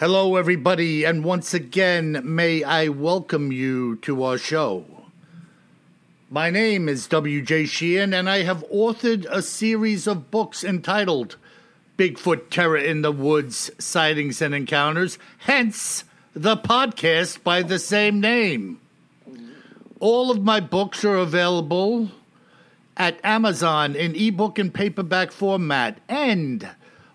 Hello, 0.00 0.34
everybody, 0.34 1.04
and 1.04 1.22
once 1.22 1.54
again, 1.54 2.20
may 2.24 2.64
I 2.64 2.88
welcome 2.88 3.52
you 3.52 3.94
to 3.98 4.24
our 4.24 4.38
show. 4.38 4.84
My 6.28 6.50
name 6.50 6.88
is 6.88 7.06
W.J. 7.06 7.66
Sheehan, 7.66 8.12
and 8.12 8.28
I 8.28 8.42
have 8.42 8.68
authored 8.72 9.24
a 9.30 9.40
series 9.40 10.08
of 10.08 10.32
books 10.32 10.64
entitled 10.64 11.36
Bigfoot 11.96 12.50
Terror 12.50 12.76
in 12.76 13.02
the 13.02 13.12
Woods 13.12 13.70
Sightings 13.78 14.42
and 14.42 14.52
Encounters, 14.52 15.16
hence 15.38 16.02
the 16.32 16.56
podcast 16.56 17.44
by 17.44 17.62
the 17.62 17.78
same 17.78 18.20
name. 18.20 18.80
All 20.00 20.32
of 20.32 20.42
my 20.42 20.58
books 20.58 21.04
are 21.04 21.18
available 21.18 22.10
at 22.96 23.24
Amazon 23.24 23.94
in 23.94 24.16
ebook 24.16 24.58
and 24.58 24.74
paperback 24.74 25.30
format, 25.30 26.00
and 26.08 26.68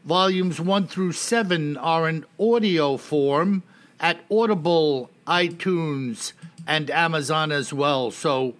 volumes 0.05 0.59
1 0.59 0.87
through 0.87 1.11
7 1.11 1.77
are 1.77 2.07
in 2.09 2.25
audio 2.39 2.97
form 2.97 3.63
at 3.99 4.19
Audible, 4.31 5.09
iTunes, 5.27 6.33
and 6.65 6.89
Amazon 6.89 7.51
as 7.51 7.73
well. 7.73 8.11
So 8.11 8.55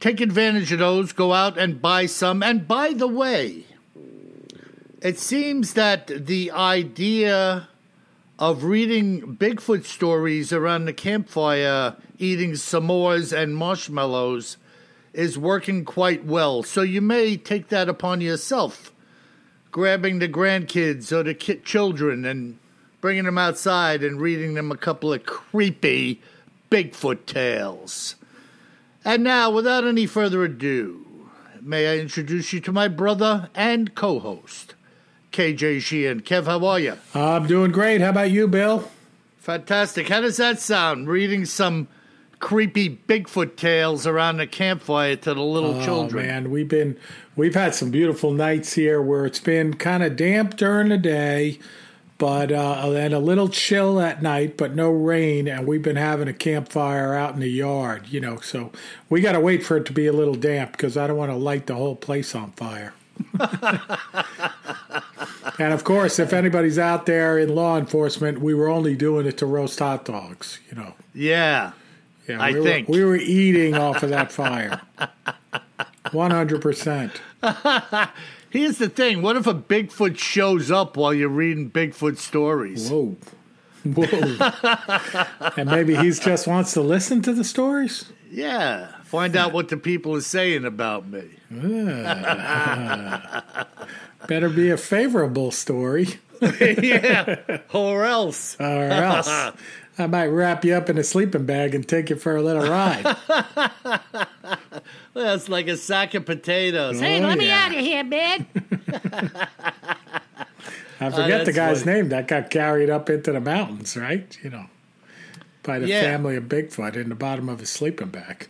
take 0.00 0.20
advantage 0.20 0.72
of 0.72 0.78
those, 0.78 1.12
go 1.12 1.32
out 1.32 1.56
and 1.58 1.80
buy 1.80 2.06
some. 2.06 2.42
And 2.42 2.66
by 2.66 2.92
the 2.92 3.08
way, 3.08 3.64
it 5.02 5.18
seems 5.18 5.74
that 5.74 6.06
the 6.26 6.50
idea 6.50 7.68
of 8.38 8.64
reading 8.64 9.36
Bigfoot 9.36 9.84
stories 9.84 10.52
around 10.52 10.84
the 10.84 10.92
campfire, 10.92 11.96
eating 12.18 12.52
s'mores 12.52 13.32
and 13.36 13.56
marshmallows, 13.56 14.56
is 15.12 15.38
working 15.38 15.84
quite 15.84 16.24
well. 16.24 16.62
So 16.62 16.82
you 16.82 17.00
may 17.00 17.36
take 17.36 17.68
that 17.68 17.88
upon 17.88 18.20
yourself, 18.20 18.92
grabbing 19.76 20.20
the 20.20 20.28
grandkids 20.28 21.12
or 21.12 21.22
the 21.22 21.34
ki- 21.34 21.60
children 21.62 22.24
and 22.24 22.58
bringing 23.02 23.24
them 23.24 23.36
outside 23.36 24.02
and 24.02 24.18
reading 24.18 24.54
them 24.54 24.72
a 24.72 24.76
couple 24.76 25.12
of 25.12 25.26
creepy 25.26 26.18
Bigfoot 26.70 27.26
tales. 27.26 28.14
And 29.04 29.22
now, 29.22 29.50
without 29.50 29.86
any 29.86 30.06
further 30.06 30.44
ado, 30.44 31.28
may 31.60 31.92
I 31.92 31.98
introduce 31.98 32.54
you 32.54 32.60
to 32.60 32.72
my 32.72 32.88
brother 32.88 33.50
and 33.54 33.94
co 33.94 34.18
host, 34.18 34.74
KJ 35.30 35.82
Sheehan. 35.82 36.22
Kev, 36.22 36.46
how 36.46 36.64
are 36.64 36.80
you? 36.80 36.96
I'm 37.14 37.46
doing 37.46 37.70
great. 37.70 38.00
How 38.00 38.08
about 38.08 38.30
you, 38.30 38.48
Bill? 38.48 38.90
Fantastic. 39.40 40.08
How 40.08 40.22
does 40.22 40.38
that 40.38 40.58
sound? 40.58 41.06
Reading 41.06 41.44
some 41.44 41.88
creepy 42.46 43.00
Bigfoot 43.08 43.56
tales 43.56 44.06
around 44.06 44.36
the 44.36 44.46
campfire 44.46 45.16
to 45.16 45.34
the 45.34 45.42
little 45.42 45.82
children. 45.82 46.24
Oh 46.24 46.28
man, 46.28 46.50
we've 46.52 46.68
been 46.68 46.96
we've 47.34 47.56
had 47.56 47.74
some 47.74 47.90
beautiful 47.90 48.30
nights 48.30 48.74
here 48.74 49.02
where 49.02 49.26
it's 49.26 49.40
been 49.40 49.74
kind 49.74 50.04
of 50.04 50.14
damp 50.14 50.56
during 50.56 50.90
the 50.90 50.96
day, 50.96 51.58
but 52.18 52.52
uh, 52.52 52.92
and 52.94 53.12
a 53.12 53.18
little 53.18 53.48
chill 53.48 54.00
at 54.00 54.22
night, 54.22 54.56
but 54.56 54.76
no 54.76 54.90
rain, 54.90 55.48
and 55.48 55.66
we've 55.66 55.82
been 55.82 55.96
having 55.96 56.28
a 56.28 56.32
campfire 56.32 57.14
out 57.14 57.34
in 57.34 57.40
the 57.40 57.50
yard. 57.50 58.06
You 58.10 58.20
know, 58.20 58.38
so 58.38 58.70
we 59.10 59.20
got 59.20 59.32
to 59.32 59.40
wait 59.40 59.66
for 59.66 59.76
it 59.76 59.84
to 59.86 59.92
be 59.92 60.06
a 60.06 60.12
little 60.12 60.36
damp 60.36 60.70
because 60.70 60.96
I 60.96 61.08
don't 61.08 61.16
want 61.16 61.32
to 61.32 61.36
light 61.36 61.66
the 61.66 61.74
whole 61.74 61.96
place 61.96 62.32
on 62.32 62.52
fire. 62.52 62.94
and 65.58 65.72
of 65.72 65.82
course, 65.82 66.20
if 66.20 66.32
anybody's 66.32 66.78
out 66.78 67.06
there 67.06 67.40
in 67.40 67.56
law 67.56 67.76
enforcement, 67.76 68.40
we 68.40 68.54
were 68.54 68.68
only 68.68 68.94
doing 68.94 69.26
it 69.26 69.36
to 69.38 69.46
roast 69.46 69.80
hot 69.80 70.04
dogs. 70.04 70.60
You 70.70 70.76
know. 70.76 70.94
Yeah. 71.12 71.72
Yeah, 72.28 72.40
I 72.40 72.52
we 72.52 72.62
think. 72.62 72.88
were, 72.88 72.94
we 72.96 73.04
were 73.04 73.16
eating 73.16 73.74
off 73.74 74.02
of 74.02 74.10
that 74.10 74.32
fire. 74.32 74.80
One 76.12 76.30
hundred 76.30 76.62
percent. 76.62 77.20
Here's 78.50 78.78
the 78.78 78.88
thing 78.88 79.22
what 79.22 79.36
if 79.36 79.46
a 79.46 79.54
Bigfoot 79.54 80.18
shows 80.18 80.70
up 80.70 80.96
while 80.96 81.12
you're 81.12 81.28
reading 81.28 81.70
Bigfoot 81.70 82.18
stories? 82.18 82.90
Whoa, 82.90 83.16
whoa. 83.84 85.50
and 85.56 85.68
maybe 85.70 85.96
he 85.96 86.10
just 86.10 86.46
wants 86.46 86.72
to 86.74 86.80
listen 86.80 87.22
to 87.22 87.32
the 87.32 87.44
stories. 87.44 88.10
Yeah. 88.30 88.92
Find 89.04 89.36
out 89.36 89.52
what 89.52 89.68
the 89.68 89.76
people 89.76 90.14
are 90.16 90.20
saying 90.20 90.64
about 90.64 91.06
me. 91.08 91.24
Ah. 91.54 93.66
Better 94.26 94.48
be 94.48 94.70
a 94.70 94.76
favorable 94.76 95.52
story, 95.52 96.18
yeah. 96.60 97.58
Or 97.72 98.04
else. 98.04 98.56
or 98.58 98.88
else 98.88 99.52
I 99.98 100.06
might 100.06 100.26
wrap 100.26 100.64
you 100.64 100.74
up 100.74 100.90
in 100.90 100.98
a 100.98 101.04
sleeping 101.04 101.46
bag 101.46 101.74
and 101.74 101.86
take 101.88 102.10
you 102.10 102.16
for 102.16 102.36
a 102.36 102.42
little 102.42 102.68
ride. 102.68 103.16
That's 105.14 105.48
like 105.48 105.68
a 105.68 105.76
sack 105.76 106.14
of 106.14 106.26
potatoes. 106.26 107.00
Hey, 107.00 107.22
Oh, 107.22 107.26
let 107.26 107.38
me 107.38 107.50
out 107.50 107.72
of 107.72 107.78
here, 107.78 108.04
man. 108.04 108.46
I 110.98 111.10
forget 111.10 111.42
oh, 111.42 111.44
the 111.44 111.52
guy's 111.52 111.82
funny. 111.82 111.96
name 111.96 112.08
that 112.10 112.26
got 112.28 112.50
carried 112.50 112.88
up 112.90 113.10
into 113.10 113.32
the 113.32 113.40
mountains, 113.40 113.96
right? 113.96 114.36
You 114.42 114.50
know, 114.50 114.66
by 115.62 115.78
the 115.78 115.86
Yeah. 115.88 116.00
family 116.02 116.36
of 116.36 116.44
Bigfoot 116.44 116.96
in 116.96 117.08
the 117.08 117.14
bottom 117.14 117.48
of 117.48 117.60
his 117.60 117.70
sleeping 117.70 118.08
bag. 118.08 118.48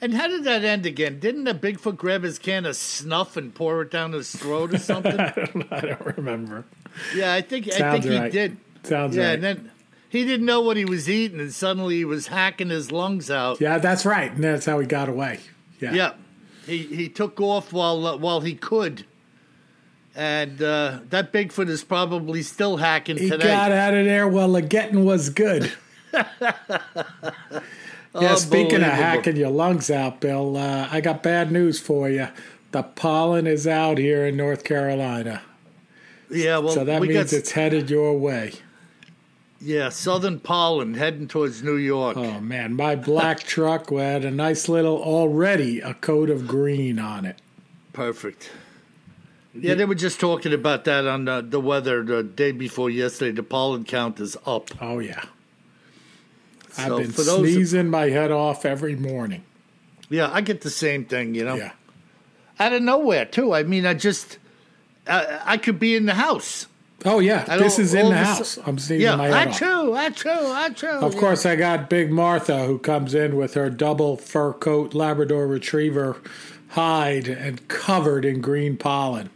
And 0.00 0.14
how 0.14 0.28
did 0.28 0.44
that 0.44 0.64
end 0.64 0.86
again? 0.86 1.18
Didn't 1.18 1.44
the 1.44 1.54
Bigfoot 1.54 1.96
grab 1.96 2.22
his 2.22 2.38
can 2.38 2.66
of 2.66 2.76
snuff 2.76 3.36
and 3.36 3.54
pour 3.54 3.82
it 3.82 3.90
down 3.90 4.12
his 4.12 4.30
throat 4.34 4.72
or 4.74 4.78
something? 4.78 5.18
I 5.18 5.30
don't, 5.32 5.72
I 5.72 5.80
don't 5.80 6.16
remember. 6.16 6.64
yeah, 7.14 7.34
I 7.34 7.40
think 7.40 7.66
I 7.68 7.70
Sounds 7.78 8.06
think 8.06 8.24
he 8.24 8.30
did. 8.30 8.56
Sounds 8.84 9.16
Yeah, 9.16 9.24
right. 9.28 9.34
and 9.34 9.42
then 9.42 9.70
he 10.08 10.24
didn't 10.24 10.46
know 10.46 10.60
what 10.60 10.76
he 10.76 10.84
was 10.84 11.08
eating, 11.08 11.40
and 11.40 11.52
suddenly 11.52 11.96
he 11.96 12.04
was 12.04 12.28
hacking 12.28 12.70
his 12.70 12.90
lungs 12.92 13.30
out. 13.30 13.60
Yeah, 13.60 13.78
that's 13.78 14.04
right. 14.06 14.30
And 14.32 14.42
that's 14.42 14.66
how 14.66 14.78
he 14.78 14.86
got 14.86 15.08
away. 15.08 15.40
Yeah. 15.80 15.92
Yeah, 15.92 16.12
he 16.66 16.78
he 16.84 17.08
took 17.08 17.40
off 17.40 17.72
while 17.72 18.06
uh, 18.06 18.16
while 18.16 18.40
he 18.40 18.54
could, 18.54 19.04
and 20.14 20.60
uh, 20.62 21.00
that 21.10 21.32
Bigfoot 21.32 21.68
is 21.68 21.84
probably 21.84 22.42
still 22.42 22.78
hacking 22.78 23.16
He 23.18 23.28
today. 23.30 23.46
got 23.46 23.70
out 23.70 23.94
of 23.94 24.04
there 24.04 24.26
while 24.28 24.52
the 24.52 24.62
getting 24.62 25.04
was 25.04 25.30
good. 25.30 25.72
yeah, 28.20 28.34
speaking 28.36 28.76
of 28.76 28.82
hacking 28.90 29.36
your 29.36 29.50
lungs 29.50 29.90
out, 29.90 30.20
Bill, 30.20 30.56
uh, 30.56 30.88
I 30.90 31.00
got 31.00 31.22
bad 31.22 31.52
news 31.52 31.78
for 31.80 32.08
you. 32.08 32.28
The 32.72 32.82
pollen 32.82 33.46
is 33.46 33.66
out 33.66 33.98
here 33.98 34.26
in 34.26 34.36
North 34.36 34.64
Carolina. 34.64 35.42
yeah, 36.30 36.58
well, 36.58 36.72
So 36.74 36.84
that 36.84 37.00
we 37.00 37.08
means 37.08 37.30
got 37.30 37.38
it's 37.38 37.52
headed 37.52 37.88
your 37.90 38.18
way. 38.18 38.52
Yeah 39.60 39.88
Southern 39.88 40.40
pollen 40.40 40.94
heading 40.94 41.28
towards 41.28 41.62
New 41.62 41.76
York. 41.76 42.16
Oh, 42.16 42.40
man. 42.40 42.74
My 42.74 42.96
black 42.96 43.40
truck 43.44 43.90
had 43.90 44.24
a 44.24 44.30
nice 44.30 44.68
little, 44.68 44.96
already 45.02 45.80
a 45.80 45.94
coat 45.94 46.30
of 46.30 46.46
green 46.46 46.98
on 46.98 47.24
it. 47.24 47.40
Perfect. 47.92 48.50
Yeah, 49.54 49.74
they 49.74 49.84
were 49.84 49.94
just 49.94 50.20
talking 50.20 50.52
about 50.52 50.84
that 50.84 51.06
on 51.06 51.24
the, 51.24 51.40
the 51.40 51.60
weather 51.60 52.04
the 52.04 52.22
day 52.22 52.52
before 52.52 52.90
yesterday. 52.90 53.32
The 53.32 53.42
pollen 53.42 53.84
count 53.84 54.20
is 54.20 54.36
up. 54.46 54.70
Oh, 54.80 55.00
yeah. 55.00 55.24
I've 56.76 56.96
been 56.96 57.12
sneezing 57.12 57.88
my 57.88 58.10
head 58.10 58.30
off 58.30 58.64
every 58.64 58.94
morning. 58.94 59.42
Yeah, 60.08 60.30
I 60.32 60.42
get 60.42 60.60
the 60.60 60.70
same 60.70 61.04
thing, 61.04 61.34
you 61.34 61.44
know. 61.44 61.56
Yeah. 61.56 61.72
Out 62.60 62.72
of 62.72 62.82
nowhere, 62.82 63.24
too. 63.24 63.52
I 63.52 63.64
mean, 63.64 63.84
I 63.84 63.94
just, 63.94 64.38
I, 65.06 65.40
I 65.44 65.56
could 65.56 65.80
be 65.80 65.96
in 65.96 66.06
the 66.06 66.14
house. 66.14 66.66
Oh, 67.04 67.20
yeah. 67.20 67.44
I 67.46 67.58
This 67.58 67.78
is 67.78 67.94
in 67.94 68.08
the 68.08 68.16
house. 68.16 68.48
su- 68.50 68.62
I'm 68.66 68.78
sneezing 68.78 69.02
Yeah, 69.02 69.16
my 69.16 69.28
head 69.28 69.48
off. 69.48 69.60
achoo, 69.60 70.08
achoo, 70.10 70.68
achoo. 70.68 71.02
Of 71.02 71.16
course, 71.16 71.46
I 71.46 71.54
got 71.56 71.88
Big 71.88 72.10
Martha 72.10 72.64
who 72.66 72.78
comes 72.78 73.14
in 73.14 73.36
with 73.36 73.54
her 73.54 73.70
double 73.70 74.16
fur 74.16 74.52
coat 74.52 74.94
Labrador 74.94 75.46
Retriever 75.46 76.16
hide 76.70 77.28
and 77.28 77.66
covered 77.68 78.24
in 78.24 78.40
green 78.40 78.76
pollen. 78.76 79.30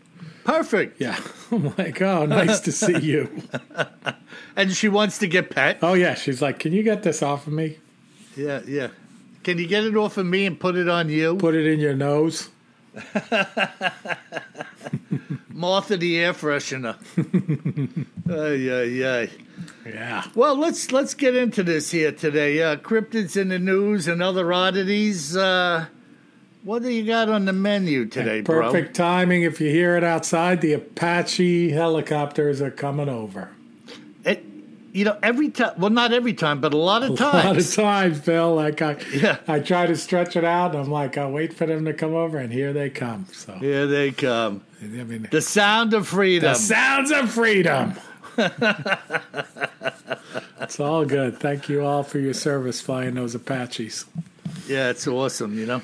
Perfect. 0.44 1.00
Yeah. 1.00 1.18
I'm 1.52 1.72
like, 1.78 2.02
oh, 2.02 2.26
nice 2.26 2.58
to 2.60 2.72
see 2.72 2.98
you. 2.98 3.30
and 4.56 4.72
she 4.72 4.88
wants 4.88 5.18
to 5.18 5.28
get 5.28 5.50
pet. 5.50 5.78
Oh 5.82 5.94
yeah, 5.94 6.14
she's 6.14 6.42
like, 6.42 6.58
"Can 6.58 6.72
you 6.72 6.82
get 6.82 7.04
this 7.04 7.22
off 7.22 7.46
of 7.46 7.52
me? 7.52 7.78
Yeah, 8.36 8.62
yeah. 8.66 8.88
Can 9.44 9.58
you 9.58 9.66
get 9.68 9.84
it 9.84 9.96
off 9.96 10.16
of 10.16 10.26
me 10.26 10.46
and 10.46 10.58
put 10.58 10.74
it 10.76 10.88
on 10.88 11.08
you? 11.10 11.36
Put 11.36 11.54
it 11.54 11.66
in 11.66 11.78
your 11.78 11.94
nose." 11.94 12.48
Martha 15.48 15.96
the 15.96 16.18
air 16.18 16.32
freshener. 16.32 16.96
ay, 18.30 18.70
ay, 18.70 19.06
ay. 19.06 19.30
Yeah. 19.86 20.24
Well, 20.34 20.56
let's 20.56 20.92
let's 20.92 21.14
get 21.14 21.34
into 21.34 21.62
this 21.62 21.90
here 21.90 22.12
today. 22.12 22.62
Uh, 22.62 22.76
cryptids 22.76 23.36
in 23.36 23.48
the 23.48 23.58
news 23.58 24.08
and 24.08 24.22
other 24.22 24.52
oddities. 24.52 25.36
Uh, 25.36 25.86
what 26.64 26.82
do 26.82 26.90
you 26.90 27.04
got 27.04 27.28
on 27.28 27.44
the 27.44 27.52
menu 27.52 28.06
today, 28.06 28.40
bro? 28.40 28.70
Perfect 28.70 28.94
timing. 28.94 29.42
If 29.42 29.60
you 29.60 29.70
hear 29.70 29.96
it 29.96 30.04
outside, 30.04 30.60
the 30.60 30.74
Apache 30.74 31.70
helicopters 31.70 32.60
are 32.60 32.70
coming 32.70 33.08
over. 33.08 33.50
You 34.92 35.06
know, 35.06 35.16
every 35.22 35.48
time. 35.48 35.72
Well, 35.78 35.90
not 35.90 36.12
every 36.12 36.34
time, 36.34 36.60
but 36.60 36.74
a 36.74 36.76
lot 36.76 37.02
of 37.02 37.16
times. 37.16 37.34
A 37.44 37.46
lot 37.48 37.56
of 37.56 37.74
times, 37.74 38.20
Bill. 38.20 38.54
Like 38.54 38.82
I, 38.82 38.98
Yeah. 39.14 39.38
I 39.48 39.58
try 39.60 39.86
to 39.86 39.96
stretch 39.96 40.36
it 40.36 40.44
out, 40.44 40.74
and 40.74 40.84
I'm 40.84 40.90
like, 40.90 41.16
I'll 41.16 41.30
wait 41.32 41.54
for 41.54 41.64
them 41.66 41.86
to 41.86 41.94
come 41.94 42.14
over, 42.14 42.36
and 42.36 42.52
here 42.52 42.72
they 42.74 42.90
come. 42.90 43.26
So, 43.32 43.54
Here 43.54 43.86
they 43.86 44.10
come. 44.12 44.60
I 44.82 44.84
mean, 44.86 45.28
The 45.30 45.40
sound 45.40 45.94
of 45.94 46.08
freedom. 46.08 46.52
the 46.52 46.58
sounds 46.58 47.10
of 47.10 47.30
freedom. 47.32 47.94
it's 50.60 50.80
all 50.80 51.04
good. 51.04 51.38
Thank 51.38 51.68
you 51.68 51.84
all 51.84 52.02
for 52.02 52.18
your 52.18 52.34
service 52.34 52.80
flying 52.80 53.14
those 53.14 53.34
Apaches. 53.34 54.04
yeah, 54.68 54.90
it's 54.90 55.06
awesome. 55.06 55.58
You 55.58 55.66
know. 55.66 55.82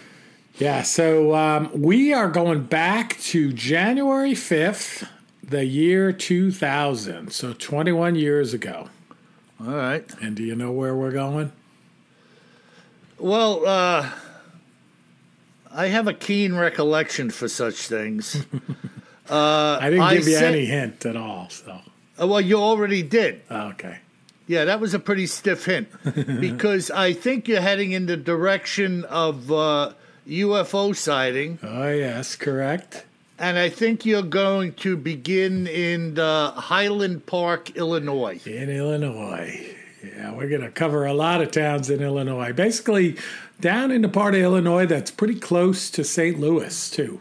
Yeah, 0.58 0.82
so 0.82 1.34
um, 1.36 1.70
we 1.72 2.12
are 2.12 2.28
going 2.28 2.64
back 2.64 3.16
to 3.20 3.52
January 3.52 4.32
5th, 4.32 5.08
the 5.42 5.64
year 5.64 6.12
2000. 6.12 7.30
So 7.32 7.52
21 7.52 8.16
years 8.16 8.52
ago. 8.54 8.88
All 9.60 9.74
right. 9.74 10.04
And 10.20 10.36
do 10.36 10.42
you 10.42 10.54
know 10.54 10.72
where 10.72 10.94
we're 10.94 11.10
going? 11.10 11.52
Well, 13.18 13.66
uh, 13.66 14.10
I 15.72 15.86
have 15.86 16.06
a 16.06 16.14
keen 16.14 16.54
recollection 16.54 17.30
for 17.30 17.48
such 17.48 17.88
things. 17.88 18.44
I 19.30 19.80
didn't 19.90 20.00
I 20.00 20.14
give 20.14 20.28
you 20.28 20.34
said- 20.34 20.54
any 20.54 20.64
hint 20.66 21.04
at 21.06 21.16
all. 21.16 21.48
So, 21.50 21.80
Uh, 22.20 22.26
well, 22.26 22.40
you 22.40 22.56
already 22.58 23.02
did. 23.02 23.42
okay. 23.50 23.98
Yeah, 24.46 24.64
that 24.64 24.80
was 24.80 24.94
a 24.94 24.98
pretty 24.98 25.26
stiff 25.26 25.66
hint 25.66 25.88
because 26.40 26.90
I 26.90 27.12
think 27.12 27.48
you're 27.48 27.60
heading 27.60 27.92
in 27.92 28.06
the 28.06 28.16
direction 28.16 29.04
of 29.04 29.52
uh, 29.52 29.92
UFO 30.26 30.96
sighting, 30.96 31.58
Oh, 31.62 31.92
yes, 31.92 32.34
correct. 32.34 33.04
And 33.38 33.56
I 33.56 33.68
think 33.68 34.04
you're 34.04 34.22
going 34.22 34.72
to 34.74 34.96
begin 34.96 35.68
in 35.68 36.18
uh, 36.18 36.50
Highland 36.52 37.26
Park, 37.26 37.76
Illinois. 37.76 38.40
In 38.44 38.68
Illinois. 38.68 39.76
Yeah, 40.04 40.32
we're 40.32 40.48
going 40.48 40.62
to 40.62 40.70
cover 40.70 41.06
a 41.06 41.12
lot 41.12 41.40
of 41.40 41.52
towns 41.52 41.88
in 41.88 42.02
Illinois. 42.02 42.52
Basically, 42.52 43.16
down 43.60 43.90
in 43.92 44.02
the 44.02 44.08
part 44.08 44.34
of 44.34 44.40
Illinois 44.40 44.86
that's 44.86 45.10
pretty 45.10 45.38
close 45.38 45.88
to 45.90 46.02
St. 46.02 46.38
Louis, 46.40 46.90
too. 46.90 47.20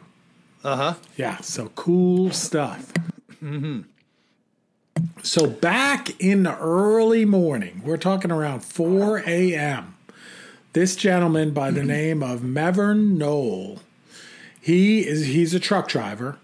Uh 0.63 0.75
huh. 0.75 0.93
Yeah, 1.15 1.37
so 1.37 1.69
cool 1.75 2.31
stuff. 2.31 2.91
So 5.21 5.47
back 5.47 6.19
in 6.19 6.43
the 6.43 6.57
early 6.57 7.25
morning, 7.25 7.81
we're 7.85 7.97
talking 7.97 8.31
around 8.31 8.61
4 8.61 9.23
a.m. 9.27 9.95
This 10.73 10.95
gentleman 10.95 11.51
by 11.51 11.71
the 11.71 11.83
name 11.83 12.23
of 12.23 12.41
Melvern 12.41 13.17
Noll, 13.17 13.79
he 14.67 15.07
is 15.07 15.27
he's 15.27 15.53
a 15.53 15.61
truck 15.61 15.87
driver, 15.87 16.39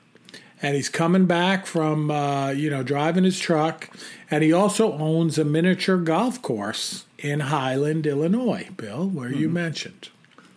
and 0.61 0.77
he's 0.77 0.87
coming 0.87 1.25
back 1.25 1.65
from 1.65 2.09
uh, 2.09 2.51
you 2.51 2.69
know 2.69 2.81
driving 2.81 3.25
his 3.25 3.37
truck, 3.37 3.89
and 4.31 4.45
he 4.45 4.53
also 4.53 4.93
owns 4.93 5.37
a 5.37 5.43
miniature 5.43 5.97
golf 5.97 6.41
course 6.41 7.03
in 7.17 7.41
Highland, 7.41 8.07
Illinois. 8.07 8.69
Bill, 8.77 9.09
where 9.09 9.29
you 9.29 9.49
mentioned. 9.49 10.07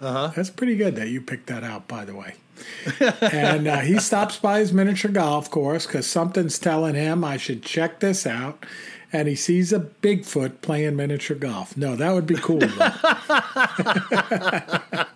Uh 0.00 0.12
huh. 0.12 0.32
That's 0.36 0.48
pretty 0.48 0.76
good 0.76 0.94
that 0.94 1.08
you 1.08 1.20
picked 1.20 1.48
that 1.48 1.64
out, 1.64 1.88
by 1.88 2.04
the 2.04 2.14
way. 2.14 2.36
and 3.20 3.66
uh, 3.66 3.80
he 3.80 3.98
stops 3.98 4.38
by 4.38 4.60
his 4.60 4.72
miniature 4.72 5.10
golf 5.10 5.50
course 5.50 5.88
because 5.88 6.06
something's 6.06 6.60
telling 6.60 6.94
him 6.94 7.24
I 7.24 7.36
should 7.36 7.64
check 7.64 7.98
this 7.98 8.28
out. 8.28 8.64
And 9.12 9.26
he 9.26 9.34
sees 9.34 9.72
a 9.72 9.80
Bigfoot 9.80 10.60
playing 10.60 10.94
miniature 10.94 11.36
golf. 11.36 11.76
No, 11.76 11.96
that 11.96 12.12
would 12.12 12.26
be 12.26 12.36
cool. 12.36 12.60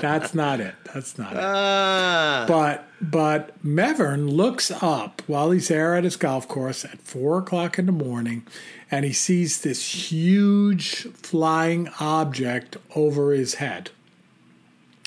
That's 0.00 0.34
not 0.34 0.60
it. 0.60 0.74
That's 0.92 1.18
not 1.18 1.32
it. 1.32 1.40
Ah. 1.42 2.44
But 2.48 2.86
but 3.00 3.62
Melvern 3.64 4.30
looks 4.30 4.70
up 4.70 5.22
while 5.26 5.50
he's 5.50 5.68
there 5.68 5.94
at 5.94 6.04
his 6.04 6.16
golf 6.16 6.46
course 6.48 6.84
at 6.84 7.00
four 7.00 7.38
o'clock 7.38 7.78
in 7.78 7.86
the 7.86 7.92
morning, 7.92 8.46
and 8.90 9.04
he 9.04 9.12
sees 9.12 9.62
this 9.62 10.10
huge 10.12 11.02
flying 11.14 11.88
object 12.00 12.76
over 12.94 13.32
his 13.32 13.54
head. 13.54 13.90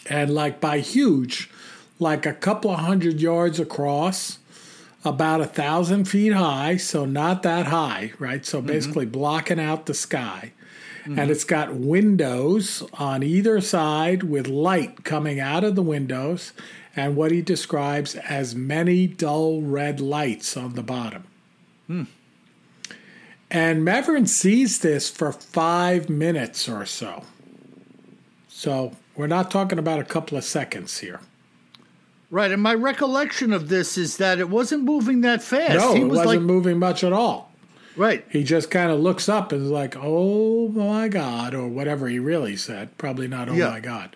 And 0.09 0.33
like 0.33 0.59
by 0.59 0.79
huge, 0.79 1.49
like 1.99 2.25
a 2.25 2.33
couple 2.33 2.71
of 2.71 2.79
hundred 2.79 3.21
yards 3.21 3.59
across, 3.59 4.39
about 5.05 5.41
a 5.41 5.45
thousand 5.45 6.05
feet 6.05 6.33
high, 6.33 6.77
so 6.77 7.05
not 7.05 7.43
that 7.43 7.67
high, 7.67 8.13
right? 8.19 8.45
So 8.45 8.61
basically 8.61 9.05
blocking 9.05 9.59
out 9.59 9.85
the 9.85 9.93
sky. 9.93 10.53
Mm-hmm. 11.03 11.19
And 11.19 11.31
it's 11.31 11.43
got 11.43 11.75
windows 11.75 12.83
on 12.93 13.23
either 13.23 13.59
side 13.59 14.23
with 14.23 14.47
light 14.47 15.03
coming 15.03 15.39
out 15.39 15.63
of 15.63 15.75
the 15.75 15.81
windows 15.81 16.53
and 16.95 17.15
what 17.15 17.31
he 17.31 17.41
describes 17.41 18.15
as 18.15 18.55
many 18.55 19.07
dull 19.07 19.61
red 19.61 19.99
lights 19.99 20.55
on 20.55 20.75
the 20.75 20.83
bottom. 20.83 21.25
Hmm. 21.87 22.03
And 23.51 23.85
Melvern 23.85 24.27
sees 24.27 24.79
this 24.79 25.09
for 25.09 25.31
five 25.31 26.09
minutes 26.09 26.69
or 26.69 26.85
so. 26.85 27.23
So 28.47 28.93
we're 29.15 29.27
not 29.27 29.51
talking 29.51 29.77
about 29.77 29.99
a 29.99 30.03
couple 30.03 30.37
of 30.37 30.43
seconds 30.43 30.99
here. 30.99 31.19
Right, 32.31 32.51
and 32.51 32.61
my 32.61 32.73
recollection 32.73 33.53
of 33.53 33.69
this 33.69 33.95
is 33.95 34.17
that 34.17 34.39
it 34.39 34.49
wasn't 34.49 34.83
moving 34.83 35.21
that 35.21 35.43
fast. 35.43 35.75
No, 35.75 35.93
he 35.93 36.01
it 36.01 36.05
was 36.05 36.17
wasn't 36.17 36.27
like 36.27 36.41
moving 36.41 36.79
much 36.79 37.03
at 37.03 37.13
all. 37.13 37.52
Right. 37.95 38.25
He 38.29 38.43
just 38.43 38.69
kind 38.71 38.91
of 38.91 38.99
looks 38.99 39.27
up 39.29 39.51
and 39.51 39.63
is 39.63 39.69
like, 39.69 39.95
"Oh 39.97 40.67
my 40.69 41.07
God," 41.07 41.53
or 41.53 41.67
whatever 41.67 42.07
he 42.07 42.19
really 42.19 42.55
said. 42.55 42.97
Probably 42.97 43.27
not 43.27 43.49
"Oh 43.49 43.53
Yeah. 43.53 43.69
my 43.69 43.79
God." 43.79 44.15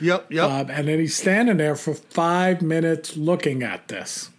Yep, 0.00 0.32
yep. 0.32 0.50
Um, 0.50 0.70
and 0.70 0.88
then 0.88 0.98
he's 0.98 1.14
standing 1.16 1.58
there 1.58 1.76
for 1.76 1.92
five 1.94 2.62
minutes 2.62 3.16
looking 3.18 3.62
at 3.62 3.88
this. 3.88 4.30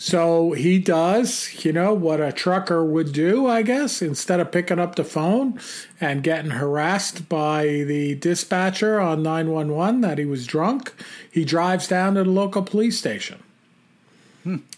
So 0.00 0.52
he 0.52 0.78
does, 0.78 1.64
you 1.64 1.72
know, 1.72 1.92
what 1.92 2.20
a 2.20 2.30
trucker 2.30 2.84
would 2.84 3.12
do, 3.12 3.48
I 3.48 3.62
guess, 3.62 4.00
instead 4.00 4.38
of 4.38 4.52
picking 4.52 4.78
up 4.78 4.94
the 4.94 5.02
phone 5.02 5.58
and 6.00 6.22
getting 6.22 6.52
harassed 6.52 7.28
by 7.28 7.66
the 7.66 8.14
dispatcher 8.14 9.00
on 9.00 9.24
911 9.24 10.00
that 10.02 10.18
he 10.18 10.24
was 10.24 10.46
drunk, 10.46 10.92
he 11.28 11.44
drives 11.44 11.88
down 11.88 12.14
to 12.14 12.22
the 12.22 12.30
local 12.30 12.62
police 12.62 12.96
station. 12.96 13.42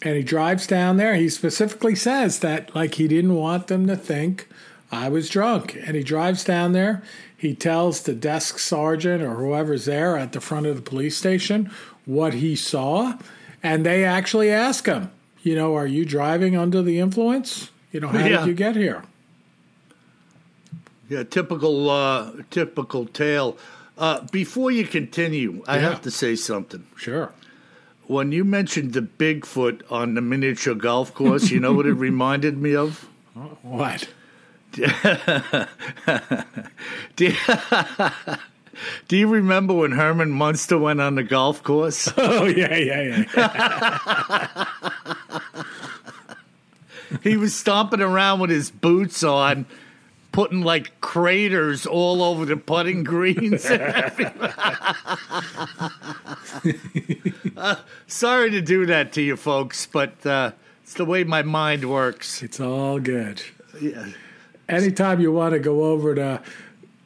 And 0.02 0.16
he 0.16 0.22
drives 0.22 0.66
down 0.66 0.96
there. 0.96 1.14
He 1.14 1.28
specifically 1.28 1.94
says 1.94 2.40
that, 2.40 2.74
like, 2.74 2.94
he 2.96 3.06
didn't 3.06 3.34
want 3.34 3.68
them 3.68 3.86
to 3.86 3.96
think 3.96 4.48
I 4.90 5.08
was 5.08 5.28
drunk. 5.28 5.76
And 5.86 5.96
he 5.96 6.02
drives 6.02 6.42
down 6.44 6.72
there. 6.72 7.02
He 7.36 7.54
tells 7.54 8.02
the 8.02 8.14
desk 8.14 8.58
sergeant 8.58 9.22
or 9.22 9.34
whoever's 9.36 9.84
there 9.84 10.16
at 10.16 10.32
the 10.32 10.40
front 10.40 10.66
of 10.66 10.76
the 10.76 10.82
police 10.82 11.16
station 11.16 11.70
what 12.04 12.34
he 12.34 12.56
saw. 12.56 13.18
And 13.62 13.86
they 13.86 14.04
actually 14.04 14.50
ask 14.50 14.86
him, 14.86 15.10
you 15.42 15.54
know, 15.54 15.74
are 15.76 15.86
you 15.86 16.04
driving 16.04 16.56
under 16.56 16.82
the 16.82 16.98
influence? 16.98 17.70
You 17.92 18.00
know, 18.00 18.08
how 18.08 18.18
Yeah. 18.26 18.38
did 18.38 18.46
you 18.48 18.54
get 18.54 18.76
here? 18.76 19.04
Yeah, 21.08 21.24
typical, 21.24 21.90
uh, 21.90 22.32
typical 22.50 23.06
tale. 23.06 23.56
Uh, 23.98 24.20
before 24.32 24.70
you 24.70 24.84
continue, 24.86 25.62
I 25.66 25.76
Yeah. 25.76 25.90
have 25.90 26.02
to 26.02 26.10
say 26.10 26.34
something. 26.36 26.84
Sure. 26.96 27.32
When 28.10 28.32
you 28.32 28.42
mentioned 28.42 28.92
the 28.92 29.02
Bigfoot 29.02 29.82
on 29.88 30.14
the 30.14 30.20
miniature 30.20 30.74
golf 30.74 31.14
course, 31.14 31.52
you 31.52 31.60
know 31.60 31.72
what 31.72 31.86
it 31.86 31.92
reminded 32.08 32.58
me 32.58 32.74
of? 32.74 33.08
What? 33.62 34.08
Do 34.72 34.82
you, 37.18 37.34
do 39.06 39.16
you 39.16 39.28
remember 39.28 39.74
when 39.74 39.92
Herman 39.92 40.32
Munster 40.32 40.76
went 40.76 41.00
on 41.00 41.14
the 41.14 41.22
golf 41.22 41.62
course? 41.62 42.12
Oh, 42.18 42.46
yeah, 42.46 42.74
yeah, 42.74 43.24
yeah. 43.36 44.66
he 47.22 47.36
was 47.36 47.54
stomping 47.54 48.00
around 48.00 48.40
with 48.40 48.50
his 48.50 48.72
boots 48.72 49.22
on, 49.22 49.66
putting 50.32 50.62
like 50.62 51.00
craters 51.00 51.86
all 51.86 52.22
over 52.22 52.44
the 52.44 52.56
putting 52.56 53.04
greens. 53.04 53.66
Uh, 57.56 57.76
sorry 58.06 58.50
to 58.50 58.62
do 58.62 58.86
that 58.86 59.12
to 59.12 59.20
you 59.20 59.36
folks, 59.36 59.84
but 59.86 60.24
uh, 60.24 60.50
it's 60.82 60.94
the 60.94 61.04
way 61.04 61.24
my 61.24 61.42
mind 61.42 61.88
works. 61.90 62.42
it's 62.42 62.58
all 62.58 62.98
good. 62.98 63.42
Yeah. 63.80 64.06
Anytime 64.66 65.20
you 65.20 65.30
want 65.30 65.52
to 65.52 65.58
go 65.58 65.84
over 65.84 66.14
to 66.14 66.40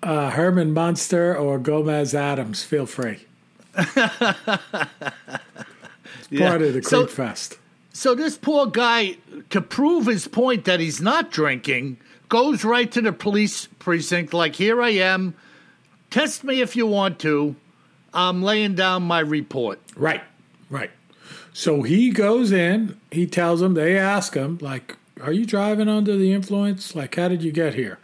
uh, 0.04 0.30
Herman 0.30 0.72
Munster 0.72 1.36
or 1.36 1.58
Gomez 1.58 2.14
Addams, 2.14 2.62
feel 2.62 2.86
free. 2.86 3.24
Yeah. 6.30 6.48
Part 6.48 6.62
of 6.62 6.72
the 6.74 6.82
So- 6.82 7.06
Fest. 7.06 7.58
So 7.92 8.14
this 8.14 8.36
poor 8.36 8.66
guy, 8.66 9.18
to 9.50 9.60
prove 9.60 10.06
his 10.06 10.26
point 10.26 10.64
that 10.64 10.80
he's 10.80 11.00
not 11.00 11.30
drinking, 11.30 11.98
goes 12.28 12.64
right 12.64 12.90
to 12.92 13.00
the 13.00 13.12
police 13.12 13.66
precinct, 13.78 14.34
like, 14.34 14.56
here 14.56 14.82
I 14.82 14.90
am. 14.90 15.34
Test 16.10 16.44
me 16.44 16.60
if 16.60 16.76
you 16.76 16.86
want 16.86 17.18
to. 17.20 17.56
I'm 18.12 18.42
laying 18.42 18.74
down 18.74 19.02
my 19.02 19.20
report. 19.20 19.80
Right, 19.96 20.22
right. 20.70 20.90
So 21.52 21.82
he 21.82 22.10
goes 22.10 22.52
in, 22.52 22.98
he 23.10 23.26
tells 23.26 23.60
them, 23.60 23.74
they 23.74 23.98
ask 23.98 24.34
him, 24.34 24.58
like, 24.60 24.96
are 25.20 25.32
you 25.32 25.46
driving 25.46 25.88
under 25.88 26.16
the 26.16 26.32
influence? 26.32 26.94
Like, 26.94 27.14
how 27.16 27.28
did 27.28 27.42
you 27.42 27.52
get 27.52 27.74
here? 27.74 27.98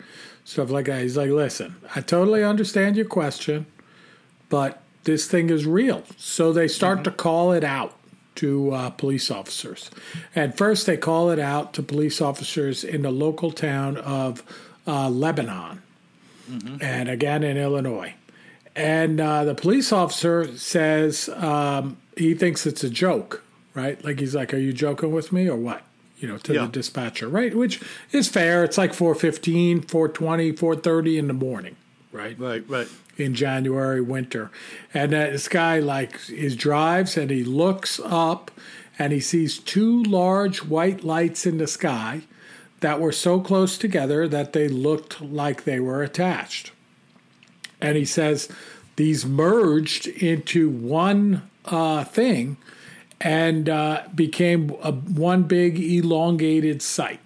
Stuff 0.44 0.70
like 0.70 0.86
that. 0.86 1.02
He's 1.02 1.16
like, 1.16 1.30
listen, 1.30 1.76
I 1.94 2.00
totally 2.00 2.42
understand 2.42 2.96
your 2.96 3.06
question, 3.06 3.66
but 4.48 4.82
this 5.04 5.26
thing 5.26 5.50
is 5.50 5.66
real. 5.66 6.02
So 6.16 6.52
they 6.52 6.68
start 6.68 6.98
mm-hmm. 6.98 7.04
to 7.04 7.10
call 7.12 7.52
it 7.52 7.64
out 7.64 7.96
to 8.36 8.72
uh, 8.72 8.90
police 8.90 9.30
officers. 9.30 9.90
And 10.34 10.56
first, 10.56 10.86
they 10.86 10.96
call 10.96 11.30
it 11.30 11.38
out 11.38 11.72
to 11.74 11.82
police 11.82 12.20
officers 12.20 12.84
in 12.84 13.02
the 13.02 13.10
local 13.10 13.52
town 13.52 13.96
of 13.96 14.42
uh, 14.86 15.08
Lebanon, 15.08 15.82
mm-hmm. 16.50 16.76
and 16.80 17.08
again 17.08 17.42
in 17.42 17.56
Illinois. 17.56 18.14
And 18.76 19.20
uh, 19.20 19.44
the 19.44 19.54
police 19.54 19.92
officer 19.92 20.56
says 20.56 21.28
um, 21.30 21.96
he 22.16 22.34
thinks 22.34 22.66
it's 22.66 22.84
a 22.84 22.90
joke, 22.90 23.42
right? 23.74 24.02
Like 24.04 24.20
he's 24.20 24.34
like, 24.34 24.54
"Are 24.54 24.58
you 24.58 24.72
joking 24.72 25.12
with 25.12 25.32
me 25.32 25.48
or 25.48 25.56
what?" 25.56 25.82
You 26.18 26.28
know, 26.28 26.38
to 26.38 26.54
yeah. 26.54 26.62
the 26.62 26.68
dispatcher, 26.68 27.28
right? 27.28 27.54
Which 27.54 27.80
is 28.12 28.28
fair. 28.28 28.62
It's 28.62 28.76
like 28.76 28.92
4.15, 28.92 29.86
4.20, 29.86 30.52
4.30 30.52 31.18
in 31.18 31.28
the 31.28 31.32
morning, 31.32 31.76
right? 32.12 32.38
Right, 32.38 32.68
right 32.68 32.88
in 33.20 33.34
January 33.34 34.00
winter. 34.00 34.50
And 34.92 35.14
uh, 35.14 35.30
this 35.30 35.48
guy 35.48 35.78
like 35.78 36.18
he 36.20 36.54
drives 36.54 37.16
and 37.16 37.30
he 37.30 37.44
looks 37.44 38.00
up 38.04 38.50
and 38.98 39.12
he 39.12 39.20
sees 39.20 39.58
two 39.58 40.02
large 40.02 40.64
white 40.64 41.04
lights 41.04 41.46
in 41.46 41.58
the 41.58 41.66
sky 41.66 42.22
that 42.80 43.00
were 43.00 43.12
so 43.12 43.40
close 43.40 43.76
together 43.76 44.26
that 44.28 44.52
they 44.52 44.68
looked 44.68 45.20
like 45.20 45.64
they 45.64 45.80
were 45.80 46.02
attached. 46.02 46.72
And 47.80 47.96
he 47.96 48.04
says 48.04 48.48
these 48.96 49.24
merged 49.24 50.06
into 50.06 50.68
one 50.68 51.48
uh, 51.66 52.04
thing 52.04 52.56
and 53.20 53.68
uh, 53.68 54.04
became 54.14 54.74
a, 54.82 54.92
one 54.92 55.44
big 55.44 55.78
elongated 55.78 56.82
sight. 56.82 57.20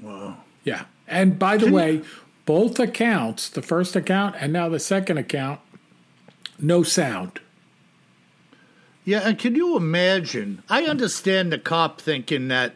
Wow. 0.00 0.38
Yeah. 0.64 0.84
And 1.08 1.38
by 1.38 1.56
the 1.56 1.70
way, 1.70 2.02
both 2.50 2.80
accounts, 2.80 3.48
the 3.48 3.62
first 3.62 3.94
account 3.94 4.34
and 4.40 4.52
now 4.52 4.68
the 4.68 4.80
second 4.80 5.16
account, 5.16 5.60
no 6.58 6.82
sound. 6.82 7.38
Yeah, 9.04 9.20
and 9.20 9.38
can 9.38 9.54
you 9.54 9.76
imagine? 9.76 10.60
I 10.68 10.82
understand 10.82 11.52
the 11.52 11.60
cop 11.60 12.00
thinking 12.00 12.48
that, 12.48 12.74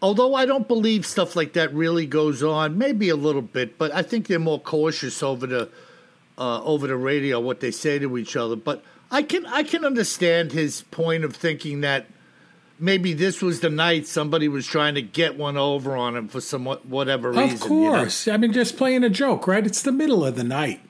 although 0.00 0.36
I 0.36 0.46
don't 0.46 0.68
believe 0.68 1.04
stuff 1.04 1.34
like 1.34 1.54
that 1.54 1.74
really 1.74 2.06
goes 2.06 2.40
on, 2.40 2.78
maybe 2.78 3.08
a 3.08 3.16
little 3.16 3.42
bit, 3.42 3.78
but 3.78 3.92
I 3.92 4.02
think 4.02 4.28
they're 4.28 4.38
more 4.38 4.60
cautious 4.60 5.24
over 5.24 5.48
the 5.48 5.68
uh, 6.38 6.62
over 6.62 6.86
the 6.86 6.94
radio 6.94 7.40
what 7.40 7.58
they 7.58 7.72
say 7.72 7.98
to 7.98 8.16
each 8.16 8.36
other. 8.36 8.54
But 8.54 8.84
I 9.10 9.24
can 9.24 9.44
I 9.46 9.64
can 9.64 9.84
understand 9.84 10.52
his 10.52 10.82
point 10.92 11.24
of 11.24 11.34
thinking 11.34 11.80
that 11.80 12.06
maybe 12.78 13.12
this 13.12 13.42
was 13.42 13.60
the 13.60 13.70
night 13.70 14.06
somebody 14.06 14.48
was 14.48 14.66
trying 14.66 14.94
to 14.94 15.02
get 15.02 15.36
one 15.36 15.56
over 15.56 15.96
on 15.96 16.16
him 16.16 16.28
for 16.28 16.40
some 16.40 16.66
whatever 16.66 17.30
reason. 17.30 17.54
Of 17.54 17.60
course, 17.60 18.26
you 18.26 18.32
know? 18.32 18.34
I 18.34 18.38
mean, 18.38 18.52
just 18.52 18.76
playing 18.76 19.04
a 19.04 19.10
joke, 19.10 19.46
right? 19.46 19.66
It's 19.66 19.82
the 19.82 19.92
middle 19.92 20.24
of 20.24 20.36
the 20.36 20.44
night. 20.44 20.80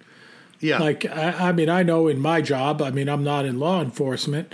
Yeah, 0.60 0.78
like 0.78 1.06
I, 1.06 1.48
I, 1.48 1.52
mean, 1.52 1.68
I 1.68 1.84
know 1.84 2.08
in 2.08 2.18
my 2.18 2.40
job, 2.40 2.82
I 2.82 2.90
mean, 2.90 3.08
I'm 3.08 3.22
not 3.22 3.44
in 3.44 3.60
law 3.60 3.80
enforcement, 3.80 4.52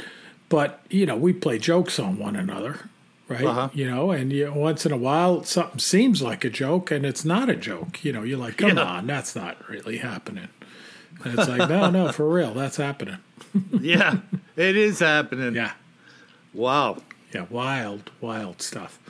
but 0.51 0.81
you 0.91 1.07
know, 1.07 1.17
we 1.17 1.33
play 1.33 1.59
jokes 1.59 1.99
on 1.99 2.19
one 2.19 2.37
another, 2.37 2.91
right? 3.27 3.45
Uh-huh. 3.45 3.71
You 3.73 3.91
know, 3.91 4.11
and 4.11 4.31
you, 4.31 4.53
once 4.53 4.85
in 4.85 4.93
a 4.93 4.99
while, 4.99 5.45
something 5.45 5.79
seems 5.79 6.21
like 6.21 6.45
a 6.45 6.51
joke, 6.51 6.91
and 6.91 7.07
it's 7.07 7.25
not 7.25 7.49
a 7.49 7.57
joke. 7.57 8.05
You 8.05 8.13
know, 8.13 8.23
you're 8.23 8.39
like, 8.39 8.59
come 8.59 8.77
yeah. 8.77 8.85
on, 8.85 9.07
that's 9.07 9.35
not 9.35 9.67
really 9.69 9.97
happening. 9.99 10.49
And 11.25 11.39
it's 11.39 11.49
like, 11.49 11.71
no, 11.71 11.89
no, 11.91 12.13
for 12.13 12.29
real, 12.29 12.53
that's 12.53 12.77
happening. 12.77 13.19
yeah, 13.81 14.19
it 14.57 14.77
is 14.77 14.99
happening. 14.99 15.55
Yeah. 15.55 15.73
Wow. 16.53 16.99
Yeah, 17.35 17.47
wild, 17.51 18.13
wild 18.21 18.63
stuff. 18.63 19.01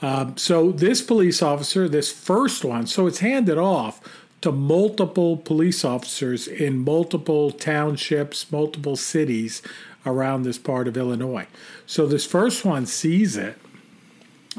Um, 0.00 0.36
so 0.38 0.72
this 0.72 1.02
police 1.02 1.42
officer, 1.42 1.88
this 1.88 2.10
first 2.10 2.64
one, 2.64 2.86
so 2.86 3.06
it's 3.06 3.18
handed 3.18 3.58
off 3.58 4.00
to 4.40 4.50
multiple 4.50 5.36
police 5.36 5.84
officers 5.84 6.48
in 6.48 6.78
multiple 6.78 7.50
townships, 7.50 8.50
multiple 8.50 8.96
cities 8.96 9.60
around 10.06 10.42
this 10.42 10.58
part 10.58 10.88
of 10.88 10.96
Illinois. 10.96 11.46
So 11.86 12.06
this 12.06 12.24
first 12.24 12.64
one 12.64 12.86
sees 12.86 13.36
it, 13.36 13.58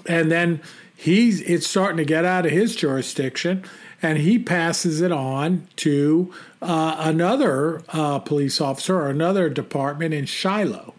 and 0.06 0.32
then 0.32 0.62
he's 0.96 1.42
it's 1.42 1.68
starting 1.68 1.98
to 1.98 2.06
get 2.06 2.26
out 2.26 2.46
of 2.46 2.52
his 2.52 2.76
jurisdiction, 2.76 3.64
and 4.02 4.20
he 4.20 4.38
passes 4.38 5.02
it 5.02 5.12
on 5.12 5.68
to 5.78 6.34
uh, 6.62 6.98
another 7.00 7.82
uh, 7.90 8.20
police 8.20 8.60
officer 8.62 9.00
or 9.00 9.10
another 9.10 9.50
department 9.50 10.14
in 10.14 10.26
Shiloh. 10.26 10.94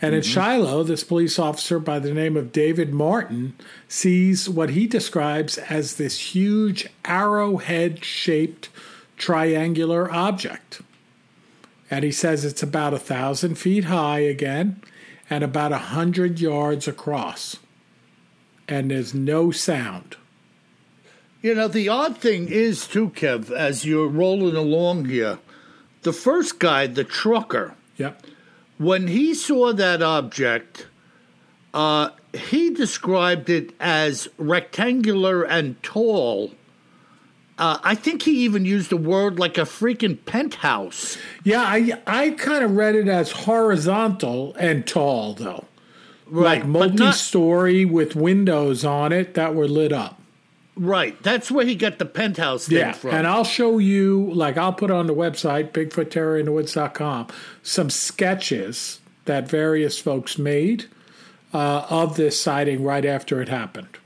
And 0.00 0.10
mm-hmm. 0.10 0.16
in 0.16 0.22
Shiloh, 0.22 0.82
this 0.82 1.04
police 1.04 1.38
officer 1.38 1.78
by 1.78 1.98
the 1.98 2.12
name 2.12 2.36
of 2.36 2.52
David 2.52 2.92
Martin 2.92 3.54
sees 3.88 4.48
what 4.48 4.70
he 4.70 4.86
describes 4.86 5.56
as 5.58 5.96
this 5.96 6.34
huge 6.34 6.86
arrowhead 7.04 8.04
shaped 8.04 8.68
triangular 9.16 10.12
object. 10.12 10.82
And 11.90 12.04
he 12.04 12.12
says 12.12 12.44
it's 12.44 12.62
about 12.62 12.92
a 12.92 12.98
thousand 12.98 13.54
feet 13.56 13.84
high 13.84 14.18
again 14.18 14.82
and 15.30 15.42
about 15.42 15.72
a 15.72 15.78
hundred 15.78 16.40
yards 16.40 16.86
across. 16.86 17.56
And 18.68 18.90
there's 18.90 19.14
no 19.14 19.50
sound. 19.50 20.16
You 21.40 21.54
know, 21.54 21.68
the 21.68 21.88
odd 21.88 22.18
thing 22.18 22.48
is, 22.48 22.88
too, 22.88 23.10
Kev, 23.10 23.50
as 23.50 23.84
you're 23.84 24.08
rolling 24.08 24.56
along 24.56 25.04
here, 25.04 25.38
the 26.02 26.12
first 26.12 26.58
guy, 26.58 26.86
the 26.88 27.04
trucker, 27.04 27.74
yep 27.96 28.20
when 28.78 29.08
he 29.08 29.34
saw 29.34 29.72
that 29.72 30.02
object, 30.02 30.86
uh, 31.72 32.10
he 32.34 32.70
described 32.70 33.48
it 33.50 33.72
as 33.80 34.28
rectangular 34.38 35.42
and 35.42 35.82
tall. 35.82 36.52
Uh, 37.58 37.78
I 37.82 37.94
think 37.94 38.22
he 38.22 38.44
even 38.44 38.66
used 38.66 38.92
a 38.92 38.98
word 38.98 39.38
like 39.38 39.56
a 39.56 39.62
freaking 39.62 40.22
penthouse. 40.26 41.16
Yeah, 41.42 41.62
I 41.62 42.02
I 42.06 42.30
kind 42.30 42.62
of 42.62 42.76
read 42.76 42.94
it 42.94 43.08
as 43.08 43.30
horizontal 43.32 44.54
and 44.58 44.86
tall 44.86 45.32
though, 45.32 45.64
right, 46.26 46.58
like 46.58 46.66
multi-story 46.66 47.86
not, 47.86 47.94
with 47.94 48.14
windows 48.14 48.84
on 48.84 49.12
it 49.12 49.34
that 49.34 49.54
were 49.54 49.68
lit 49.68 49.92
up. 49.92 50.20
Right. 50.76 51.20
That's 51.22 51.50
where 51.50 51.64
he 51.64 51.74
got 51.74 51.98
the 51.98 52.04
penthouse 52.04 52.68
thing 52.68 52.78
yeah, 52.78 52.92
from. 52.92 53.14
And 53.14 53.26
I'll 53.26 53.44
show 53.44 53.78
you, 53.78 54.30
like, 54.34 54.58
I'll 54.58 54.74
put 54.74 54.90
on 54.90 55.06
the 55.06 55.14
website, 55.14 55.72
BigfootTerrorInTheWoods.com, 55.72 57.28
some 57.62 57.88
sketches 57.88 59.00
that 59.24 59.48
various 59.48 59.98
folks 59.98 60.36
made 60.36 60.84
uh, 61.54 61.86
of 61.88 62.16
this 62.16 62.40
sighting 62.40 62.84
right 62.84 63.04
after 63.04 63.40
it 63.40 63.48
happened. 63.48 63.98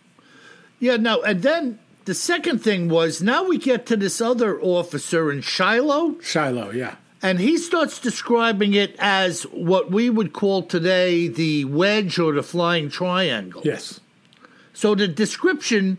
Yeah, 0.78 0.96
no. 0.96 1.22
And 1.22 1.42
then 1.42 1.80
the 2.04 2.14
second 2.14 2.62
thing 2.62 2.88
was 2.88 3.20
now 3.20 3.44
we 3.44 3.58
get 3.58 3.84
to 3.86 3.96
this 3.96 4.20
other 4.20 4.60
officer 4.60 5.30
in 5.30 5.40
Shiloh. 5.40 6.20
Shiloh, 6.20 6.70
yeah. 6.70 6.96
And 7.22 7.38
he 7.38 7.58
starts 7.58 7.98
describing 7.98 8.74
it 8.74 8.96
as 8.98 9.42
what 9.42 9.90
we 9.90 10.08
would 10.08 10.32
call 10.32 10.62
today 10.62 11.28
the 11.28 11.66
wedge 11.66 12.18
or 12.18 12.32
the 12.32 12.42
flying 12.42 12.88
triangle. 12.88 13.60
Yes. 13.64 14.00
So 14.72 14.94
the 14.94 15.06
description 15.06 15.98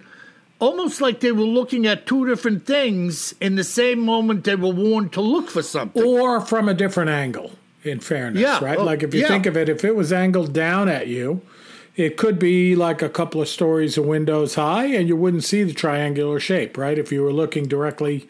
almost 0.62 1.02
like 1.02 1.20
they 1.20 1.34
were 1.34 1.44
looking 1.44 1.86
at 1.86 2.06
two 2.06 2.26
different 2.26 2.66
things 2.66 3.34
in 3.42 3.56
the 3.56 3.64
same 3.64 4.00
moment 4.00 4.46
they 4.46 4.56
were 4.56 4.70
warned 4.70 5.12
to 5.14 5.20
look 5.20 5.50
for 5.50 5.62
something. 5.62 6.02
Or 6.02 6.40
from 6.40 6.70
a 6.70 6.74
different 6.74 7.10
angle, 7.10 7.52
in 7.84 8.00
fairness, 8.00 8.42
yeah, 8.42 8.64
right? 8.64 8.80
like 8.80 9.04
if 9.04 9.14
you 9.14 9.22
yeah. 9.22 9.28
think 9.28 9.46
of 9.46 9.58
it, 9.58 9.68
if 9.68 9.84
it 9.84 9.96
was 9.96 10.14
angled 10.14 10.54
down 10.54 10.88
at 10.88 11.08
you, 11.08 11.42
it 11.98 12.16
could 12.16 12.40
be 12.40 12.76
like 12.76 13.02
a 13.02 13.10
couple 13.10 13.42
of 13.42 13.50
stories 13.50 13.98
of 13.98 14.06
windows 14.06 14.56
high 14.56 14.86
and 14.86 15.10
you 15.10 15.18
wouldn't 15.18 15.44
see 15.44 15.64
the 15.64 15.74
triangular 15.74 16.40
shape, 16.40 16.78
right? 16.78 16.98
If 16.98 17.12
you 17.12 17.24
were 17.24 17.34
looking 17.34 17.68
directly 17.68 18.30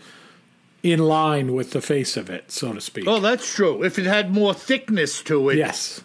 in 0.82 1.00
line 1.00 1.54
with 1.54 1.72
the 1.72 1.82
face 1.82 2.18
of 2.18 2.30
it, 2.30 2.52
so 2.52 2.74
to 2.74 2.82
speak. 2.82 3.08
Oh, 3.08 3.20
that's 3.20 3.54
true. 3.54 3.84
If 3.84 4.00
it 4.00 4.06
had 4.06 4.34
more 4.34 4.54
thickness 4.54 5.22
to 5.24 5.50
it. 5.50 5.58
Yes 5.58 6.02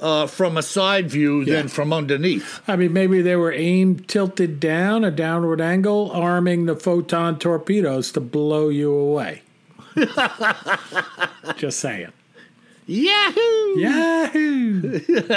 uh, 0.00 0.26
from 0.26 0.56
a 0.56 0.62
side 0.62 1.10
view 1.10 1.40
yeah. 1.40 1.56
than 1.56 1.68
from 1.68 1.92
underneath. 1.92 2.60
I 2.68 2.76
mean, 2.76 2.92
maybe 2.92 3.22
they 3.22 3.36
were 3.36 3.52
aimed 3.52 4.08
tilted 4.08 4.60
down, 4.60 5.04
a 5.04 5.10
downward 5.10 5.60
angle, 5.60 6.10
arming 6.12 6.66
the 6.66 6.76
photon 6.76 7.38
torpedoes 7.38 8.12
to 8.12 8.20
blow 8.20 8.68
you 8.68 8.92
away. 8.92 9.42
Just 11.56 11.80
saying. 11.80 12.12
Yahoo! 12.86 13.78
Yahoo! 13.78 15.00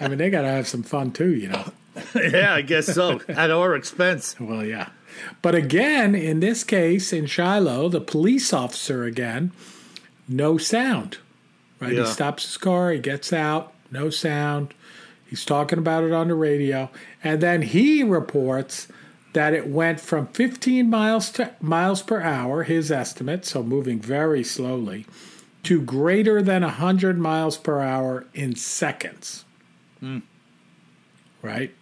I 0.00 0.08
mean, 0.08 0.18
they 0.18 0.30
got 0.30 0.42
to 0.42 0.48
have 0.48 0.68
some 0.68 0.82
fun 0.82 1.10
too, 1.10 1.34
you 1.34 1.48
know. 1.48 1.72
yeah, 2.14 2.54
I 2.54 2.62
guess 2.62 2.86
so. 2.86 3.20
At 3.28 3.50
our 3.50 3.74
expense. 3.74 4.38
Well, 4.38 4.64
yeah. 4.64 4.90
But 5.40 5.54
again, 5.54 6.14
in 6.14 6.40
this 6.40 6.62
case, 6.62 7.12
in 7.12 7.26
Shiloh, 7.26 7.88
the 7.88 8.00
police 8.00 8.52
officer 8.52 9.04
again, 9.04 9.52
no 10.28 10.58
sound. 10.58 11.18
Right? 11.80 11.94
Yeah. 11.94 12.04
He 12.04 12.12
stops 12.12 12.44
his 12.44 12.56
car, 12.56 12.90
he 12.90 12.98
gets 12.98 13.32
out, 13.32 13.72
no 13.90 14.10
sound. 14.10 14.74
He's 15.26 15.44
talking 15.44 15.78
about 15.78 16.04
it 16.04 16.12
on 16.12 16.28
the 16.28 16.34
radio, 16.34 16.90
and 17.22 17.40
then 17.40 17.62
he 17.62 18.02
reports 18.02 18.88
that 19.32 19.52
it 19.52 19.66
went 19.68 20.00
from 20.00 20.28
15 20.28 20.88
miles 20.88 21.30
to 21.32 21.52
miles 21.60 22.02
per 22.02 22.20
hour, 22.22 22.62
his 22.62 22.90
estimate, 22.90 23.44
so 23.44 23.62
moving 23.62 24.00
very 24.00 24.42
slowly, 24.42 25.04
to 25.62 25.80
greater 25.80 26.40
than 26.40 26.62
100 26.62 27.18
miles 27.18 27.58
per 27.58 27.80
hour 27.80 28.26
in 28.32 28.54
seconds. 28.54 29.44
Mm. 30.02 30.22
Right? 31.42 31.74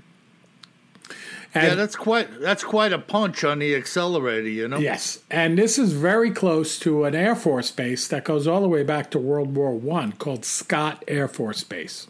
And 1.55 1.69
yeah, 1.69 1.75
that's 1.77 1.95
quite 1.95 2.41
that's 2.41 2.65
quite 2.65 2.93
a 2.93 2.99
punch 2.99 3.45
on 3.45 3.61
the 3.61 3.77
accelerator, 3.77 4.49
you 4.49 4.67
know. 4.67 4.79
Yes, 4.79 5.21
and 5.31 5.57
this 5.57 5.79
is 5.79 5.93
very 5.93 6.33
close 6.33 6.81
to 6.81 7.05
an 7.05 7.15
Air 7.15 7.37
Force 7.37 7.71
base 7.71 8.09
that 8.09 8.25
goes 8.25 8.49
all 8.49 8.61
the 8.61 8.69
way 8.69 8.83
back 8.83 9.11
to 9.13 9.21
World 9.21 9.55
War 9.55 9.73
One, 9.73 10.13
called 10.13 10.45
Scott 10.45 11.05
Air 11.07 11.29
Force 11.29 11.63
Base. 11.63 12.09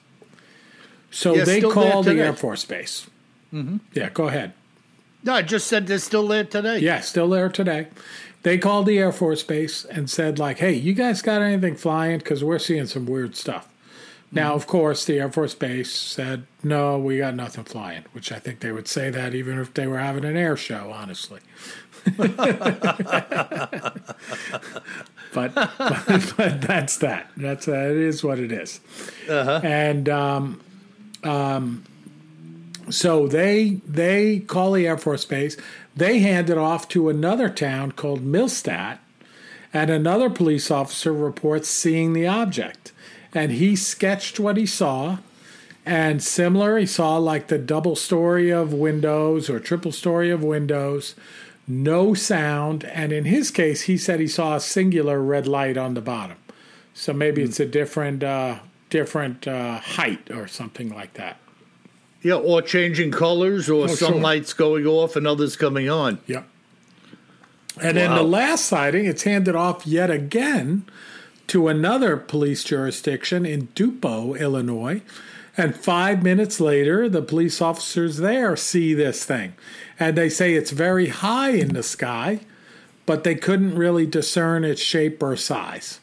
So 1.10 1.36
yeah, 1.36 1.44
they 1.44 1.60
call 1.60 2.02
the 2.02 2.18
Air 2.18 2.32
Force 2.32 2.64
Base. 2.64 3.06
Mm-hmm. 3.52 3.76
Yeah, 3.92 4.08
go 4.08 4.28
ahead. 4.28 4.54
No, 5.22 5.34
I 5.34 5.42
just 5.42 5.66
said 5.66 5.86
they're 5.86 5.98
still 5.98 6.26
there 6.26 6.44
today. 6.44 6.78
Yeah, 6.78 7.00
still 7.00 7.28
there 7.28 7.50
today. 7.50 7.88
They 8.44 8.58
called 8.58 8.86
the 8.86 8.98
Air 8.98 9.12
Force 9.12 9.42
Base 9.42 9.84
and 9.84 10.08
said, 10.08 10.38
like, 10.38 10.58
"Hey, 10.58 10.72
you 10.72 10.94
guys 10.94 11.20
got 11.22 11.42
anything 11.42 11.76
flying? 11.76 12.18
Because 12.18 12.42
we're 12.42 12.58
seeing 12.58 12.86
some 12.86 13.04
weird 13.04 13.36
stuff." 13.36 13.68
Now, 14.34 14.54
of 14.54 14.66
course, 14.66 15.04
the 15.04 15.20
Air 15.20 15.30
Force 15.30 15.54
Base 15.54 15.92
said, 15.92 16.46
no, 16.62 16.98
we 16.98 17.18
got 17.18 17.36
nothing 17.36 17.62
flying, 17.64 18.04
which 18.12 18.32
I 18.32 18.40
think 18.40 18.60
they 18.60 18.72
would 18.72 18.88
say 18.88 19.08
that 19.10 19.34
even 19.34 19.60
if 19.60 19.72
they 19.74 19.86
were 19.86 19.98
having 19.98 20.24
an 20.24 20.36
air 20.36 20.56
show, 20.56 20.90
honestly. 20.92 21.40
but, 22.16 22.36
but, 25.32 25.54
but, 26.36 26.60
that's 26.60 26.98
that. 26.98 27.30
That's 27.36 27.68
uh, 27.68 27.72
it 27.72 27.96
is 27.96 28.24
what 28.24 28.38
it 28.40 28.50
is. 28.50 28.80
Uh-huh. 29.28 29.60
And 29.62 30.08
um, 30.08 30.60
um, 31.22 31.84
so 32.90 33.26
they 33.26 33.80
they 33.86 34.40
call 34.40 34.72
the 34.72 34.86
Air 34.86 34.98
Force 34.98 35.24
Base. 35.24 35.56
They 35.96 36.18
hand 36.18 36.50
it 36.50 36.58
off 36.58 36.88
to 36.88 37.08
another 37.08 37.48
town 37.48 37.92
called 37.92 38.22
Millstadt, 38.22 38.98
and 39.72 39.90
another 39.90 40.28
police 40.28 40.70
officer 40.70 41.12
reports 41.12 41.68
seeing 41.68 42.12
the 42.12 42.26
object 42.26 42.92
and 43.34 43.52
he 43.52 43.74
sketched 43.74 44.38
what 44.38 44.56
he 44.56 44.64
saw. 44.64 45.18
And 45.84 46.22
similar, 46.22 46.78
he 46.78 46.86
saw 46.86 47.18
like 47.18 47.48
the 47.48 47.58
double 47.58 47.96
story 47.96 48.50
of 48.50 48.72
windows 48.72 49.50
or 49.50 49.60
triple 49.60 49.92
story 49.92 50.30
of 50.30 50.42
windows, 50.42 51.14
no 51.66 52.14
sound. 52.14 52.84
And 52.84 53.12
in 53.12 53.26
his 53.26 53.50
case, 53.50 53.82
he 53.82 53.98
said 53.98 54.20
he 54.20 54.28
saw 54.28 54.56
a 54.56 54.60
singular 54.60 55.20
red 55.20 55.46
light 55.46 55.76
on 55.76 55.92
the 55.92 56.00
bottom. 56.00 56.38
So 56.94 57.12
maybe 57.12 57.42
mm. 57.42 57.46
it's 57.46 57.60
a 57.60 57.66
different 57.66 58.22
uh, 58.22 58.60
different 58.88 59.46
uh, 59.46 59.80
height 59.80 60.30
or 60.30 60.46
something 60.46 60.94
like 60.94 61.14
that. 61.14 61.38
Yeah, 62.22 62.36
or 62.36 62.62
changing 62.62 63.10
colors, 63.10 63.68
or 63.68 63.84
oh, 63.84 63.86
some 63.88 64.14
sure. 64.14 64.22
lights 64.22 64.54
going 64.54 64.86
off 64.86 65.14
and 65.14 65.26
others 65.26 65.56
coming 65.56 65.90
on. 65.90 66.20
Yep. 66.26 66.48
And 67.82 67.84
wow. 67.84 67.92
then 67.92 68.14
the 68.14 68.22
last 68.22 68.64
sighting, 68.64 69.04
it's 69.04 69.24
handed 69.24 69.54
off 69.54 69.86
yet 69.86 70.10
again 70.10 70.86
to 71.48 71.68
another 71.68 72.16
police 72.16 72.64
jurisdiction 72.64 73.44
in 73.44 73.68
Dupont, 73.74 74.40
Illinois. 74.40 75.02
And 75.56 75.76
five 75.76 76.22
minutes 76.22 76.60
later, 76.60 77.08
the 77.08 77.22
police 77.22 77.60
officers 77.60 78.16
there 78.18 78.56
see 78.56 78.92
this 78.92 79.24
thing. 79.24 79.54
And 80.00 80.16
they 80.16 80.28
say 80.28 80.54
it's 80.54 80.72
very 80.72 81.08
high 81.08 81.50
in 81.50 81.74
the 81.74 81.82
sky, 81.82 82.40
but 83.06 83.22
they 83.22 83.36
couldn't 83.36 83.76
really 83.76 84.06
discern 84.06 84.64
its 84.64 84.80
shape 84.80 85.22
or 85.22 85.36
size. 85.36 86.00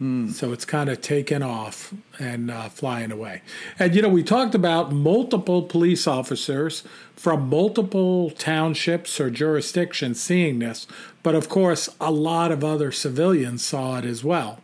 Mm. 0.00 0.30
So 0.30 0.52
it's 0.52 0.64
kind 0.64 0.90
of 0.90 1.00
taken 1.00 1.42
off 1.42 1.94
and 2.18 2.50
uh, 2.50 2.68
flying 2.68 3.12
away. 3.12 3.42
And, 3.78 3.94
you 3.94 4.02
know, 4.02 4.08
we 4.08 4.22
talked 4.22 4.54
about 4.54 4.92
multiple 4.92 5.62
police 5.62 6.06
officers 6.06 6.82
from 7.14 7.48
multiple 7.48 8.30
townships 8.30 9.20
or 9.20 9.30
jurisdictions 9.30 10.20
seeing 10.20 10.58
this, 10.58 10.86
but 11.22 11.34
of 11.34 11.48
course, 11.48 11.88
a 12.00 12.10
lot 12.10 12.50
of 12.50 12.64
other 12.64 12.90
civilians 12.90 13.64
saw 13.64 13.98
it 13.98 14.04
as 14.04 14.24
well 14.24 14.60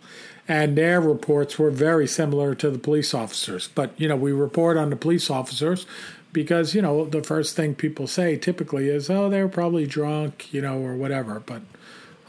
and 0.50 0.76
their 0.76 1.00
reports 1.00 1.61
were 1.61 1.70
very 1.70 2.09
similar 2.09 2.57
to 2.57 2.72
the 2.72 2.78
police 2.78 3.14
officers. 3.14 3.68
But 3.72 3.92
you 3.96 4.09
know, 4.09 4.16
we 4.16 4.33
report 4.33 4.76
on 4.76 4.90
the 4.90 4.96
police 4.96 5.31
officers 5.31 5.87
because 6.33 6.74
you 6.74 6.83
know 6.83 7.04
the 7.04 7.22
first 7.22 7.54
thing 7.54 7.76
people 7.76 8.09
say 8.09 8.37
typically 8.37 8.88
is, 8.88 9.09
"Oh, 9.09 9.31
they're 9.31 9.48
probably 9.48 9.87
drunk," 9.87 10.52
you 10.52 10.61
know, 10.61 10.78
or 10.78 10.96
whatever. 10.96 11.38
But 11.38 11.62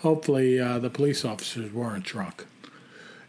hopefully, 0.04 0.60
uh, 0.60 0.78
the 0.78 0.92
police 0.92 1.26
officers 1.26 1.74
weren't 1.74 2.04
drunk. 2.04 2.46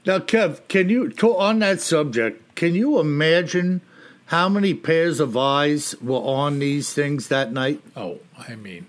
Now, 0.05 0.19
Kev, 0.19 0.61
can 0.69 0.89
you 0.89 1.13
on 1.23 1.61
that 1.61 1.81
subject? 1.81 2.55
Can 2.57 2.75
you 2.75 2.99
imagine 2.99 3.81
how 4.27 4.49
many 4.49 4.75
pairs 4.75 5.21
of 5.21 5.37
eyes 5.37 5.95
were 6.01 6.19
on 6.19 6.59
these 6.59 6.93
things 6.93 7.29
that 7.29 7.53
night? 7.53 7.81
Oh, 7.97 8.19
I 8.37 8.57
mean, 8.57 8.87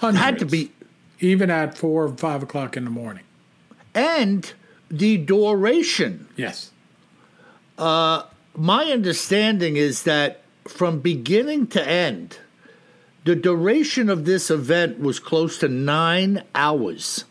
hundreds. 0.00 0.24
Had 0.24 0.38
to 0.38 0.46
be 0.46 0.72
even 1.20 1.50
at 1.50 1.76
four 1.76 2.04
or 2.04 2.16
five 2.16 2.42
o'clock 2.42 2.76
in 2.76 2.84
the 2.84 2.90
morning. 2.90 3.24
And 3.94 4.50
the 4.90 5.16
duration. 5.18 6.28
Yes. 6.36 6.70
Uh, 7.76 8.24
my 8.56 8.84
understanding 8.86 9.76
is 9.76 10.04
that 10.04 10.42
from 10.66 11.00
beginning 11.00 11.66
to 11.68 11.86
end, 11.86 12.38
the 13.24 13.34
duration 13.34 14.08
of 14.08 14.24
this 14.24 14.50
event 14.50 15.00
was 15.00 15.18
close 15.18 15.58
to 15.58 15.68
nine 15.68 16.44
hours. 16.54 17.24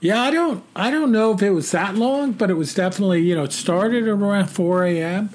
Yeah, 0.00 0.22
I 0.22 0.30
don't, 0.30 0.64
I 0.74 0.90
don't 0.90 1.12
know 1.12 1.32
if 1.32 1.42
it 1.42 1.50
was 1.50 1.70
that 1.72 1.94
long, 1.94 2.32
but 2.32 2.50
it 2.50 2.54
was 2.54 2.74
definitely, 2.74 3.20
you 3.20 3.34
know, 3.34 3.44
it 3.44 3.52
started 3.52 4.08
around 4.08 4.46
four 4.46 4.84
a.m. 4.84 5.30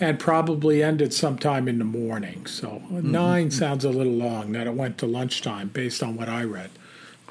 and 0.00 0.18
probably 0.18 0.82
ended 0.82 1.14
sometime 1.14 1.66
in 1.66 1.78
the 1.78 1.84
morning. 1.84 2.44
So 2.44 2.68
mm-hmm. 2.68 3.10
nine 3.10 3.50
sounds 3.50 3.84
a 3.84 3.90
little 3.90 4.12
long. 4.12 4.52
That 4.52 4.66
it 4.66 4.74
went 4.74 4.98
to 4.98 5.06
lunchtime, 5.06 5.68
based 5.68 6.02
on 6.02 6.16
what 6.16 6.28
I 6.28 6.44
read. 6.44 6.70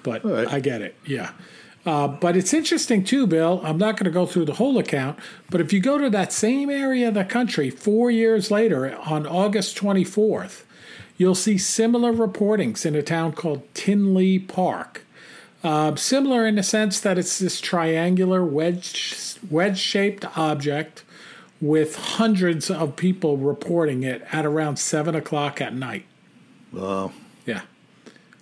But 0.02 0.26
right. 0.26 0.48
I 0.48 0.60
get 0.60 0.82
it. 0.82 0.96
Yeah. 1.06 1.32
Uh, 1.86 2.08
but 2.08 2.38
it's 2.38 2.54
interesting 2.54 3.04
too, 3.04 3.26
Bill. 3.26 3.62
I'm 3.64 3.78
not 3.78 3.98
going 3.98 4.06
to 4.06 4.12
go 4.12 4.26
through 4.26 4.46
the 4.46 4.54
whole 4.54 4.78
account, 4.78 5.18
but 5.50 5.62
if 5.62 5.74
you 5.74 5.80
go 5.80 5.98
to 5.98 6.10
that 6.12 6.32
same 6.32 6.70
area 6.70 7.08
of 7.08 7.16
the 7.16 7.26
country 7.26 7.70
four 7.70 8.12
years 8.12 8.52
later, 8.52 8.96
on 9.00 9.26
August 9.26 9.78
24th, 9.78 10.64
you'll 11.18 11.36
see 11.36 11.58
similar 11.58 12.14
reportings 12.14 12.86
in 12.86 12.96
a 12.96 13.02
town 13.02 13.32
called 13.32 13.64
Tinley 13.74 14.38
Park. 14.38 15.06
Uh, 15.64 15.96
similar 15.96 16.48
in 16.48 16.56
the 16.56 16.64
sense 16.64 17.00
that 17.00 17.18
it's 17.18 17.38
this 17.38 17.62
triangular 17.62 18.44
wedge 18.44 19.38
wedge 19.50 19.78
shaped 19.78 20.26
object 20.38 21.04
with 21.60 21.96
hundreds 21.96 22.72
of 22.72 22.96
people 22.96 23.38
reporting 23.38 24.02
it 24.02 24.26
at 24.32 24.46
around 24.46 24.78
seven 24.78 25.14
o'clock 25.14 25.62
at 25.62 25.76
night. 25.76 26.06
Wow. 26.72 27.12
Yeah. 27.46 27.62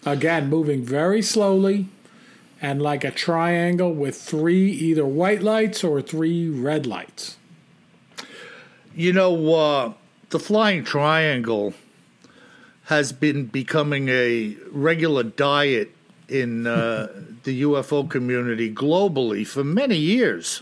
Again, 0.06 0.50
moving 0.50 0.86
very 0.86 1.22
slowly, 1.22 1.88
and 2.62 2.82
like 2.82 3.04
a 3.04 3.12
triangle 3.12 3.94
with 3.94 4.16
three 4.16 4.72
either 4.72 5.06
white 5.06 5.42
lights 5.42 5.84
or 5.84 6.02
three 6.02 6.50
red 6.50 6.86
lights. 6.86 7.38
You 8.96 9.12
know, 9.12 9.54
uh, 9.56 9.94
the 10.30 10.40
flying 10.40 10.86
triangle 10.86 11.74
has 12.86 13.12
been 13.12 13.46
becoming 13.46 14.08
a 14.10 14.56
regular 14.72 15.24
diet 15.24 15.92
in 16.30 16.68
uh, 16.68 17.08
the 17.44 17.64
UFO 17.64 18.10
community 18.10 18.74
globally 18.74 19.46
for 19.46 19.64
many 19.64 19.98
years. 19.98 20.62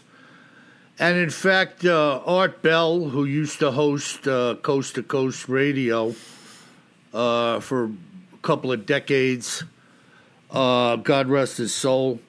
And 1.00 1.18
in 1.18 1.30
fact, 1.30 1.86
uh, 1.86 2.22
Art 2.26 2.62
Bell, 2.62 3.10
who 3.10 3.26
used 3.26 3.60
to 3.60 3.72
host 3.72 4.28
uh, 4.28 4.56
Coast 4.56 4.96
to 4.96 5.04
Coast 5.04 5.48
Radio 5.48 6.16
uh, 7.14 7.60
for 7.60 7.86
a 7.86 8.38
couple 8.42 8.72
of 8.72 8.86
decades, 8.86 9.64
uh, 10.50 10.96
God 10.96 11.28
rest 11.28 11.58
his 11.58 11.76
soul. 11.76 12.20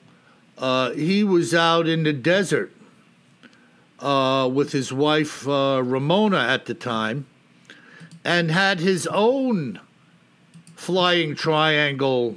Uh, 0.58 0.90
he 0.90 1.24
was 1.24 1.54
out 1.54 1.88
in 1.88 2.02
the 2.02 2.12
desert 2.12 2.72
with 4.00 4.72
his 4.72 4.92
wife 4.92 5.46
Ramona 5.46 6.38
at 6.38 6.66
the 6.66 6.74
time 6.74 7.26
and 8.24 8.50
had 8.50 8.80
his 8.80 9.06
own 9.06 9.80
flying 10.74 11.34
triangle 11.34 12.36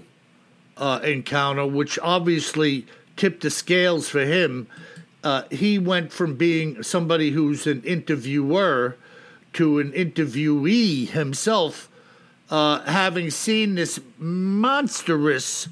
uh, 0.82 1.00
encounter, 1.04 1.66
which 1.66 1.98
obviously 2.00 2.86
tipped 3.16 3.44
the 3.44 3.50
scales 3.50 4.10
for 4.10 4.26
him. 4.26 4.68
Uh, 5.24 5.44
he 5.52 5.78
went 5.78 6.12
from 6.12 6.36
being 6.36 6.82
somebody 6.82 7.30
who's 7.30 7.68
an 7.68 7.84
interviewer 7.84 8.98
to 9.54 9.80
an 9.80 9.92
interviewee 9.92 11.08
himself 11.08 11.88
uh, 12.50 12.82
having 12.82 13.30
seen 13.30 13.76
this 13.76 14.00
monstrous 14.18 15.70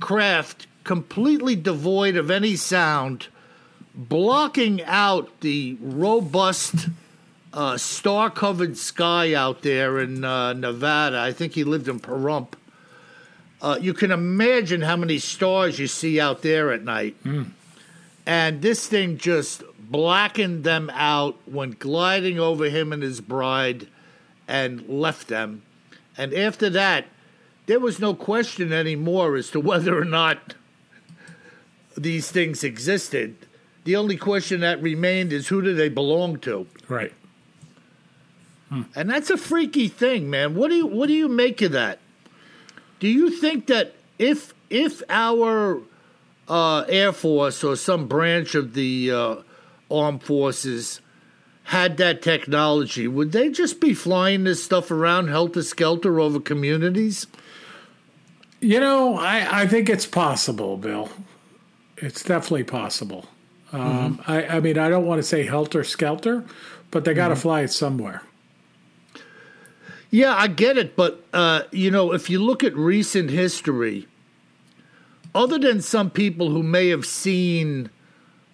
craft 0.00 0.66
completely 0.84 1.56
devoid 1.56 2.16
of 2.16 2.30
any 2.30 2.54
sound, 2.54 3.28
blocking 3.94 4.82
out 4.84 5.40
the 5.40 5.76
robust 5.80 6.88
uh, 7.52 7.76
star 7.76 8.30
covered 8.30 8.76
sky 8.76 9.34
out 9.34 9.62
there 9.62 9.98
in 10.00 10.24
uh, 10.24 10.52
Nevada. 10.52 11.18
I 11.18 11.32
think 11.32 11.54
he 11.54 11.64
lived 11.64 11.88
in 11.88 11.98
Pahrump. 11.98 12.54
Uh, 13.60 13.78
you 13.80 13.92
can 13.92 14.10
imagine 14.10 14.82
how 14.82 14.96
many 14.96 15.18
stars 15.18 15.78
you 15.78 15.86
see 15.86 16.20
out 16.20 16.42
there 16.42 16.72
at 16.72 16.84
night. 16.84 17.16
Mm. 17.24 17.50
And 18.24 18.62
this 18.62 18.86
thing 18.86 19.18
just 19.18 19.62
blackened 19.78 20.62
them 20.64 20.90
out, 20.94 21.36
went 21.48 21.78
gliding 21.78 22.38
over 22.38 22.66
him 22.66 22.92
and 22.92 23.02
his 23.02 23.20
bride, 23.20 23.88
and 24.46 24.86
left 24.88 25.28
them. 25.28 25.62
And 26.16 26.34
after 26.34 26.70
that, 26.70 27.06
there 27.66 27.80
was 27.80 27.98
no 27.98 28.14
question 28.14 28.72
anymore 28.72 29.36
as 29.36 29.50
to 29.50 29.60
whether 29.70 29.98
or 29.98 30.04
not 30.04 30.54
these 31.96 32.30
things 32.30 32.62
existed. 32.62 33.36
The 33.84 33.96
only 33.96 34.16
question 34.16 34.60
that 34.60 34.82
remained 34.82 35.32
is 35.32 35.48
who 35.48 35.62
do 35.62 35.74
they 35.74 35.88
belong 35.88 36.38
to? 36.40 36.66
Right. 36.88 37.12
And 38.94 39.08
that's 39.08 39.30
a 39.30 39.38
freaky 39.38 39.88
thing, 39.88 40.28
man. 40.28 40.54
What 40.54 40.68
do 40.68 40.76
you 40.76 40.86
what 40.86 41.06
do 41.06 41.14
you 41.14 41.28
make 41.28 41.62
of 41.62 41.72
that? 41.72 42.00
Do 42.98 43.08
you 43.08 43.30
think 43.30 43.66
that 43.66 43.94
if 44.18 44.54
if 44.70 45.02
our 45.08 45.80
uh, 46.48 46.84
Air 46.88 47.12
Force 47.12 47.62
or 47.62 47.76
some 47.76 48.06
branch 48.06 48.54
of 48.54 48.74
the 48.74 49.10
uh, 49.10 49.36
armed 49.90 50.22
forces 50.22 51.00
had 51.64 51.98
that 51.98 52.22
technology, 52.22 53.06
would 53.06 53.32
they 53.32 53.50
just 53.50 53.80
be 53.80 53.94
flying 53.94 54.44
this 54.44 54.64
stuff 54.64 54.90
around 54.90 55.28
helter 55.28 55.62
skelter 55.62 56.18
over 56.18 56.40
communities? 56.40 57.26
You 58.60 58.80
know, 58.80 59.16
I, 59.16 59.62
I 59.62 59.66
think 59.66 59.88
it's 59.88 60.06
possible, 60.06 60.76
Bill. 60.76 61.10
It's 61.98 62.22
definitely 62.22 62.64
possible. 62.64 63.26
Um, 63.72 64.22
I, 64.26 64.46
I 64.46 64.60
mean, 64.60 64.78
I 64.78 64.88
don't 64.88 65.06
want 65.06 65.18
to 65.18 65.22
say 65.22 65.44
helter 65.44 65.84
skelter, 65.84 66.44
but 66.90 67.04
they 67.04 67.12
got 67.12 67.28
to 67.28 67.36
fly 67.36 67.62
it 67.62 67.68
somewhere. 67.68 68.22
Yeah, 70.10 70.34
I 70.34 70.48
get 70.48 70.78
it, 70.78 70.96
but 70.96 71.22
uh, 71.34 71.62
you 71.70 71.90
know, 71.90 72.12
if 72.12 72.30
you 72.30 72.42
look 72.42 72.64
at 72.64 72.74
recent 72.74 73.30
history, 73.30 74.06
other 75.34 75.58
than 75.58 75.82
some 75.82 76.10
people 76.10 76.50
who 76.50 76.62
may 76.62 76.88
have 76.88 77.04
seen 77.04 77.90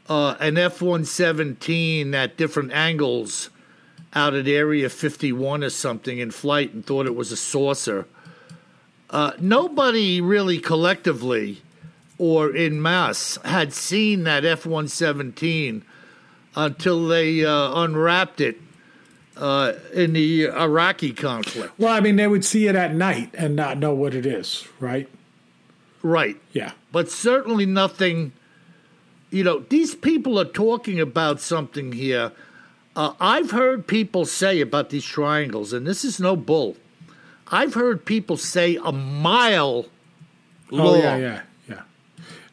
uh, 0.08 0.34
an 0.40 0.58
F 0.58 0.82
one 0.82 1.04
seventeen 1.04 2.12
at 2.14 2.36
different 2.36 2.72
angles 2.72 3.50
out 4.14 4.34
at 4.34 4.48
Area 4.48 4.88
fifty 4.88 5.32
one 5.32 5.62
or 5.62 5.70
something 5.70 6.18
in 6.18 6.32
flight 6.32 6.74
and 6.74 6.84
thought 6.84 7.06
it 7.06 7.14
was 7.14 7.30
a 7.30 7.36
saucer, 7.36 8.06
uh, 9.10 9.32
nobody 9.38 10.20
really 10.20 10.58
collectively 10.58 11.62
or 12.18 12.54
in 12.54 12.82
mass 12.82 13.38
had 13.44 13.72
seen 13.72 14.24
that 14.24 14.44
F 14.44 14.66
one 14.66 14.88
seventeen 14.88 15.84
until 16.56 17.06
they 17.06 17.44
uh, 17.44 17.80
unwrapped 17.80 18.40
it 18.40 18.60
uh, 19.36 19.72
in 19.92 20.12
the 20.12 20.48
Iraqi 20.48 21.12
conflict. 21.12 21.72
Well, 21.78 21.92
I 21.92 22.00
mean, 22.00 22.16
they 22.16 22.26
would 22.26 22.44
see 22.44 22.66
it 22.66 22.76
at 22.76 22.94
night 22.94 23.30
and 23.34 23.56
not 23.56 23.78
know 23.78 23.94
what 23.94 24.14
it 24.14 24.26
is, 24.26 24.66
right? 24.80 25.08
Right. 26.02 26.36
Yeah. 26.52 26.72
But 26.92 27.10
certainly 27.10 27.66
nothing, 27.66 28.32
you 29.30 29.42
know, 29.42 29.60
these 29.60 29.94
people 29.94 30.38
are 30.38 30.44
talking 30.44 31.00
about 31.00 31.40
something 31.40 31.92
here. 31.92 32.32
Uh, 32.94 33.14
I've 33.18 33.50
heard 33.50 33.86
people 33.86 34.24
say 34.24 34.60
about 34.60 34.90
these 34.90 35.04
triangles, 35.04 35.72
and 35.72 35.86
this 35.86 36.04
is 36.04 36.20
no 36.20 36.36
bull. 36.36 36.76
I've 37.48 37.74
heard 37.74 38.04
people 38.04 38.36
say 38.36 38.76
a 38.76 38.92
mile 38.92 39.86
long. 40.70 40.96
Oh, 40.96 40.98
yeah, 40.98 41.16
yeah, 41.16 41.42
yeah. 41.68 41.82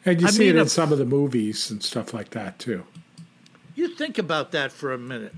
And 0.04 0.20
you 0.20 0.26
I 0.26 0.30
see 0.30 0.46
mean, 0.46 0.56
it 0.56 0.62
in 0.62 0.68
some 0.68 0.92
of 0.92 0.98
the 0.98 1.04
movies 1.04 1.70
and 1.70 1.82
stuff 1.82 2.12
like 2.12 2.30
that, 2.30 2.58
too. 2.58 2.84
You 3.74 3.94
think 3.94 4.18
about 4.18 4.52
that 4.52 4.72
for 4.72 4.92
a 4.92 4.98
minute. 4.98 5.34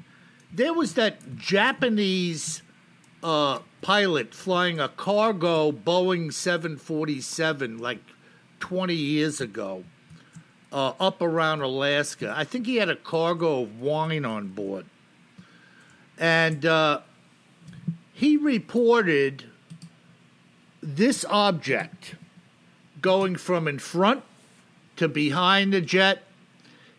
There 0.55 0.73
was 0.73 0.95
that 0.95 1.37
Japanese 1.37 2.62
uh, 3.25 3.59
pilot 3.83 4.33
flying 4.33 4.79
a 4.79 4.88
cargo 4.88 5.73
Boeing 5.73 6.33
747 6.33 7.79
like 7.79 7.99
20 8.61 8.95
years 8.95 9.40
ago 9.40 9.83
uh, 10.73 10.93
up 11.01 11.21
around 11.21 11.62
Alaska. 11.62 12.33
I 12.37 12.45
think 12.45 12.67
he 12.67 12.77
had 12.77 12.88
a 12.88 12.95
cargo 12.95 13.62
of 13.62 13.81
wine 13.81 14.25
on 14.25 14.47
board. 14.47 14.87
And 16.19 16.64
uh, 16.64 17.01
he 18.12 18.37
reported 18.37 19.47
this 20.81 21.25
object 21.29 22.14
going 23.01 23.35
from 23.35 23.67
in 23.67 23.81
front 23.81 24.23
to 24.99 25.09
behind 25.09 25.73
the 25.73 25.81
jet 25.81 26.23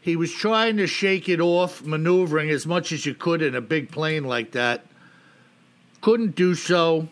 he 0.06 0.15
was 0.15 0.32
trying 0.32 0.78
to 0.78 0.86
shake 0.86 1.28
it 1.28 1.39
off, 1.39 1.84
maneuvering 1.84 2.52
as 2.52 2.68
much 2.68 2.91
as 2.91 3.08
you 3.08 3.15
could 3.15 3.41
in 3.41 3.56
a 3.56 3.60
big 3.60 3.89
plane 3.89 4.24
like 4.24 4.52
that. 4.52 4.86
Couldn't 6.02 6.36
do 6.36 6.54
so. 6.54 7.08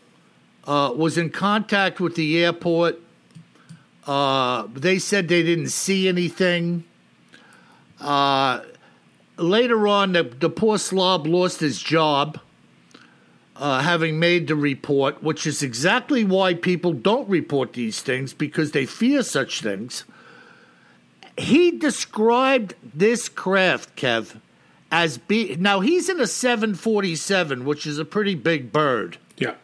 Uh, 0.68 0.94
was 0.96 1.18
in 1.18 1.32
contact 1.32 2.00
with 2.00 2.14
the 2.14 2.44
airport. 2.44 3.02
Uh, 4.06 4.68
they 4.76 5.00
said 5.00 5.28
they 5.28 5.42
didn't 5.42 5.70
see 5.70 6.08
anything. 6.08 6.84
Uh, 8.00 8.62
later 9.38 9.88
on, 9.88 10.14
the, 10.14 10.22
the 10.22 10.52
poor 10.52 10.78
slob 10.78 11.26
lost 11.26 11.62
his 11.62 11.82
job, 11.82 12.40
uh, 13.56 13.80
having 13.80 14.20
made 14.20 14.48
the 14.48 14.56
report, 14.56 15.24
which 15.24 15.48
is 15.48 15.64
exactly 15.64 16.24
why 16.24 16.54
people 16.54 16.94
don't 16.94 17.28
report 17.28 17.74
these 17.74 18.04
things 18.04 18.36
because 18.36 18.72
they 18.72 18.86
fear 18.86 19.24
such 19.24 19.62
things 19.62 20.04
he 21.38 21.72
described 21.72 22.76
this 22.94 23.30
craft, 23.30 23.96
Kev, 23.96 24.40
as 24.92 25.18
be 25.18 25.56
now 25.56 25.80
he's 25.80 26.10
in 26.10 26.20
a 26.20 26.28
747, 26.28 27.66
which 27.66 27.88
is 27.88 27.98
a 27.98 28.06
pretty 28.06 28.36
big 28.36 28.72
bird. 28.72 29.18
Yeah. 29.38 29.56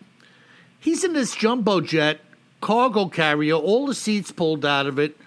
He's 0.80 1.04
in 1.04 1.14
this 1.14 1.36
jumbo 1.36 1.82
jet 1.82 2.22
cargo 2.62 3.08
carrier, 3.08 3.56
all 3.56 3.88
the 3.88 3.94
seats 3.94 4.32
pulled 4.32 4.66
out 4.66 4.88
of 4.88 5.00
it. 5.00 5.18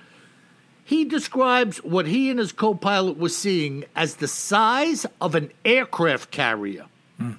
He 0.85 1.05
describes 1.05 1.78
what 1.78 2.07
he 2.07 2.28
and 2.28 2.38
his 2.38 2.52
co-pilot 2.52 3.16
were 3.16 3.28
seeing 3.28 3.85
as 3.94 4.16
the 4.16 4.28
size 4.28 5.07
of 5.20 5.35
an 5.35 5.52
aircraft 5.64 6.31
carrier 6.31 6.87
hmm. 7.18 7.33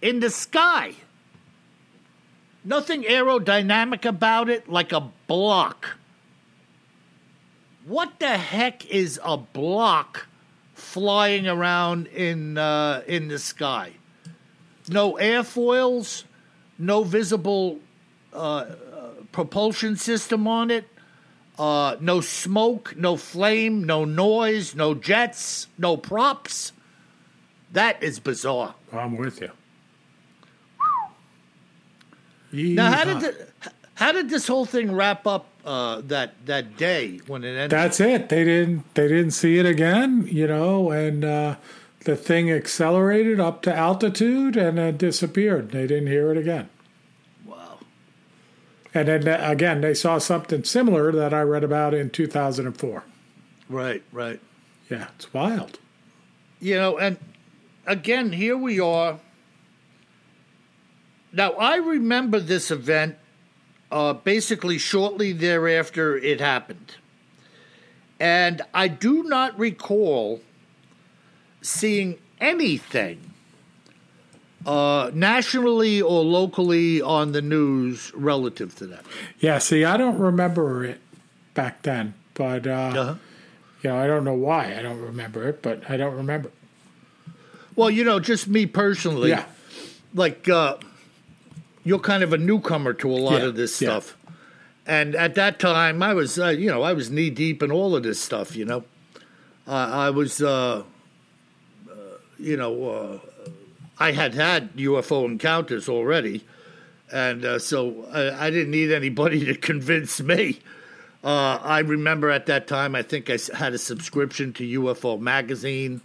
in 0.00 0.20
the 0.20 0.30
sky. 0.30 0.94
Nothing 2.64 3.02
aerodynamic 3.02 4.04
about 4.04 4.48
it, 4.48 4.68
like 4.68 4.92
a 4.92 5.10
block. 5.26 5.97
What 7.88 8.18
the 8.18 8.36
heck 8.36 8.84
is 8.90 9.18
a 9.24 9.38
block 9.38 10.26
flying 10.74 11.48
around 11.48 12.06
in 12.08 12.58
uh, 12.58 13.02
in 13.06 13.28
the 13.28 13.38
sky? 13.38 13.92
No 14.90 15.14
airfoils, 15.14 16.24
no 16.78 17.02
visible 17.02 17.78
uh, 18.34 18.36
uh, 18.36 18.66
propulsion 19.32 19.96
system 19.96 20.46
on 20.46 20.70
it, 20.70 20.86
uh, 21.58 21.96
no 21.98 22.20
smoke, 22.20 22.94
no 22.94 23.16
flame, 23.16 23.84
no 23.84 24.04
noise, 24.04 24.74
no 24.74 24.92
jets, 24.92 25.66
no 25.78 25.96
props. 25.96 26.72
That 27.72 28.02
is 28.02 28.20
bizarre. 28.20 28.74
I'm 28.92 29.16
with 29.16 29.40
you. 29.40 29.50
Now, 32.52 32.92
how 32.92 33.04
did 33.04 33.20
the, 33.20 33.48
how 33.98 34.12
did 34.12 34.30
this 34.30 34.46
whole 34.46 34.64
thing 34.64 34.94
wrap 34.94 35.26
up 35.26 35.46
uh, 35.64 36.02
that 36.02 36.46
that 36.46 36.76
day 36.76 37.18
when 37.26 37.42
it 37.42 37.48
ended? 37.48 37.70
That's 37.70 37.98
it. 37.98 38.28
They 38.28 38.44
didn't. 38.44 38.94
They 38.94 39.08
didn't 39.08 39.32
see 39.32 39.58
it 39.58 39.66
again. 39.66 40.28
You 40.30 40.46
know, 40.46 40.92
and 40.92 41.24
uh, 41.24 41.56
the 42.04 42.14
thing 42.14 42.48
accelerated 42.48 43.40
up 43.40 43.60
to 43.62 43.74
altitude 43.74 44.56
and 44.56 44.78
then 44.78 44.98
disappeared. 44.98 45.72
They 45.72 45.88
didn't 45.88 46.06
hear 46.06 46.30
it 46.30 46.38
again. 46.38 46.68
wow. 47.44 47.80
And 48.94 49.08
then 49.08 49.26
uh, 49.26 49.40
again, 49.42 49.80
they 49.80 49.94
saw 49.94 50.18
something 50.18 50.62
similar 50.62 51.10
that 51.10 51.34
I 51.34 51.42
read 51.42 51.64
about 51.64 51.92
in 51.92 52.10
2004. 52.10 53.02
Right, 53.68 54.04
right. 54.12 54.40
Yeah, 54.88 55.08
it's 55.16 55.34
wild. 55.34 55.80
You 56.60 56.76
know, 56.76 56.98
and 56.98 57.16
again, 57.84 58.30
here 58.30 58.56
we 58.56 58.78
are. 58.78 59.18
Now, 61.32 61.54
I 61.54 61.76
remember 61.76 62.38
this 62.38 62.70
event 62.70 63.16
uh, 63.90 64.12
basically 64.12 64.78
shortly 64.78 65.32
thereafter 65.32 66.16
it 66.16 66.40
happened. 66.40 66.96
And 68.20 68.62
I 68.74 68.88
do 68.88 69.22
not 69.24 69.58
recall 69.58 70.40
seeing 71.62 72.18
anything 72.40 73.20
uh, 74.66 75.10
nationally 75.14 76.02
or 76.02 76.24
locally 76.24 77.00
on 77.00 77.32
the 77.32 77.40
news 77.42 78.12
relative 78.14 78.74
to 78.76 78.86
that. 78.88 79.04
Yeah. 79.38 79.58
See, 79.58 79.84
I 79.84 79.96
don't 79.96 80.18
remember 80.18 80.84
it 80.84 81.00
back 81.54 81.82
then, 81.82 82.14
but 82.34 82.66
uh, 82.66 82.70
Uh-huh. 82.70 83.14
you 83.82 83.90
know, 83.90 83.96
I 83.98 84.06
don't 84.06 84.24
know 84.24 84.34
why 84.34 84.76
I 84.76 84.82
don't 84.82 85.00
remember 85.00 85.48
it, 85.48 85.62
but 85.62 85.88
I 85.88 85.96
don't 85.96 86.14
remember. 86.16 86.50
Well, 87.76 87.90
you 87.90 88.02
know, 88.04 88.18
just 88.18 88.48
me 88.48 88.66
personally. 88.66 89.30
Yeah. 89.30 89.44
like 90.12 90.48
uh, 90.48 90.76
you're 91.88 91.98
kind 91.98 92.22
of 92.22 92.32
a 92.32 92.38
newcomer 92.38 92.92
to 92.92 93.10
a 93.10 93.16
lot 93.16 93.40
Yeah, 93.40 93.48
of 93.48 93.56
this 93.56 93.80
yeah. 93.80 93.88
stuff. 93.88 94.16
And 94.86 95.14
at 95.16 95.34
that 95.34 95.58
time, 95.58 96.02
I 96.02 96.14
was, 96.14 96.38
uh, 96.38 96.48
you 96.48 96.68
know, 96.70 96.82
I 96.82 96.92
was 96.94 97.10
knee 97.10 97.30
deep 97.30 97.62
in 97.62 97.70
all 97.70 97.94
of 97.96 98.02
this 98.02 98.20
stuff. 98.20 98.56
You 98.56 98.64
know, 98.64 98.84
uh, 99.66 99.70
I 100.06 100.10
was, 100.10 100.40
uh, 100.40 100.82
uh, 101.90 101.92
you 102.38 102.56
know, 102.56 102.88
uh, 102.90 103.18
I 103.98 104.12
had 104.12 104.34
had 104.34 104.74
UFO 104.76 105.24
encounters 105.26 105.88
already, 105.88 106.44
and 107.12 107.44
uh, 107.44 107.58
so 107.58 108.06
I, 108.12 108.46
I 108.46 108.50
didn't 108.50 108.70
need 108.70 108.90
anybody 108.92 109.44
to 109.52 109.54
convince 109.54 110.20
me. 110.20 110.60
Uh, 111.22 111.58
I 111.62 111.80
remember 111.80 112.30
at 112.30 112.46
that 112.46 112.66
time, 112.68 112.94
I 112.94 113.02
think 113.02 113.28
I 113.28 113.38
had 113.56 113.74
a 113.74 113.78
subscription 113.78 114.52
to 114.54 114.80
UFO 114.80 115.20
magazine, 115.20 116.00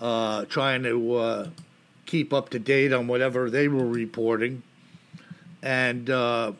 uh, 0.00 0.44
trying 0.46 0.82
to 0.82 1.14
uh, 1.14 1.48
keep 2.04 2.32
up 2.34 2.50
to 2.50 2.58
date 2.58 2.92
on 2.92 3.06
whatever 3.06 3.48
they 3.48 3.68
were 3.68 3.86
reporting. 3.86 4.62
And, 5.64 6.10
uh, 6.10 6.52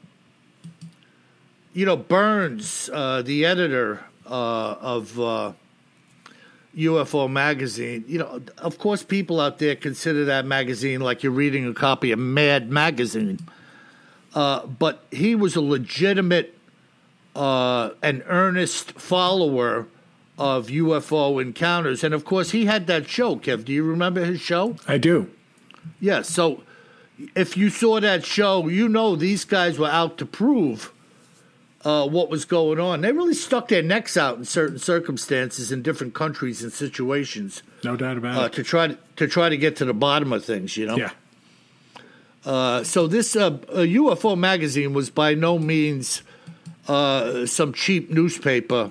you 1.75 1.85
know, 1.85 1.97
Birnes, 1.99 2.89
uh, 2.91 3.21
the 3.21 3.45
editor 3.45 4.03
uh, 4.25 4.77
of 4.81 5.21
uh, 5.21 5.53
UFO 6.75 7.31
magazine, 7.31 8.07
you 8.09 8.19
know, 8.19 8.41
of 8.57 8.79
course, 8.79 9.03
people 9.03 9.43
out 9.43 9.59
there 9.59 9.77
consider 9.77 10.25
that 10.25 10.47
magazine 10.47 11.03
like 11.03 11.23
you're 11.23 11.33
reading 11.33 11.69
a 11.69 11.75
copy 11.75 12.13
of 12.13 12.19
Mad 12.19 12.71
magazine. 12.71 13.41
Uh, 14.35 14.67
but 14.67 15.05
he 15.11 15.35
was 15.35 15.55
a 15.55 15.61
legitimate 15.61 16.59
uh, 17.37 17.91
and 18.03 18.25
earnest 18.27 18.93
follower 18.93 19.87
of 20.39 20.69
UFO 20.69 21.43
encounters. 21.43 22.03
And 22.03 22.15
of 22.15 22.25
course, 22.25 22.53
he 22.53 22.65
had 22.65 22.87
that 22.87 23.07
show, 23.07 23.37
Kev. 23.37 23.67
Do 23.67 23.73
you 23.75 23.85
remember 23.85 24.25
his 24.25 24.41
show? 24.41 24.77
I 24.89 24.97
do. 24.97 25.31
Yeah. 26.01 26.23
So 26.23 26.63
if 27.35 27.57
you 27.57 27.71
saw 27.71 28.01
that 28.01 28.25
show, 28.25 28.69
you 28.69 28.89
know 28.89 29.17
these 29.17 29.45
guys 29.45 29.79
were 29.79 29.89
out 29.89 30.19
to 30.19 30.27
prove 30.27 30.93
uh, 31.85 32.07
what 32.09 32.31
was 32.31 32.45
going 32.45 32.81
on. 32.81 33.03
They 33.03 33.13
really 33.13 33.35
stuck 33.35 33.69
their 33.69 33.83
necks 33.83 34.17
out 34.17 34.39
in 34.39 34.45
certain 34.45 34.79
circumstances 34.79 35.71
in 35.71 35.83
different 35.83 36.15
countries 36.15 36.63
and 36.63 36.73
situations 36.73 37.63
No 37.83 37.97
doubt 37.97 38.17
about 38.17 38.43
uh, 38.43 38.47
it. 38.47 38.53
to 38.55 38.63
try 38.63 38.89
to, 38.89 38.99
to 39.17 39.29
try 39.29 39.49
to 39.49 39.57
get 39.57 39.77
to 39.77 39.85
the 39.85 39.95
bottom 39.95 40.33
of 40.33 40.45
things. 40.45 40.77
You 40.77 40.87
know. 40.87 40.97
Yeah. 40.97 41.11
Uh, 42.45 42.85
so 42.85 43.07
this 43.07 43.37
uh, 43.37 43.47
uh, 43.47 43.79
UFO 43.79 44.37
magazine 44.37 44.93
was 44.93 45.09
by 45.09 45.35
no 45.35 45.59
means 45.59 46.23
uh, 46.89 47.47
some 47.47 47.73
cheap 47.73 48.11
newspaper. 48.11 48.91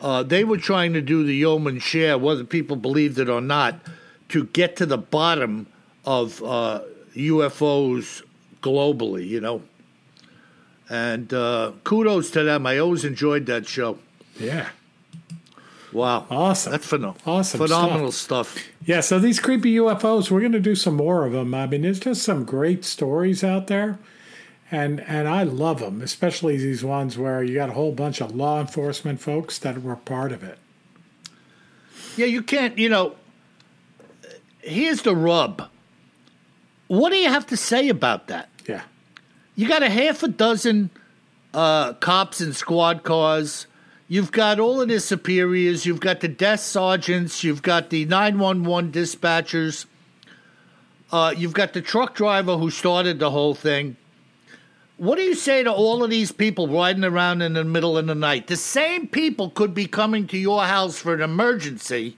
Uh, 0.00 0.22
they 0.22 0.44
were 0.44 0.56
trying 0.56 0.92
to 0.92 1.02
do 1.02 1.24
the 1.24 1.34
yeoman 1.34 1.78
share, 1.80 2.16
whether 2.16 2.44
people 2.44 2.76
believed 2.76 3.18
it 3.18 3.28
or 3.28 3.40
not, 3.40 3.80
to 4.28 4.44
get 4.46 4.76
to 4.76 4.86
the 4.86 4.96
bottom 4.96 5.66
of 6.04 6.42
uh, 6.42 6.80
UFOs 7.18 8.22
globally. 8.62 9.26
You 9.26 9.40
know, 9.40 9.62
and 10.88 11.32
uh, 11.32 11.72
kudos 11.84 12.30
to 12.32 12.42
them. 12.42 12.66
I 12.66 12.78
always 12.78 13.04
enjoyed 13.04 13.46
that 13.46 13.66
show. 13.66 13.98
Yeah. 14.38 14.68
Wow, 15.92 16.26
Awesome. 16.30 16.72
That's 16.72 16.86
phenomenal. 16.86 17.16
Awesome 17.24 17.58
phenomenal 17.60 18.12
stuff. 18.12 18.58
Yeah, 18.84 19.00
so 19.00 19.18
these 19.18 19.40
creepy 19.40 19.74
UFOs, 19.76 20.30
we're 20.30 20.40
going 20.40 20.52
to 20.52 20.60
do 20.60 20.74
some 20.74 20.96
more 20.96 21.24
of 21.24 21.32
them. 21.32 21.54
I 21.54 21.66
mean, 21.66 21.82
there's 21.82 22.00
just 22.00 22.22
some 22.22 22.44
great 22.44 22.84
stories 22.84 23.42
out 23.42 23.68
there, 23.68 23.98
and 24.70 25.00
and 25.00 25.26
I 25.26 25.44
love 25.44 25.80
them, 25.80 26.02
especially 26.02 26.58
these 26.58 26.84
ones 26.84 27.16
where 27.16 27.42
you 27.42 27.54
got 27.54 27.70
a 27.70 27.72
whole 27.72 27.92
bunch 27.92 28.20
of 28.20 28.34
law 28.34 28.60
enforcement 28.60 29.20
folks 29.20 29.58
that 29.60 29.82
were 29.82 29.96
part 29.96 30.30
of 30.30 30.42
it. 30.42 30.58
Yeah, 32.16 32.26
you 32.26 32.42
can't, 32.42 32.76
you 32.76 32.88
know, 32.88 33.14
here's 34.60 35.02
the 35.02 35.16
rub. 35.16 35.70
What 36.88 37.10
do 37.10 37.16
you 37.16 37.28
have 37.28 37.46
to 37.48 37.56
say 37.56 37.88
about 37.88 38.26
that? 38.28 38.48
Yeah, 38.66 38.82
You 39.54 39.68
got 39.68 39.82
a 39.82 39.88
half 39.90 40.22
a 40.22 40.28
dozen 40.28 40.90
uh, 41.54 41.92
cops 41.94 42.40
and 42.40 42.54
squad 42.56 43.02
cars. 43.02 43.66
You've 44.08 44.32
got 44.32 44.58
all 44.58 44.80
of 44.80 44.88
their 44.88 45.00
superiors. 45.00 45.84
You've 45.84 46.00
got 46.00 46.20
the 46.20 46.28
desk 46.28 46.64
sergeants. 46.64 47.44
You've 47.44 47.62
got 47.62 47.90
the 47.90 48.06
911 48.06 48.90
dispatchers. 48.92 49.84
Uh, 51.12 51.34
you've 51.36 51.52
got 51.54 51.72
the 51.74 51.82
truck 51.82 52.14
driver 52.14 52.56
who 52.56 52.70
started 52.70 53.18
the 53.18 53.30
whole 53.30 53.54
thing. 53.54 53.96
What 54.96 55.16
do 55.16 55.22
you 55.22 55.34
say 55.34 55.62
to 55.62 55.72
all 55.72 56.02
of 56.02 56.10
these 56.10 56.32
people 56.32 56.68
riding 56.68 57.04
around 57.04 57.40
in 57.40 57.52
the 57.52 57.64
middle 57.64 57.96
of 57.96 58.06
the 58.06 58.14
night? 58.14 58.48
The 58.48 58.56
same 58.56 59.06
people 59.06 59.50
could 59.50 59.72
be 59.72 59.86
coming 59.86 60.26
to 60.28 60.38
your 60.38 60.64
house 60.64 60.98
for 60.98 61.14
an 61.14 61.20
emergency. 61.20 62.16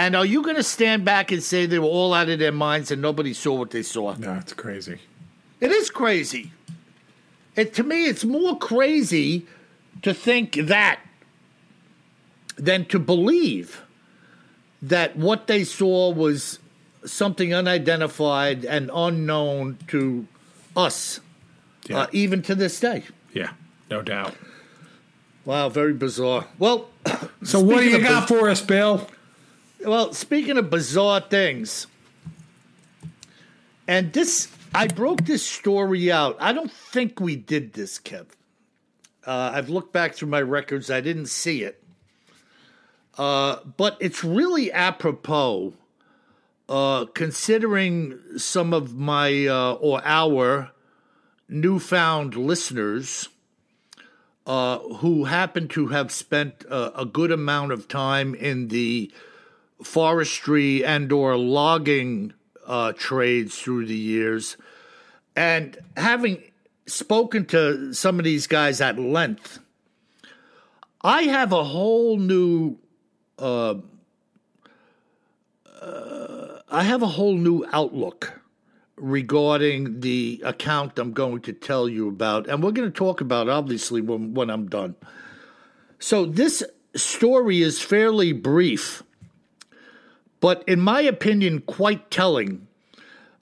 And 0.00 0.16
are 0.16 0.24
you 0.24 0.42
going 0.42 0.56
to 0.56 0.62
stand 0.62 1.04
back 1.04 1.30
and 1.30 1.42
say 1.42 1.66
they 1.66 1.78
were 1.78 1.84
all 1.84 2.14
out 2.14 2.30
of 2.30 2.38
their 2.38 2.52
minds 2.52 2.90
and 2.90 3.02
nobody 3.02 3.34
saw 3.34 3.52
what 3.56 3.70
they 3.70 3.82
saw? 3.82 4.14
no, 4.14 4.32
it's 4.36 4.54
crazy. 4.54 4.98
It 5.60 5.70
is 5.70 5.90
crazy. 5.90 6.52
It, 7.54 7.74
to 7.74 7.82
me, 7.82 8.06
it's 8.06 8.24
more 8.24 8.56
crazy 8.58 9.46
to 10.00 10.14
think 10.14 10.54
that 10.54 11.00
than 12.56 12.86
to 12.86 12.98
believe 12.98 13.82
that 14.80 15.16
what 15.18 15.48
they 15.48 15.64
saw 15.64 16.10
was 16.10 16.60
something 17.04 17.52
unidentified 17.52 18.64
and 18.64 18.90
unknown 18.94 19.76
to 19.88 20.26
us, 20.74 21.20
Yeah, 21.90 21.98
uh, 21.98 22.06
even 22.12 22.40
to 22.42 22.54
this 22.54 22.80
day. 22.80 23.02
yeah, 23.34 23.50
no 23.90 24.00
doubt. 24.00 24.34
Wow, 25.44 25.68
very 25.68 25.92
bizarre. 25.92 26.46
Well, 26.58 26.88
So 27.42 27.60
what 27.60 27.80
do 27.80 27.84
you 27.90 27.96
of 27.96 28.02
got 28.02 28.28
for 28.28 28.48
us, 28.48 28.62
Bill? 28.62 29.06
Well, 29.84 30.12
speaking 30.12 30.58
of 30.58 30.68
bizarre 30.68 31.20
things, 31.20 31.86
and 33.88 34.12
this, 34.12 34.48
I 34.74 34.88
broke 34.88 35.24
this 35.24 35.44
story 35.44 36.12
out. 36.12 36.36
I 36.38 36.52
don't 36.52 36.70
think 36.70 37.18
we 37.18 37.34
did 37.34 37.72
this, 37.72 37.98
Kev. 37.98 38.26
Uh, 39.26 39.52
I've 39.54 39.70
looked 39.70 39.92
back 39.92 40.14
through 40.14 40.28
my 40.28 40.42
records. 40.42 40.90
I 40.90 41.00
didn't 41.00 41.26
see 41.26 41.62
it. 41.62 41.82
Uh, 43.16 43.60
but 43.78 43.96
it's 44.00 44.22
really 44.22 44.70
apropos, 44.70 45.72
uh, 46.68 47.06
considering 47.14 48.18
some 48.36 48.74
of 48.74 48.94
my 48.94 49.46
uh, 49.46 49.72
or 49.74 50.02
our 50.04 50.72
newfound 51.48 52.36
listeners 52.36 53.30
uh, 54.46 54.78
who 54.78 55.24
happen 55.24 55.68
to 55.68 55.88
have 55.88 56.12
spent 56.12 56.66
uh, 56.70 56.90
a 56.94 57.06
good 57.06 57.30
amount 57.30 57.72
of 57.72 57.88
time 57.88 58.34
in 58.34 58.68
the 58.68 59.10
forestry 59.82 60.84
and 60.84 61.10
or 61.12 61.36
logging 61.36 62.32
uh, 62.66 62.92
trades 62.92 63.58
through 63.58 63.86
the 63.86 63.96
years. 63.96 64.56
And 65.36 65.78
having 65.96 66.42
spoken 66.90 67.46
to 67.46 67.92
some 67.92 68.18
of 68.18 68.24
these 68.24 68.46
guys 68.46 68.80
at 68.80 68.98
length 68.98 69.60
i 71.02 71.22
have 71.22 71.52
a 71.52 71.64
whole 71.64 72.16
new 72.18 72.76
uh, 73.38 73.74
uh, 75.80 76.58
i 76.68 76.82
have 76.82 77.02
a 77.02 77.06
whole 77.06 77.34
new 77.34 77.64
outlook 77.72 78.40
regarding 78.96 80.00
the 80.00 80.42
account 80.44 80.98
i'm 80.98 81.12
going 81.12 81.40
to 81.40 81.54
tell 81.54 81.88
you 81.88 82.08
about. 82.08 82.46
And 82.46 82.62
we're 82.62 82.72
going 82.72 82.90
to 82.90 82.96
talk 82.96 83.22
about 83.22 83.48
obviously 83.48 84.02
when, 84.02 84.34
when 84.34 84.50
i'm 84.50 84.68
done. 84.68 84.94
So 85.98 86.26
this 86.26 86.62
story 86.94 87.62
is 87.62 87.80
fairly 87.80 88.32
brief 88.32 89.02
but 90.40 90.64
in 90.66 90.80
my 90.80 91.00
opinion, 91.02 91.60
quite 91.60 92.10
telling. 92.10 92.66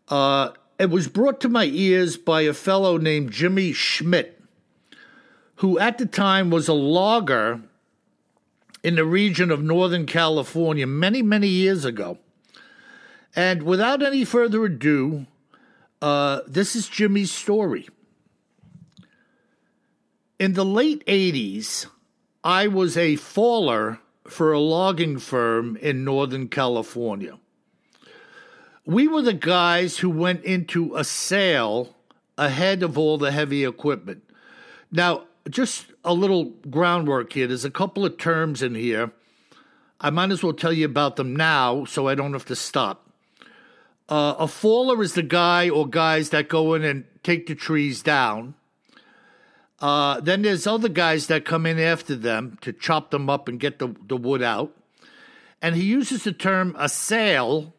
Uh, 0.09 0.51
it 0.79 0.91
was 0.91 1.09
brought 1.09 1.41
to 1.41 1.49
my 1.49 1.65
ears 1.65 2.17
by 2.17 2.43
a 2.43 2.53
fellow 2.53 2.99
named 2.99 3.33
Jimmy 3.33 3.73
Schmidt, 3.73 4.41
who 5.57 5.79
at 5.79 5.99
the 5.99 6.07
time 6.07 6.51
was 6.51 6.69
a 6.69 6.75
logger 6.75 7.61
in 8.85 8.95
the 8.95 9.05
region 9.05 9.51
of 9.51 9.63
Northern 9.63 10.07
California 10.07 10.87
many, 10.87 11.23
many 11.23 11.49
years 11.49 11.85
ago. 11.85 12.19
And 13.35 13.63
without 13.63 14.03
any 14.03 14.25
further 14.25 14.65
ado, 14.65 15.27
uh, 16.01 16.41
this 16.47 16.77
is 16.77 16.89
Jimmy's 16.89 17.33
story. 17.33 17.89
In 20.39 20.55
the 20.55 20.65
late 20.65 21.05
80s, 21.07 21.87
I 22.45 22.69
was 22.69 22.97
a 22.97 23.17
faller 23.17 23.99
for 24.29 24.53
a 24.53 24.61
logging 24.61 25.19
firm 25.19 25.77
in 25.77 26.05
Northern 26.05 26.49
California. 26.49 27.39
We 28.85 29.09
were 29.09 29.23
the 29.23 29.35
guys 29.35 29.99
who 29.99 30.11
went 30.11 30.45
into 30.45 30.97
a 30.97 31.05
sale 31.05 31.95
ahead 32.37 32.83
of 32.83 32.97
all 32.97 33.19
the 33.19 33.33
heavy 33.33 33.65
equipment. 33.65 34.23
Now, 34.91 35.25
just 35.51 35.87
a 36.05 36.15
little 36.15 36.47
groundwork 36.71 37.33
here. 37.33 37.47
There's 37.47 37.65
a 37.65 37.71
couple 37.71 38.05
of 38.05 38.17
terms 38.19 38.63
in 38.63 38.75
here. 38.75 39.13
I 40.01 40.11
might 40.11 40.31
as 40.31 40.43
well 40.43 40.53
tell 40.53 40.73
you 40.73 40.87
about 40.87 41.17
them 41.17 41.35
now 41.35 41.85
so 41.85 42.07
I 42.07 42.15
don't 42.15 42.33
have 42.33 42.47
to 42.47 42.57
stop. 42.57 43.11
Uh, 44.09 44.35
a 44.39 44.49
faller 44.49 45.03
is 45.03 45.15
the 45.15 45.23
guy 45.23 45.69
or 45.69 45.87
guys 45.87 46.31
that 46.31 46.49
go 46.49 46.75
in 46.75 46.85
and 46.85 47.05
take 47.23 47.47
the 47.47 47.55
trees 47.55 48.03
down. 48.03 48.55
Uh, 49.81 50.21
then 50.21 50.43
there's 50.43 50.67
other 50.67 50.89
guys 50.89 51.29
that 51.29 51.45
come 51.45 51.65
in 51.65 51.79
after 51.79 52.17
them 52.17 52.59
to 52.61 52.73
chop 52.73 53.11
them 53.11 53.31
up 53.31 53.49
and 53.49 53.61
get 53.61 53.79
the, 53.79 53.95
the 54.07 54.17
wood 54.17 54.43
out. 54.43 54.75
And 55.63 55.77
he 55.77 55.83
uses 55.83 56.25
the 56.25 56.33
term 56.33 56.75
a 56.79 56.89
sale, 56.89 57.75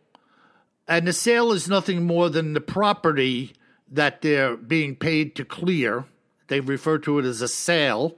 and 0.87 1.07
the 1.07 1.13
sale 1.13 1.51
is 1.51 1.67
nothing 1.67 2.05
more 2.05 2.29
than 2.29 2.53
the 2.53 2.61
property 2.61 3.53
that 3.91 4.21
they're 4.21 4.55
being 4.55 4.95
paid 4.95 5.35
to 5.35 5.45
clear. 5.45 6.05
They 6.47 6.59
refer 6.59 6.97
to 6.99 7.19
it 7.19 7.25
as 7.25 7.41
a 7.41 7.47
sale. 7.47 8.17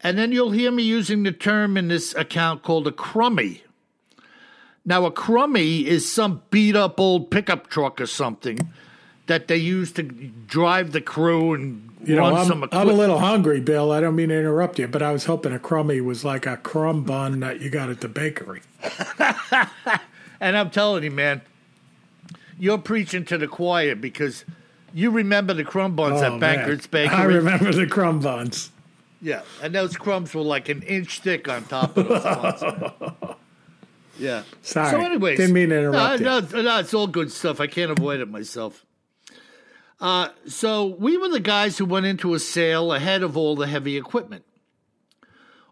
And 0.00 0.18
then 0.18 0.32
you'll 0.32 0.50
hear 0.50 0.72
me 0.72 0.82
using 0.82 1.22
the 1.22 1.32
term 1.32 1.76
in 1.76 1.88
this 1.88 2.14
account 2.14 2.62
called 2.62 2.86
a 2.86 2.92
crummy. 2.92 3.62
Now, 4.84 5.06
a 5.06 5.12
crummy 5.12 5.86
is 5.86 6.12
some 6.12 6.42
beat 6.50 6.74
up 6.74 6.98
old 6.98 7.30
pickup 7.30 7.68
truck 7.68 8.00
or 8.00 8.06
something 8.06 8.58
that 9.32 9.48
they 9.48 9.56
use 9.56 9.92
to 9.92 10.02
drive 10.02 10.92
the 10.92 11.00
crew 11.00 11.54
and 11.54 11.90
You 12.04 12.16
know, 12.16 12.24
I'm, 12.36 12.64
I'm 12.70 12.88
a 12.90 12.92
little 12.92 13.18
hungry, 13.18 13.60
Bill. 13.60 13.90
I 13.90 14.00
don't 14.00 14.14
mean 14.14 14.28
to 14.28 14.38
interrupt 14.38 14.78
you, 14.78 14.86
but 14.88 15.00
I 15.02 15.10
was 15.10 15.24
hoping 15.24 15.54
a 15.54 15.58
crummy 15.58 16.02
was 16.02 16.22
like 16.22 16.44
a 16.44 16.58
crumb 16.58 17.02
bun 17.04 17.40
that 17.40 17.62
you 17.62 17.70
got 17.70 17.88
at 17.88 18.02
the 18.02 18.08
bakery. 18.08 18.60
And 20.40 20.56
I'm 20.56 20.70
telling 20.70 21.04
you, 21.04 21.10
man, 21.12 21.40
you're 22.58 22.76
preaching 22.76 23.24
to 23.26 23.38
the 23.38 23.46
choir 23.46 23.94
because 23.94 24.44
you 24.92 25.10
remember 25.12 25.54
the 25.54 25.62
crumb 25.62 25.94
buns 25.94 26.20
Oh, 26.20 26.24
at 26.24 26.30
man. 26.32 26.40
Banker's 26.40 26.86
Bakery. 26.88 27.14
I 27.16 27.22
remember 27.24 27.72
the 27.72 27.86
crumb 27.86 28.18
buns. 28.18 28.70
Yeah, 29.22 29.42
and 29.62 29.72
those 29.72 29.96
crumbs 29.96 30.34
were 30.34 30.42
like 30.42 30.68
an 30.68 30.82
inch 30.82 31.20
thick 31.20 31.48
on 31.48 31.62
top 31.66 31.96
of 31.96 32.08
those 32.08 32.22
buns. 32.24 33.36
yeah. 34.18 34.42
Sorry. 34.62 34.90
So, 34.90 35.00
anyways, 35.00 35.38
Didn't 35.38 35.54
mean 35.54 35.68
to 35.68 35.78
interrupt 35.78 36.20
no, 36.20 36.38
you. 36.38 36.46
No, 36.54 36.62
no, 36.62 36.78
it's 36.80 36.92
all 36.92 37.06
good 37.06 37.30
stuff. 37.30 37.60
I 37.60 37.68
can't 37.68 37.92
avoid 37.92 38.18
it 38.18 38.28
myself. 38.28 38.84
Uh, 40.02 40.30
so 40.48 40.84
we 40.98 41.16
were 41.16 41.28
the 41.28 41.38
guys 41.38 41.78
who 41.78 41.84
went 41.84 42.06
into 42.06 42.34
a 42.34 42.40
sale 42.40 42.92
ahead 42.92 43.22
of 43.22 43.36
all 43.36 43.54
the 43.54 43.68
heavy 43.68 43.96
equipment. 43.96 44.44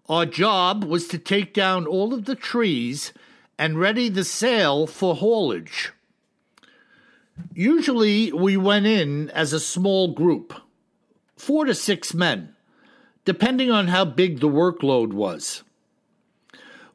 Our 0.08 0.24
job 0.24 0.84
was 0.84 1.08
to 1.08 1.18
take 1.18 1.52
down 1.52 1.84
all 1.84 2.14
of 2.14 2.26
the 2.26 2.36
trees 2.36 3.12
and 3.58 3.80
ready 3.80 4.08
the 4.08 4.22
sale 4.22 4.86
for 4.86 5.16
haulage. 5.16 5.92
Usually, 7.52 8.30
we 8.30 8.56
went 8.56 8.86
in 8.86 9.30
as 9.30 9.52
a 9.52 9.58
small 9.58 10.14
group, 10.14 10.54
four 11.36 11.64
to 11.64 11.74
six 11.74 12.14
men, 12.14 12.54
depending 13.24 13.72
on 13.72 13.88
how 13.88 14.04
big 14.04 14.38
the 14.38 14.48
workload 14.48 15.12
was. 15.12 15.64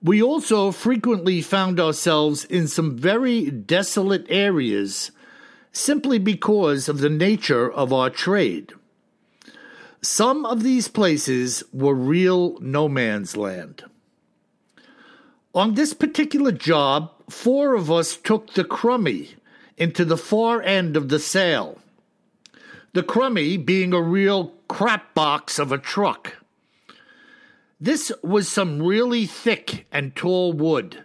We 0.01 0.23
also 0.23 0.71
frequently 0.71 1.41
found 1.41 1.81
ourselves 1.81 2.45
in 2.45 2.69
some 2.69 2.97
very 2.97 3.51
desolate 3.51 4.25
areas 4.29 5.11
simply 5.75 6.17
because 6.17 6.87
of 6.87 6.99
the 6.99 7.09
nature 7.09 7.69
of 7.69 7.91
our 7.91 8.09
trade. 8.09 8.71
Some 10.01 10.45
of 10.45 10.63
these 10.63 10.87
places 10.87 11.63
were 11.73 11.93
real 11.93 12.57
no 12.61 12.87
man's 12.87 13.35
land. 13.35 13.83
On 15.53 15.73
this 15.73 15.93
particular 15.93 16.53
job, 16.53 17.11
four 17.29 17.75
of 17.75 17.91
us 17.91 18.15
took 18.15 18.53
the 18.53 18.63
crummy 18.63 19.35
into 19.77 20.05
the 20.05 20.17
far 20.17 20.61
end 20.61 20.95
of 20.95 21.09
the 21.09 21.19
sale. 21.19 21.79
The 22.93 23.03
crummy 23.03 23.57
being 23.57 23.91
a 23.91 24.01
real 24.01 24.53
crap 24.69 25.13
box 25.13 25.59
of 25.59 25.73
a 25.73 25.77
truck. 25.77 26.35
This 27.81 28.13
was 28.23 28.47
some 28.47 28.81
really 28.81 29.25
thick 29.25 29.87
and 29.91 30.15
tall 30.15 30.53
wood, 30.53 31.03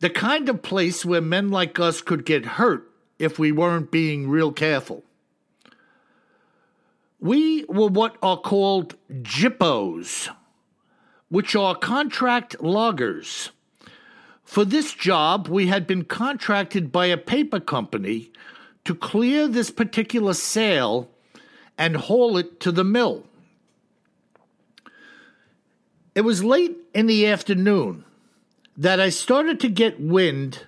the 0.00 0.10
kind 0.10 0.50
of 0.50 0.60
place 0.60 1.06
where 1.06 1.22
men 1.22 1.48
like 1.48 1.80
us 1.80 2.02
could 2.02 2.26
get 2.26 2.44
hurt 2.44 2.87
if 3.18 3.38
we 3.38 3.52
weren't 3.52 3.90
being 3.90 4.28
real 4.28 4.52
careful. 4.52 5.02
We 7.20 7.64
were 7.68 7.88
what 7.88 8.16
are 8.22 8.36
called 8.36 8.94
gyppos, 9.10 10.28
which 11.28 11.56
are 11.56 11.74
contract 11.74 12.62
loggers. 12.62 13.50
For 14.44 14.64
this 14.64 14.94
job, 14.94 15.48
we 15.48 15.66
had 15.66 15.86
been 15.86 16.04
contracted 16.04 16.92
by 16.92 17.06
a 17.06 17.16
paper 17.16 17.60
company 17.60 18.30
to 18.84 18.94
clear 18.94 19.48
this 19.48 19.70
particular 19.70 20.32
sale 20.32 21.10
and 21.76 21.96
haul 21.96 22.38
it 22.38 22.60
to 22.60 22.72
the 22.72 22.84
mill. 22.84 23.24
It 26.14 26.22
was 26.22 26.42
late 26.42 26.76
in 26.94 27.06
the 27.06 27.26
afternoon 27.26 28.04
that 28.76 29.00
I 29.00 29.10
started 29.10 29.60
to 29.60 29.68
get 29.68 30.00
wind 30.00 30.66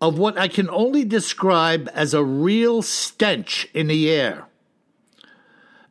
of 0.00 0.18
what 0.18 0.38
I 0.38 0.48
can 0.48 0.70
only 0.70 1.04
describe 1.04 1.90
as 1.92 2.14
a 2.14 2.24
real 2.24 2.82
stench 2.82 3.68
in 3.74 3.88
the 3.88 4.10
air. 4.10 4.46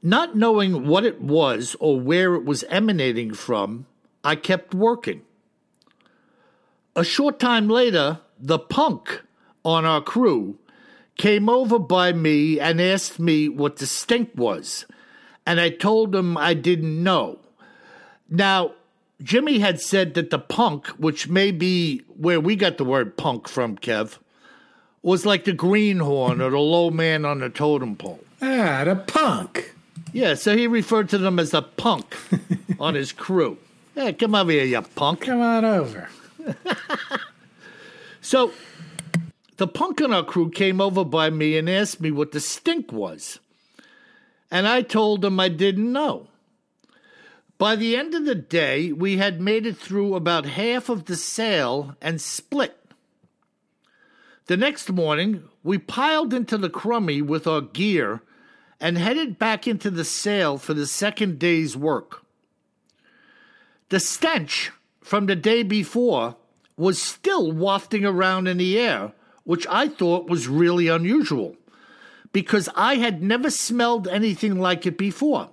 Not 0.02 0.36
knowing 0.36 0.88
what 0.88 1.06
it 1.06 1.22
was 1.22 1.76
or 1.80 2.00
where 2.00 2.36
it 2.36 2.45
was 2.45 2.63
emanating 2.69 3.34
from, 3.34 3.86
I 4.24 4.36
kept 4.36 4.74
working. 4.74 5.22
A 6.95 7.04
short 7.04 7.39
time 7.39 7.67
later, 7.67 8.19
the 8.39 8.60
punk 8.60 9.22
on 9.63 9.86
our 9.86 10.02
crew 10.02 10.58
came 11.17 11.50
over 11.50 11.78
by 11.78 12.13
me 12.13 12.60
and 12.60 12.82
asked 12.82 13.19
me 13.19 13.50
what 13.50 13.76
the 13.76 13.86
stink 13.86 14.32
was, 14.36 14.86
and 15.45 15.60
I 15.60 15.69
told 15.69 16.15
him 16.15 16.38
I 16.38 16.54
didn't 16.54 17.04
know. 17.04 17.39
Now, 18.30 18.74
Jimmy 19.21 19.60
had 19.60 19.82
said 19.82 20.13
that 20.13 20.29
the 20.29 20.39
punk, 20.39 20.88
which 20.97 21.27
may 21.27 21.51
be 21.51 21.99
where 22.08 22.39
we 22.39 22.55
got 22.55 22.77
the 22.77 22.86
word 22.86 23.17
punk 23.17 23.47
from, 23.47 23.77
Kev, 23.77 24.17
was 25.01 25.25
like 25.25 25.45
the 25.45 25.53
greenhorn 25.53 26.41
or 26.41 26.49
the 26.49 26.60
low 26.60 26.89
man 26.89 27.25
on 27.25 27.39
the 27.39 27.49
totem 27.49 27.95
pole. 27.95 28.23
Ah, 28.41 28.84
the 28.86 28.95
punk. 28.95 29.75
Yeah, 30.13 30.36
so 30.36 30.55
he 30.55 30.67
referred 30.67 31.10
to 31.10 31.17
them 31.17 31.39
as 31.39 31.51
the 31.51 31.62
punk 31.62 32.15
on 32.79 32.95
his 32.95 33.12
crew. 33.12 33.58
Hey, 33.95 34.13
come 34.13 34.36
over 34.36 34.51
here, 34.51 34.63
you 34.63 34.82
punk. 34.82 35.21
Come 35.21 35.41
on 35.41 35.65
over. 35.65 36.10
So 38.21 38.51
the 39.58 39.67
punk 39.67 40.01
on 40.01 40.13
our 40.13 40.23
crew 40.23 40.51
came 40.51 40.79
over 40.79 41.03
by 41.03 41.32
me 41.32 41.58
and 41.58 41.69
asked 41.69 41.99
me 41.99 42.12
what 42.12 42.32
the 42.32 42.39
stink 42.39 42.91
was. 42.91 43.39
And 44.51 44.67
I 44.67 44.84
told 44.84 45.25
him 45.25 45.39
I 45.39 45.49
didn't 45.49 45.91
know. 45.91 46.27
By 47.60 47.76
the 47.76 47.98
end 47.98 48.15
of 48.15 48.24
the 48.24 48.36
day, 48.36 48.93
we 48.93 49.17
had 49.17 49.41
made 49.41 49.65
it 49.65 49.76
through 49.76 50.15
about 50.15 50.45
half 50.45 50.88
of 50.88 51.06
the 51.06 51.17
sale 51.17 51.93
and 52.02 52.22
split. 52.22 52.78
The 54.45 54.56
next 54.56 54.89
morning, 54.89 55.43
we 55.62 55.78
piled 55.78 56.34
into 56.34 56.58
the 56.58 56.69
crummy 56.69 57.22
with 57.22 57.45
our 57.45 57.60
gear 57.60 58.22
and 58.80 58.98
headed 58.98 59.38
back 59.38 59.67
into 59.67 59.91
the 59.91 60.06
sale 60.06 60.58
for 60.58 60.74
the 60.74 60.88
second 60.88 61.38
day's 61.38 61.76
work. 61.76 62.24
The 63.89 64.00
stench 64.00 64.72
from 65.02 65.26
the 65.26 65.36
day 65.36 65.62
before 65.62 66.38
was 66.78 67.02
still 67.02 67.52
wafting 67.52 68.06
around 68.06 68.48
in 68.48 68.56
the 68.56 68.80
air, 68.80 69.12
which 69.43 69.67
I 69.69 69.89
thought 69.89 70.30
was 70.30 70.48
really 70.48 70.88
unusual 70.88 71.58
because 72.32 72.69
I 72.74 72.95
had 72.95 73.22
never 73.22 73.50
smelled 73.50 74.08
anything 74.08 74.58
like 74.58 74.86
it 74.86 74.98
before. 74.98 75.50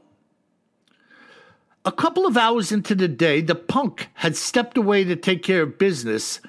A 1.87 1.93
couple 1.93 2.27
of 2.27 2.37
hours 2.37 2.73
into 2.73 2.97
the 2.97 3.07
day, 3.07 3.41
the 3.41 3.55
punk 3.55 4.09
had 4.15 4.37
stepped 4.37 4.77
away 4.77 5.05
to 5.05 5.15
take 5.15 5.45
care 5.45 5.63
of 5.63 5.79
business 5.79 6.41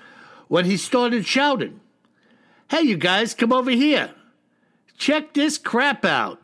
when 0.47 0.65
he 0.65 0.77
started 0.77 1.27
shouting, 1.27 1.79
Hey, 2.71 2.81
you 2.81 2.97
guys, 2.97 3.35
come 3.35 3.53
over 3.53 3.69
here. 3.69 4.15
Check 4.97 5.35
this 5.35 5.59
crap 5.59 6.03
out. 6.03 6.41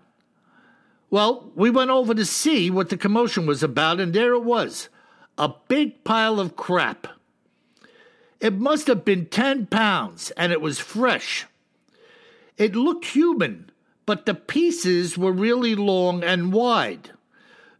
Well, 1.09 1.51
we 1.55 1.71
went 1.71 1.89
over 1.89 2.13
to 2.13 2.23
see 2.23 2.69
what 2.69 2.89
the 2.89 2.97
commotion 2.97 3.47
was 3.47 3.63
about, 3.63 3.99
and 3.99 4.13
there 4.13 4.33
it 4.33 4.43
was 4.43 4.89
a 5.39 5.51
big 5.67 6.03
pile 6.03 6.39
of 6.39 6.55
crap. 6.55 7.07
It 8.39 8.53
must 8.53 8.85
have 8.85 9.03
been 9.03 9.25
10 9.25 9.65
pounds, 9.67 10.29
and 10.37 10.51
it 10.51 10.61
was 10.61 10.77
fresh. 10.77 11.47
It 12.57 12.75
looked 12.75 13.05
human, 13.05 13.71
but 14.05 14.27
the 14.27 14.35
pieces 14.35 15.17
were 15.17 15.31
really 15.31 15.73
long 15.73 16.23
and 16.23 16.53
wide. 16.53 17.09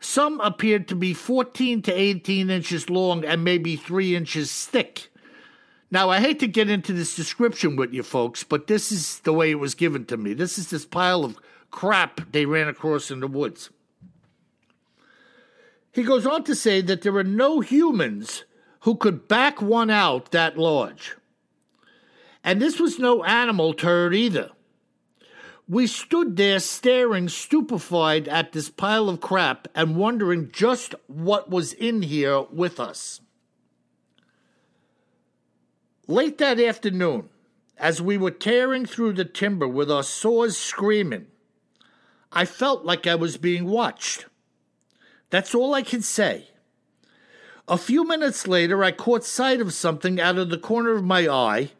Some 0.03 0.41
appeared 0.41 0.89
to 0.89 0.95
be 0.95 1.13
14 1.13 1.81
to 1.83 1.93
18 1.93 2.49
inches 2.49 2.89
long 2.89 3.23
and 3.23 3.41
maybe 3.41 3.77
3 3.77 4.17
inches 4.17 4.65
thick. 4.65 5.09
Now, 5.89 6.09
I 6.09 6.19
hate 6.19 6.39
to 6.41 6.47
get 6.47 6.69
into 6.69 6.91
this 6.91 7.15
description 7.15 7.77
with 7.77 7.93
you 7.93 8.03
folks, 8.03 8.43
but 8.43 8.67
this 8.67 8.91
is 8.91 9.19
the 9.19 9.31
way 9.31 9.51
it 9.51 9.59
was 9.59 9.75
given 9.75 10.05
to 10.07 10.17
me. 10.17 10.33
This 10.33 10.57
is 10.57 10.69
this 10.69 10.85
pile 10.85 11.23
of 11.23 11.39
crap 11.71 12.33
they 12.33 12.45
ran 12.45 12.67
across 12.67 13.11
in 13.11 13.21
the 13.21 13.27
woods. 13.27 13.69
He 15.93 16.03
goes 16.03 16.25
on 16.25 16.43
to 16.45 16.55
say 16.55 16.81
that 16.81 17.03
there 17.03 17.15
are 17.15 17.23
no 17.23 17.61
humans 17.61 18.43
who 18.81 18.95
could 18.95 19.29
back 19.29 19.61
one 19.61 19.89
out 19.89 20.31
that 20.31 20.57
large. 20.57 21.15
And 22.43 22.61
this 22.61 22.77
was 22.77 22.99
no 22.99 23.23
animal 23.23 23.73
turd 23.73 24.13
either. 24.13 24.49
We 25.67 25.87
stood 25.87 26.35
there 26.35 26.59
staring 26.59 27.29
stupefied 27.29 28.27
at 28.27 28.51
this 28.51 28.69
pile 28.69 29.07
of 29.07 29.21
crap 29.21 29.67
and 29.73 29.95
wondering 29.95 30.51
just 30.51 30.93
what 31.07 31.49
was 31.49 31.73
in 31.73 32.01
here 32.01 32.41
with 32.51 32.79
us. 32.79 33.21
Late 36.07 36.37
that 36.39 36.59
afternoon, 36.59 37.29
as 37.77 38.01
we 38.01 38.17
were 38.17 38.31
tearing 38.31 38.85
through 38.85 39.13
the 39.13 39.25
timber 39.25 39.67
with 39.67 39.89
our 39.89 40.03
saws 40.03 40.57
screaming, 40.57 41.27
I 42.31 42.45
felt 42.45 42.83
like 42.83 43.07
I 43.07 43.15
was 43.15 43.37
being 43.37 43.65
watched. 43.65 44.25
That's 45.29 45.55
all 45.55 45.73
I 45.73 45.81
can 45.81 46.01
say. 46.01 46.49
A 47.67 47.77
few 47.77 48.05
minutes 48.05 48.47
later, 48.47 48.83
I 48.83 48.91
caught 48.91 49.23
sight 49.23 49.61
of 49.61 49.73
something 49.73 50.19
out 50.19 50.37
of 50.37 50.49
the 50.49 50.57
corner 50.57 50.91
of 50.91 51.05
my 51.05 51.27
eye, 51.27 51.71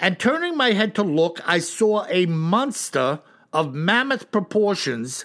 and 0.00 0.18
turning 0.18 0.56
my 0.56 0.72
head 0.72 0.94
to 0.96 1.02
look, 1.02 1.40
I 1.46 1.58
saw 1.58 2.06
a 2.08 2.26
monster 2.26 3.20
of 3.52 3.74
mammoth 3.74 4.30
proportions 4.30 5.24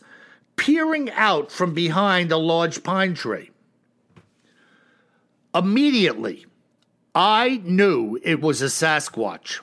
peering 0.56 1.12
out 1.12 1.52
from 1.52 1.74
behind 1.74 2.32
a 2.32 2.38
large 2.38 2.84
pine 2.84 3.14
tree. 3.14 3.52
Immediately, 5.54 6.46
I 7.14 7.62
knew 7.64 8.20
it 8.24 8.42
was 8.42 8.62
a 8.62 8.66
Sasquatch. 8.66 9.60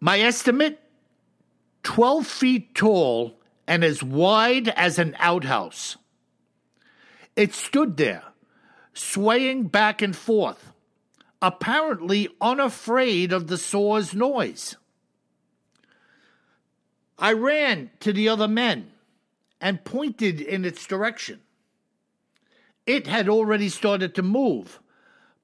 My 0.00 0.20
estimate 0.20 0.80
12 1.84 2.26
feet 2.26 2.74
tall 2.74 3.38
and 3.66 3.84
as 3.84 4.02
wide 4.02 4.68
as 4.68 4.98
an 4.98 5.16
outhouse. 5.18 5.96
It 7.36 7.54
stood 7.54 7.96
there, 7.96 8.24
swaying 8.92 9.64
back 9.68 10.02
and 10.02 10.14
forth, 10.14 10.73
apparently 11.44 12.26
unafraid 12.40 13.30
of 13.30 13.48
the 13.48 13.58
saw's 13.58 14.14
noise. 14.14 14.76
I 17.18 17.34
ran 17.34 17.90
to 18.00 18.14
the 18.14 18.30
other 18.30 18.48
men 18.48 18.90
and 19.60 19.84
pointed 19.84 20.40
in 20.40 20.64
its 20.64 20.86
direction. 20.86 21.40
It 22.86 23.06
had 23.06 23.28
already 23.28 23.68
started 23.68 24.14
to 24.14 24.22
move, 24.22 24.80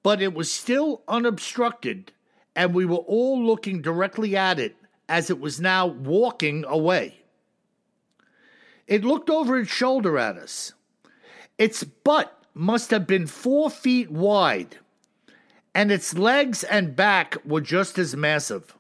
but 0.03 0.23
it 0.23 0.33
was 0.33 0.51
still 0.51 1.03
unobstructed, 1.07 2.13
and 2.57 2.73
we 2.73 2.87
were 2.87 2.97
all 2.97 3.45
looking 3.45 3.83
directly 3.83 4.35
at 4.35 4.59
it 4.59 4.77
as 5.07 5.29
it 5.29 5.39
was 5.39 5.61
now 5.61 5.87
walking 5.87 6.65
away. 6.65 7.25
It 8.87 9.05
looked 9.05 9.29
over 9.29 9.59
its 9.59 9.71
shoulder 9.71 10.19
at 10.19 10.39
us. 10.39 10.73
Its 11.59 11.85
butt 11.85 12.43
must 12.55 12.91
have 12.91 13.07
been 13.07 13.27
four 13.27 13.69
feet 13.69 14.11
wide, 14.11 14.79
and 15.75 15.91
its 15.93 16.15
legs 16.15 16.65
and 16.65 16.97
back 16.97 17.37
were 17.45 17.61
just 17.61 17.99
as 17.99 18.17
massive. 18.17 18.75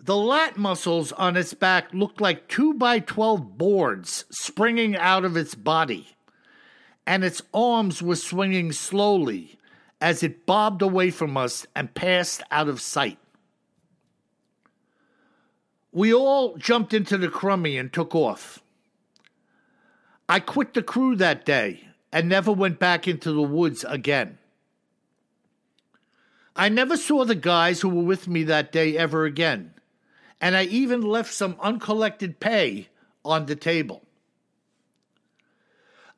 The 0.00 0.16
lat 0.16 0.58
muscles 0.58 1.12
on 1.12 1.36
its 1.36 1.54
back 1.54 1.94
looked 1.94 2.20
like 2.20 2.48
two 2.48 2.74
by 2.74 2.98
12 2.98 3.56
boards 3.56 4.26
springing 4.30 4.96
out 4.96 5.24
of 5.24 5.36
its 5.36 5.54
body, 5.54 6.16
and 7.06 7.24
its 7.24 7.40
arms 7.54 8.02
were 8.02 8.16
swinging 8.16 8.72
slowly 8.72 9.58
as 10.00 10.22
it 10.22 10.44
bobbed 10.44 10.82
away 10.82 11.10
from 11.10 11.36
us 11.36 11.66
and 11.74 11.94
passed 11.94 12.42
out 12.50 12.68
of 12.68 12.80
sight. 12.80 13.18
We 15.92 16.12
all 16.12 16.56
jumped 16.58 16.92
into 16.92 17.16
the 17.16 17.28
crummy 17.28 17.78
and 17.78 17.90
took 17.90 18.14
off. 18.14 18.62
I 20.28 20.40
quit 20.40 20.74
the 20.74 20.82
crew 20.82 21.16
that 21.16 21.46
day 21.46 21.88
and 22.12 22.28
never 22.28 22.52
went 22.52 22.78
back 22.78 23.08
into 23.08 23.32
the 23.32 23.42
woods 23.42 23.84
again. 23.88 24.38
I 26.56 26.68
never 26.68 26.96
saw 26.96 27.24
the 27.24 27.34
guys 27.34 27.80
who 27.80 27.88
were 27.88 28.02
with 28.02 28.28
me 28.28 28.44
that 28.44 28.72
day 28.72 28.96
ever 28.96 29.24
again 29.24 29.74
and 30.44 30.56
I 30.58 30.64
even 30.64 31.00
left 31.00 31.32
some 31.32 31.56
uncollected 31.58 32.38
pay 32.38 32.88
on 33.24 33.46
the 33.46 33.56
table. 33.56 34.02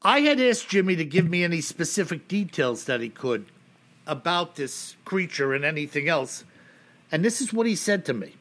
I 0.03 0.20
had 0.22 0.41
asked 0.41 0.68
Jimmy 0.68 0.97
to 0.97 1.05
give 1.05 1.28
me 1.28 1.45
any 1.45 1.61
specific 1.61 2.26
details 2.26 2.84
that 2.84 3.01
he 3.01 3.09
could 3.09 3.47
about 4.05 4.57
this 4.57 4.97
creature 5.05 5.55
and 5.55 5.64
anything 5.64 6.09
else, 6.09 6.43
and 7.12 7.24
this 7.24 7.41
is 7.41 7.53
what 7.53 7.66
he 7.66 7.76
said 7.76 8.05
to 8.07 8.14
me. 8.14 8.34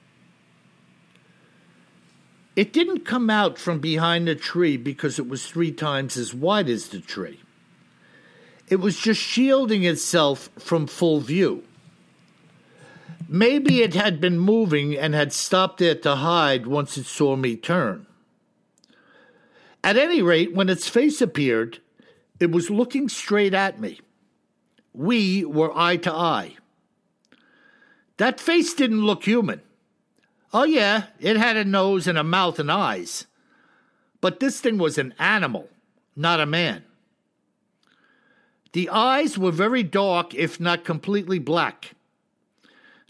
It 2.56 2.74
didn't 2.74 3.06
come 3.06 3.30
out 3.30 3.60
from 3.60 3.78
behind 3.78 4.28
the 4.28 4.34
tree 4.34 4.78
because 4.78 5.20
it 5.20 5.28
was 5.28 5.46
three 5.46 5.72
times 5.72 6.18
as 6.18 6.34
wide 6.34 6.68
as 6.68 6.90
the 6.90 7.00
tree. 7.00 7.42
It 8.70 8.78
was 8.78 8.98
just 8.98 9.22
shielding 9.22 9.84
itself 9.84 10.50
from 10.58 10.88
full 10.88 11.20
view. 11.20 11.64
Maybe 13.28 13.82
it 13.82 13.94
had 13.94 14.22
been 14.22 14.40
moving 14.40 14.96
and 14.96 15.14
had 15.14 15.34
stopped 15.34 15.80
there 15.80 15.96
to 15.96 16.16
hide 16.16 16.68
once 16.68 16.98
it 16.98 17.06
saw 17.06 17.36
me 17.36 17.56
turn. 17.56 18.08
At 19.84 19.98
any 19.98 20.22
rate, 20.22 20.54
when 20.54 20.70
its 20.70 20.88
face 20.88 21.22
appeared, 21.22 21.80
it 22.40 22.52
was 22.52 22.70
looking 22.70 23.10
straight 23.10 23.54
at 23.54 23.80
me. 23.80 24.00
We 24.94 25.46
were 25.46 25.78
eye 25.78 25.98
to 25.98 26.14
eye. 26.14 26.56
That 28.18 28.40
face 28.40 28.74
didn't 28.74 29.06
look 29.06 29.24
human. 29.24 29.62
Oh, 30.54 30.64
yeah, 30.64 31.08
it 31.20 31.38
had 31.38 31.58
a 31.58 31.66
nose 31.66 32.08
and 32.08 32.18
a 32.18 32.24
mouth 32.24 32.60
and 32.60 32.72
eyes. 32.72 33.26
But 34.22 34.40
this 34.40 34.62
thing 34.62 34.78
was 34.78 34.98
an 34.98 35.14
animal, 35.20 35.70
not 36.16 36.40
a 36.40 36.46
man. 36.46 36.84
The 38.72 38.90
eyes 38.90 39.38
were 39.38 39.52
very 39.52 39.84
dark, 39.84 40.34
if 40.34 40.60
not 40.60 40.84
completely 40.84 41.40
black. 41.40 41.92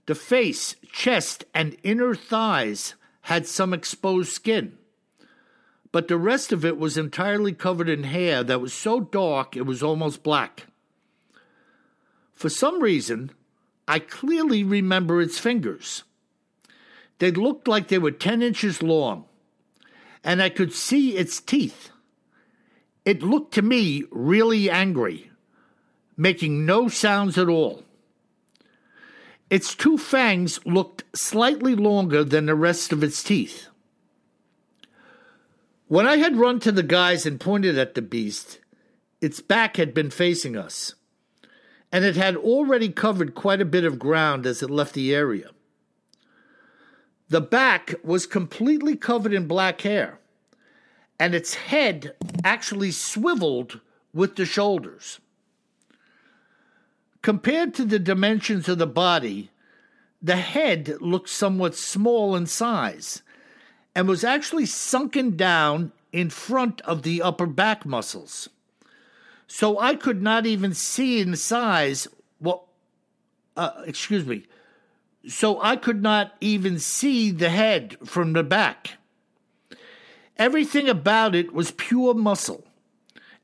The 0.08 0.16
face, 0.16 0.76
chest, 0.91 1.45
and 1.53 1.78
inner 1.82 2.14
thighs 2.14 2.93
had 3.22 3.47
some 3.47 3.74
exposed 3.74 4.32
skin, 4.32 4.78
but 5.91 6.08
the 6.08 6.18
rest 6.18 6.51
of 6.51 6.64
it 6.64 6.78
was 6.78 6.97
entirely 6.97 7.53
covered 7.53 7.89
in 7.89 8.03
hair 8.03 8.43
that 8.43 8.62
was 8.62 8.74
so 8.74 8.99
dark 8.99 9.56
it 9.56 9.66
was 9.66 9.82
almost 9.82 10.22
black. 10.22 10.68
For 12.34 12.49
some 12.49 12.84
reason, 12.84 13.32
I 13.88 13.99
clearly 13.99 14.64
remember 14.64 15.22
its 15.22 15.39
fingers. 15.39 16.03
They 17.20 17.32
looked 17.32 17.68
like 17.68 17.88
they 17.88 17.97
were 17.97 18.12
10 18.12 18.41
inches 18.41 18.84
long, 18.84 19.26
and 20.24 20.41
I 20.41 20.49
could 20.49 20.74
see 20.74 21.16
its 21.16 21.39
teeth. 21.39 21.89
It 23.06 23.24
looked 23.24 23.53
to 23.56 23.62
me 23.62 24.03
really 24.12 24.70
angry, 24.70 25.32
making 26.18 26.66
no 26.66 26.89
sounds 26.89 27.38
at 27.38 27.47
all. 27.47 27.85
Its 29.56 29.74
two 29.74 29.97
fangs 29.97 30.60
looked 30.66 31.06
slightly 31.16 31.76
longer 31.76 32.26
than 32.26 32.45
the 32.45 32.53
rest 32.53 32.91
of 32.91 33.01
its 33.01 33.24
teeth. 33.24 33.70
When 35.88 36.06
I 36.06 36.18
had 36.18 36.36
run 36.36 36.60
to 36.60 36.74
the 36.74 36.84
guys 36.84 37.26
and 37.26 37.39
pointed 37.39 37.78
at 37.78 37.95
the 37.95 38.01
beast, 38.01 38.60
its 39.22 39.39
back 39.39 39.78
had 39.78 39.93
been 39.93 40.10
facing 40.10 40.58
us, 40.58 40.95
and 41.89 42.03
it 42.03 42.18
had 42.18 42.36
already 42.36 42.89
covered 42.89 43.34
quite 43.34 43.62
a 43.62 43.72
bit 43.76 43.86
of 43.86 43.97
ground 43.97 44.45
as 44.45 44.62
it 44.62 44.70
left 44.70 44.93
the 44.93 45.16
area. 45.16 45.51
The 47.30 47.39
back 47.39 47.95
was 48.03 48.28
completely 48.28 48.97
covered 48.97 49.32
in 49.32 49.47
black 49.47 49.80
hair, 49.80 50.20
and 51.18 51.34
its 51.34 51.53
head 51.53 52.14
actually 52.43 52.91
swiveled 52.91 53.80
with 54.14 54.36
the 54.36 54.45
shoulders. 54.45 55.22
Compared 57.26 57.74
to 57.74 57.86
the 57.86 57.98
dimensions 57.98 58.70
of 58.70 58.78
the 58.78 58.86
body, 58.86 59.50
the 60.22 60.36
head 60.36 60.96
looked 61.02 61.28
somewhat 61.28 61.76
small 61.76 62.36
in 62.36 62.46
size 62.46 63.24
and 63.96 64.08
was 64.08 64.24
actually 64.24 64.68
sunken 64.68 65.36
down 65.36 65.92
in 66.12 66.30
front 66.30 66.82
of 66.82 67.02
the 67.02 67.24
upper 67.24 67.48
back 67.48 67.84
muscles. 67.84 68.48
So 69.48 69.80
I 69.80 69.96
could 69.96 70.22
not 70.22 70.46
even 70.46 70.76
see 70.76 71.20
in 71.20 71.36
size 71.36 72.08
what, 72.38 72.62
uh, 73.58 73.72
excuse 73.88 74.28
me, 74.28 74.46
so 75.28 75.60
I 75.64 75.78
could 75.78 76.04
not 76.04 76.36
even 76.42 76.78
see 76.78 77.32
the 77.32 77.50
head 77.50 77.98
from 78.06 78.34
the 78.34 78.44
back. 78.44 78.98
Everything 80.38 80.88
about 80.88 81.34
it 81.34 81.54
was 81.54 81.72
pure 81.72 82.14
muscle 82.14 82.68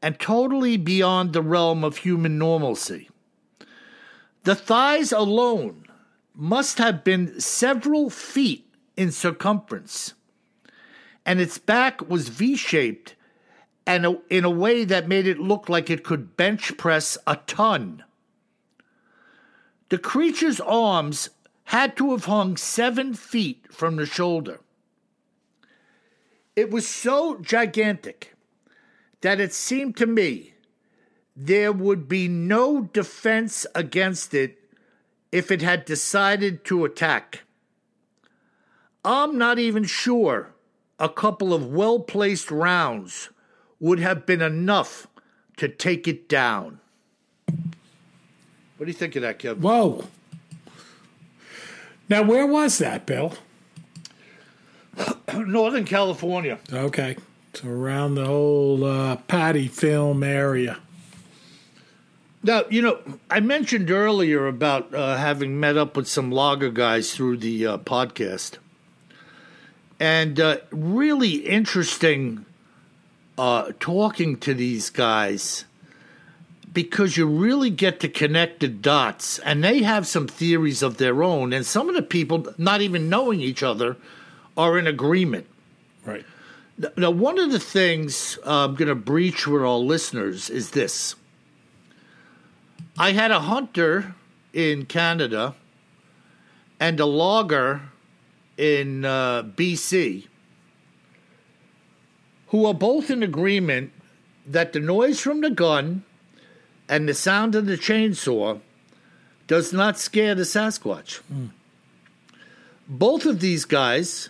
and 0.04 0.20
totally 0.20 0.78
beyond 0.78 1.34
the 1.34 1.42
realm 1.42 1.84
of 1.84 1.98
human 1.98 2.38
normalcy. 2.38 3.08
The 4.44 4.56
thighs 4.56 5.12
alone 5.12 5.86
must 6.34 6.80
have 6.80 7.04
been 7.04 7.40
several 7.40 8.10
feet 8.10 8.68
in 8.98 9.12
circumference, 9.12 10.14
and 11.26 11.40
its 11.40 11.58
back 11.58 12.10
was 12.10 12.30
V 12.30 12.56
shaped 12.56 13.16
and 13.86 14.18
in 14.30 14.44
a 14.44 14.50
way 14.50 14.84
that 14.84 15.08
made 15.08 15.28
it 15.28 15.40
look 15.40 15.70
like 15.70 15.90
it 15.90 16.04
could 16.04 16.38
bench 16.38 16.78
press 16.78 17.18
a 17.28 17.36
ton. 17.48 18.04
The 19.90 19.98
creature's 19.98 20.62
arms 20.62 21.30
had 21.66 21.96
to 21.98 22.12
have 22.12 22.26
hung 22.26 22.58
seven 22.58 23.14
feet 23.14 23.66
from 23.72 23.96
the 23.96 24.06
shoulder. 24.06 24.62
It 26.56 26.72
was 26.72 26.88
so 26.88 27.38
gigantic 27.40 28.34
that 29.22 29.40
it 29.40 29.54
seemed 29.54 29.98
to 29.98 30.06
me 30.06 30.51
there 31.36 31.72
would 31.72 32.08
be 32.08 32.28
no 32.28 32.82
defense 32.82 33.66
against 33.74 34.34
it 34.34 34.58
if 35.32 35.52
it 35.52 35.62
had 35.62 35.86
decided 35.86 36.66
to 36.66 36.86
attack. 36.86 37.44
I'm 39.04 39.38
not 39.38 39.58
even 39.58 39.84
sure 39.84 40.54
a 41.00 41.10
couple 41.10 41.54
of 41.54 41.66
well 41.66 42.00
placed 42.00 42.52
rounds 42.52 43.30
would 43.80 44.00
have 44.00 44.26
been 44.26 44.42
enough 44.42 45.08
to 45.58 45.68
take 45.68 46.08
it 46.08 46.30
down. 46.30 46.80
What 47.48 48.86
do 48.86 48.88
you 48.88 48.94
think 48.94 49.16
of 49.16 49.24
that, 49.24 49.40
Kevin? 49.40 49.62
Whoa. 49.62 50.06
Now, 52.10 52.24
where 52.24 52.46
was 52.46 52.78
that, 52.80 53.06
Bill? 53.06 53.34
Northern 55.34 55.86
California. 55.86 56.60
Okay. 56.72 57.16
So 57.54 57.68
around 57.68 58.16
the 58.16 58.26
whole 58.26 58.84
uh, 58.84 59.16
Patty 59.16 59.68
film 59.68 60.24
area. 60.24 60.80
Now, 62.44 62.64
you 62.70 62.82
know, 62.82 63.00
I 63.30 63.40
mentioned 63.40 63.92
earlier 63.92 64.48
about 64.48 64.94
uh, 64.94 65.18
having 65.18 65.60
met 65.60 65.78
up 65.78 65.96
with 65.96 66.08
some 66.08 66.32
logger 66.32 66.72
guys 66.72 67.14
through 67.14 67.38
the 67.38 67.68
uh, 67.68 67.78
podcast. 67.78 68.58
And 70.00 70.40
uh, 70.40 70.58
really 70.72 71.46
interesting 71.46 72.46
uh, 73.38 73.74
talking 73.80 74.38
to 74.38 74.56
these 74.56 74.90
guys 74.90 75.66
because 76.74 77.18
you 77.18 77.28
really 77.28 77.70
get 77.70 78.00
to 78.00 78.10
connect 78.10 78.62
the 78.62 78.68
dots. 78.68 79.38
And 79.40 79.64
they 79.64 79.84
have 79.84 80.08
some 80.08 80.28
theories 80.28 80.82
of 80.82 80.98
their 80.98 81.22
own. 81.22 81.54
And 81.54 81.64
some 81.66 81.90
of 81.90 81.96
the 81.96 82.02
people, 82.02 82.48
not 82.58 82.82
even 82.82 83.10
knowing 83.10 83.42
each 83.42 83.62
other, 83.62 83.98
are 84.58 84.80
in 84.80 84.88
agreement. 84.88 85.46
Right. 86.06 86.26
Now, 86.98 87.12
one 87.12 87.38
of 87.38 87.52
the 87.52 87.60
things 87.60 88.40
uh, 88.44 88.66
I'm 88.66 88.76
going 88.76 88.88
to 88.88 88.96
breach 88.96 89.46
with 89.46 89.62
our 89.62 89.78
listeners 89.78 90.50
is 90.50 90.72
this. 90.72 91.16
I 92.98 93.14
had 93.14 93.32
a 93.32 93.42
hunter 93.42 94.16
in 94.54 94.86
Canada 94.86 95.56
and 96.80 97.00
a 97.00 97.06
logger 97.06 97.82
in 98.58 99.06
uh, 99.06 99.44
BC 99.44 100.28
who 102.48 102.66
are 102.66 102.74
both 102.74 103.10
in 103.10 103.24
agreement 103.24 103.92
that 104.46 104.74
the 104.74 104.80
noise 104.80 105.22
from 105.22 105.42
the 105.42 105.50
gun 105.50 106.04
and 106.90 107.08
the 107.08 107.14
sound 107.14 107.56
of 107.56 107.66
the 107.66 107.78
chainsaw 107.78 108.60
does 109.48 109.72
not 109.72 109.98
scare 109.98 110.36
the 110.36 110.44
Sasquatch. 110.44 111.22
Mm. 111.32 111.52
Both 112.88 113.26
of 113.26 113.40
these 113.40 113.64
guys 113.64 114.30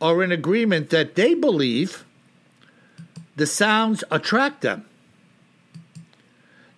are 0.00 0.22
in 0.22 0.30
agreement 0.30 0.90
that 0.90 1.16
they 1.16 1.34
believe 1.34 2.04
the 3.34 3.46
sounds 3.46 4.04
attract 4.10 4.62
them. 4.62 4.84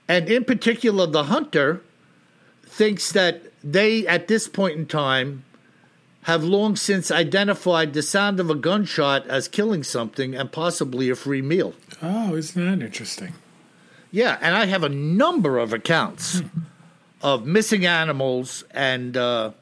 And 0.08 0.28
in 0.28 0.44
particular, 0.44 1.06
the 1.06 1.24
hunter 1.24 1.82
thinks 2.64 3.12
that 3.12 3.42
they, 3.62 4.06
at 4.06 4.28
this 4.28 4.48
point 4.48 4.78
in 4.78 4.86
time, 4.86 5.44
have 6.22 6.42
long 6.42 6.76
since 6.76 7.10
identified 7.10 7.92
the 7.92 8.02
sound 8.02 8.40
of 8.40 8.50
a 8.50 8.54
gunshot 8.54 9.26
as 9.28 9.48
killing 9.48 9.82
something 9.82 10.34
and 10.34 10.50
possibly 10.50 11.10
a 11.10 11.14
free 11.14 11.42
meal. 11.42 11.74
Oh, 12.02 12.34
isn't 12.34 12.62
that 12.62 12.84
interesting? 12.84 13.34
Yeah, 14.10 14.38
and 14.40 14.54
I 14.54 14.66
have 14.66 14.84
a 14.84 14.88
number 14.88 15.58
of 15.58 15.72
accounts 15.72 16.42
of 17.22 17.46
missing 17.46 17.84
animals 17.84 18.64
and 18.70 19.16
uh, 19.16 19.52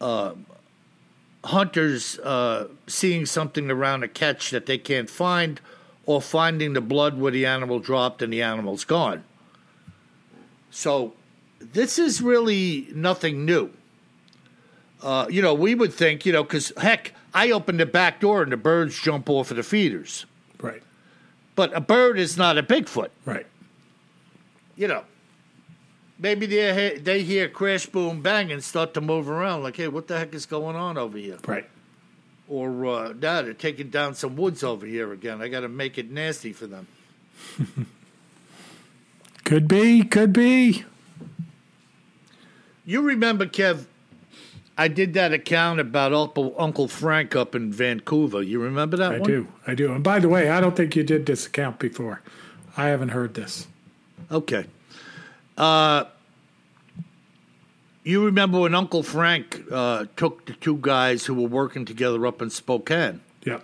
uh, 0.00 0.32
hunters 1.44 2.18
uh, 2.20 2.68
seeing 2.86 3.26
something 3.26 3.70
around 3.70 4.02
a 4.02 4.08
catch 4.08 4.50
that 4.50 4.66
they 4.66 4.78
can't 4.78 5.10
find 5.10 5.60
or 6.06 6.20
finding 6.20 6.72
the 6.72 6.80
blood 6.80 7.18
where 7.18 7.32
the 7.32 7.46
animal 7.46 7.78
dropped 7.78 8.22
and 8.22 8.32
the 8.32 8.42
animal's 8.42 8.84
gone. 8.84 9.24
So 10.72 11.12
this 11.60 11.98
is 11.98 12.20
really 12.20 12.88
nothing 12.92 13.44
new. 13.44 13.70
Uh, 15.02 15.26
you 15.30 15.42
know, 15.42 15.54
we 15.54 15.74
would 15.74 15.92
think, 15.92 16.24
you 16.26 16.32
know, 16.32 16.42
because 16.42 16.72
heck, 16.76 17.12
I 17.34 17.50
open 17.50 17.76
the 17.76 17.86
back 17.86 18.20
door 18.20 18.42
and 18.42 18.50
the 18.50 18.56
birds 18.56 18.98
jump 19.00 19.28
off 19.28 19.50
of 19.50 19.58
the 19.58 19.62
feeders. 19.62 20.26
Right. 20.60 20.82
But 21.54 21.76
a 21.76 21.80
bird 21.80 22.18
is 22.18 22.36
not 22.36 22.56
a 22.56 22.62
Bigfoot. 22.62 23.10
Right. 23.24 23.46
You 24.74 24.88
know, 24.88 25.04
maybe 26.18 26.46
they 26.46 26.98
they 26.98 27.22
hear 27.22 27.48
crash, 27.48 27.86
boom, 27.86 28.22
bang, 28.22 28.50
and 28.50 28.64
start 28.64 28.94
to 28.94 29.02
move 29.02 29.28
around. 29.28 29.62
Like, 29.62 29.76
hey, 29.76 29.88
what 29.88 30.08
the 30.08 30.18
heck 30.18 30.34
is 30.34 30.46
going 30.46 30.76
on 30.76 30.96
over 30.96 31.18
here? 31.18 31.36
Right. 31.46 31.68
Or 32.48 32.86
uh, 32.86 33.08
now 33.12 33.42
they're 33.42 33.52
taking 33.52 33.90
down 33.90 34.14
some 34.14 34.36
woods 34.36 34.64
over 34.64 34.86
here 34.86 35.12
again. 35.12 35.42
I 35.42 35.48
got 35.48 35.60
to 35.60 35.68
make 35.68 35.98
it 35.98 36.10
nasty 36.10 36.54
for 36.54 36.66
them. 36.66 36.86
could 39.44 39.68
be, 39.68 40.02
could 40.02 40.32
be. 40.32 40.84
You 42.84 43.02
remember, 43.02 43.46
Kev? 43.46 43.86
I 44.76 44.88
did 44.88 45.14
that 45.14 45.32
account 45.32 45.80
about 45.80 46.12
Uncle, 46.12 46.54
Uncle 46.58 46.88
Frank 46.88 47.36
up 47.36 47.54
in 47.54 47.72
Vancouver. 47.72 48.42
You 48.42 48.58
remember 48.60 48.96
that 48.96 49.12
I 49.12 49.18
one? 49.18 49.28
do. 49.28 49.48
I 49.66 49.74
do. 49.74 49.92
And 49.92 50.02
by 50.02 50.18
the 50.18 50.28
way, 50.28 50.48
I 50.48 50.60
don't 50.60 50.74
think 50.74 50.96
you 50.96 51.04
did 51.04 51.26
this 51.26 51.46
account 51.46 51.78
before. 51.78 52.22
I 52.76 52.86
haven't 52.86 53.10
heard 53.10 53.34
this. 53.34 53.66
Okay. 54.30 54.64
Uh, 55.58 56.04
you 58.02 58.24
remember 58.24 58.60
when 58.60 58.74
Uncle 58.74 59.02
Frank 59.02 59.62
uh, 59.70 60.06
took 60.16 60.46
the 60.46 60.54
two 60.54 60.78
guys 60.80 61.26
who 61.26 61.34
were 61.34 61.48
working 61.48 61.84
together 61.84 62.26
up 62.26 62.40
in 62.40 62.48
Spokane? 62.50 63.20
Yeah. 63.44 63.60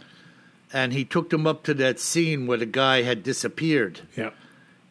And 0.73 0.93
he 0.93 1.05
took 1.05 1.31
them 1.31 1.47
up 1.47 1.65
to 1.65 1.75
that 1.75 1.99
scene 1.99 2.47
where 2.47 2.59
the 2.59 2.67
guy 2.67 3.03
had 3.03 3.23
disappeared. 3.23 4.01
Yeah. 4.15 4.31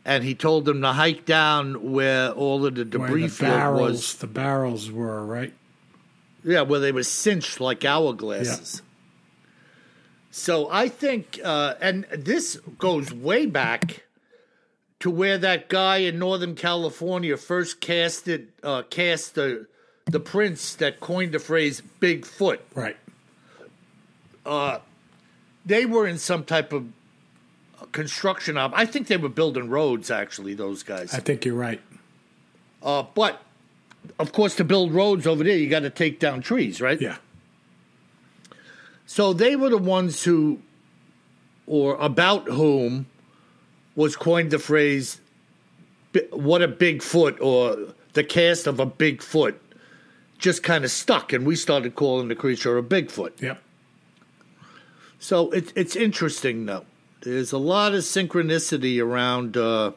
And 0.08 0.24
he 0.24 0.34
told 0.36 0.64
them 0.66 0.82
to 0.82 0.94
hike 0.94 1.26
down 1.26 1.92
where 1.92 2.32
all 2.32 2.66
of 2.66 2.76
the 2.76 2.86
debris 2.86 3.24
the 3.24 3.28
field 3.28 3.52
barrels, 3.52 3.92
was. 3.92 4.16
The 4.16 4.28
barrels 4.28 4.90
were 4.90 5.24
right. 5.26 5.54
Yeah, 6.46 6.62
where 6.62 6.80
they 6.80 6.94
were 6.94 7.04
cinched 7.04 7.60
like 7.60 7.82
hourglasses. 7.82 8.78
Yeah. 8.78 8.82
So 10.32 10.70
I 10.72 10.88
think, 10.88 11.40
uh, 11.44 11.76
and 11.82 12.06
this 12.12 12.56
goes 12.78 13.12
way 13.12 13.48
back 13.48 14.06
to 15.02 15.10
where 15.12 15.38
that 15.40 15.68
guy 15.68 15.98
in 15.98 16.20
Northern 16.20 16.56
California 16.56 17.36
first 17.38 17.82
casted 17.82 18.48
uh, 18.64 18.84
cast 18.84 19.36
the 19.36 19.68
the 20.06 20.20
prints 20.22 20.76
that 20.76 21.02
coined 21.02 21.34
the 21.34 21.40
phrase 21.40 21.82
Bigfoot. 22.00 22.60
Right. 22.74 22.96
Uh, 24.46 24.80
they 25.66 25.86
were 25.86 26.08
in 26.08 26.18
some 26.18 26.46
type 26.46 26.72
of 26.72 26.86
construction 27.98 28.58
op. 28.58 28.74
I 28.76 28.86
think 28.86 29.08
they 29.08 29.18
were 29.18 29.28
building 29.28 29.70
roads. 29.70 30.12
Actually, 30.12 30.54
those 30.54 30.84
guys. 30.84 31.16
I 31.16 31.20
think 31.20 31.46
you're 31.46 31.56
right. 31.56 31.82
Uh, 32.84 33.04
but 33.16 33.42
of 34.20 34.32
course, 34.32 34.56
to 34.58 34.64
build 34.64 34.94
roads 34.94 35.26
over 35.26 35.44
there, 35.44 35.58
you 35.58 35.68
got 35.68 35.80
to 35.80 35.90
take 35.90 36.20
down 36.20 36.42
trees, 36.42 36.80
right? 36.80 37.02
Yeah. 37.02 37.18
So 39.08 39.34
they 39.34 39.56
were 39.56 39.72
the 39.72 39.80
ones 39.80 40.24
who, 40.24 40.60
or 41.66 41.96
about 41.96 42.48
whom, 42.48 43.08
was 43.96 44.16
coined 44.16 44.52
the 44.52 44.60
phrase 44.60 45.20
"what 46.30 46.62
a 46.62 46.68
big 46.68 47.02
foot" 47.02 47.42
or 47.42 47.78
the 48.14 48.24
cast 48.24 48.68
of 48.68 48.80
a 48.80 48.86
big 48.86 49.24
foot 49.24 49.60
just 50.38 50.62
kind 50.62 50.86
of 50.86 50.92
stuck, 50.92 51.34
and 51.34 51.48
we 51.48 51.56
started 51.56 51.96
calling 51.96 52.28
the 52.28 52.36
creature 52.36 52.78
a 52.78 52.84
Bigfoot. 52.84 53.42
Yep. 53.42 53.60
So 55.18 55.50
it's 55.50 55.74
it's 55.76 55.96
interesting 55.96 56.68
though. 56.68 56.86
There's 57.22 57.52
a 57.52 57.58
lot 57.58 57.96
of 57.96 58.02
synchronicity 58.02 59.04
around 59.04 59.58
uh, 59.58 59.92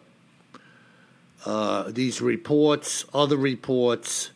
uh, 1.44 1.90
these 1.90 2.22
reports, 2.22 3.04
other 3.12 3.36
reports, 3.36 4.30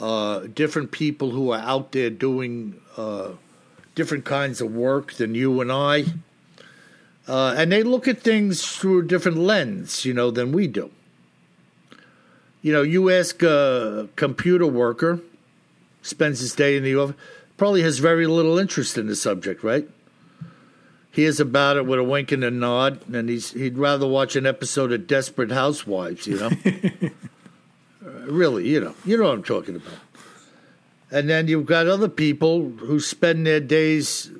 uh, 0.00 0.46
different 0.54 0.92
people 0.92 1.30
who 1.30 1.50
are 1.50 1.60
out 1.60 1.92
there 1.92 2.08
doing 2.08 2.80
uh, 2.96 3.32
different 3.94 4.24
kinds 4.24 4.62
of 4.62 4.74
work 4.74 5.12
than 5.14 5.34
you 5.34 5.60
and 5.60 5.70
I. 5.70 6.04
Uh, 7.28 7.54
and 7.58 7.70
they 7.70 7.82
look 7.82 8.08
at 8.08 8.22
things 8.22 8.64
through 8.64 9.00
a 9.00 9.02
different 9.02 9.36
lens, 9.36 10.06
you 10.06 10.14
know, 10.14 10.30
than 10.30 10.52
we 10.52 10.66
do. 10.66 10.90
You 12.62 12.72
know, 12.72 12.82
you 12.82 13.10
ask 13.10 13.42
a 13.42 14.08
computer 14.16 14.66
worker, 14.66 15.20
spends 16.00 16.40
his 16.40 16.54
day 16.54 16.76
in 16.78 16.82
the 16.82 16.96
office, 16.96 17.16
probably 17.58 17.82
has 17.82 17.98
very 17.98 18.26
little 18.26 18.58
interest 18.58 18.96
in 18.96 19.06
the 19.06 19.16
subject, 19.16 19.62
right? 19.62 19.88
Hears 21.16 21.40
about 21.40 21.78
it 21.78 21.86
with 21.86 21.98
a 21.98 22.04
wink 22.04 22.30
and 22.30 22.44
a 22.44 22.50
nod, 22.50 23.00
and 23.10 23.30
he's 23.30 23.52
he'd 23.52 23.78
rather 23.78 24.06
watch 24.06 24.36
an 24.36 24.44
episode 24.44 24.92
of 24.92 25.06
Desperate 25.06 25.50
Housewives, 25.50 26.26
you 26.26 26.36
know. 26.36 26.50
uh, 28.06 28.10
really, 28.26 28.68
you 28.68 28.80
know, 28.80 28.94
you 29.06 29.16
know 29.16 29.24
what 29.24 29.32
I'm 29.32 29.42
talking 29.42 29.76
about. 29.76 29.94
And 31.10 31.26
then 31.30 31.48
you've 31.48 31.64
got 31.64 31.86
other 31.86 32.10
people 32.10 32.68
who 32.68 33.00
spend 33.00 33.46
their 33.46 33.60
days 33.60 34.30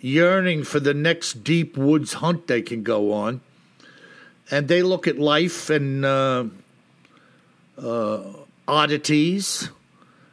yearning 0.00 0.64
for 0.64 0.80
the 0.80 0.94
next 0.94 1.44
deep 1.44 1.76
woods 1.76 2.14
hunt 2.14 2.48
they 2.48 2.60
can 2.60 2.82
go 2.82 3.12
on. 3.12 3.40
And 4.50 4.66
they 4.66 4.82
look 4.82 5.06
at 5.06 5.20
life 5.20 5.70
and 5.70 6.04
uh, 6.04 6.46
uh, 7.80 8.22
oddities 8.66 9.70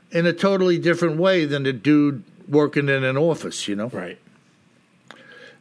in 0.10 0.26
a 0.26 0.34
totally 0.34 0.80
different 0.80 1.18
way 1.18 1.46
than 1.46 1.68
a 1.68 1.74
dude 1.74 2.24
working 2.48 2.90
in 2.90 3.04
an 3.04 3.16
office, 3.16 3.68
you 3.68 3.76
know? 3.76 3.90
Right. 3.90 4.18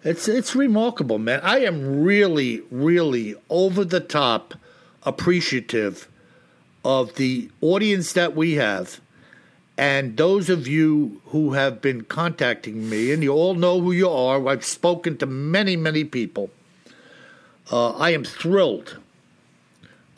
It's 0.05 0.27
it's 0.27 0.55
remarkable, 0.55 1.19
man. 1.19 1.41
I 1.43 1.61
am 1.61 2.03
really, 2.03 2.63
really 2.71 3.37
over 3.49 3.85
the 3.85 4.01
top 4.01 4.55
appreciative 5.05 6.09
of 6.85 7.15
the 7.15 7.51
audience 7.61 8.13
that 8.13 8.35
we 8.35 8.55
have 8.55 9.01
and 9.79 10.17
those 10.17 10.51
of 10.51 10.69
you 10.69 11.21
who 11.27 11.55
have 11.55 11.81
been 11.81 12.03
contacting 12.03 12.89
me, 12.91 13.11
and 13.13 13.23
you 13.23 13.33
all 13.33 13.55
know 13.55 13.81
who 13.81 13.93
you 13.93 14.09
are, 14.09 14.47
I've 14.47 14.65
spoken 14.65 15.17
to 15.19 15.27
many, 15.27 15.77
many 15.77 16.05
people. 16.05 16.51
Uh, 17.71 17.93
I 17.93 18.11
am 18.11 18.23
thrilled 18.23 18.99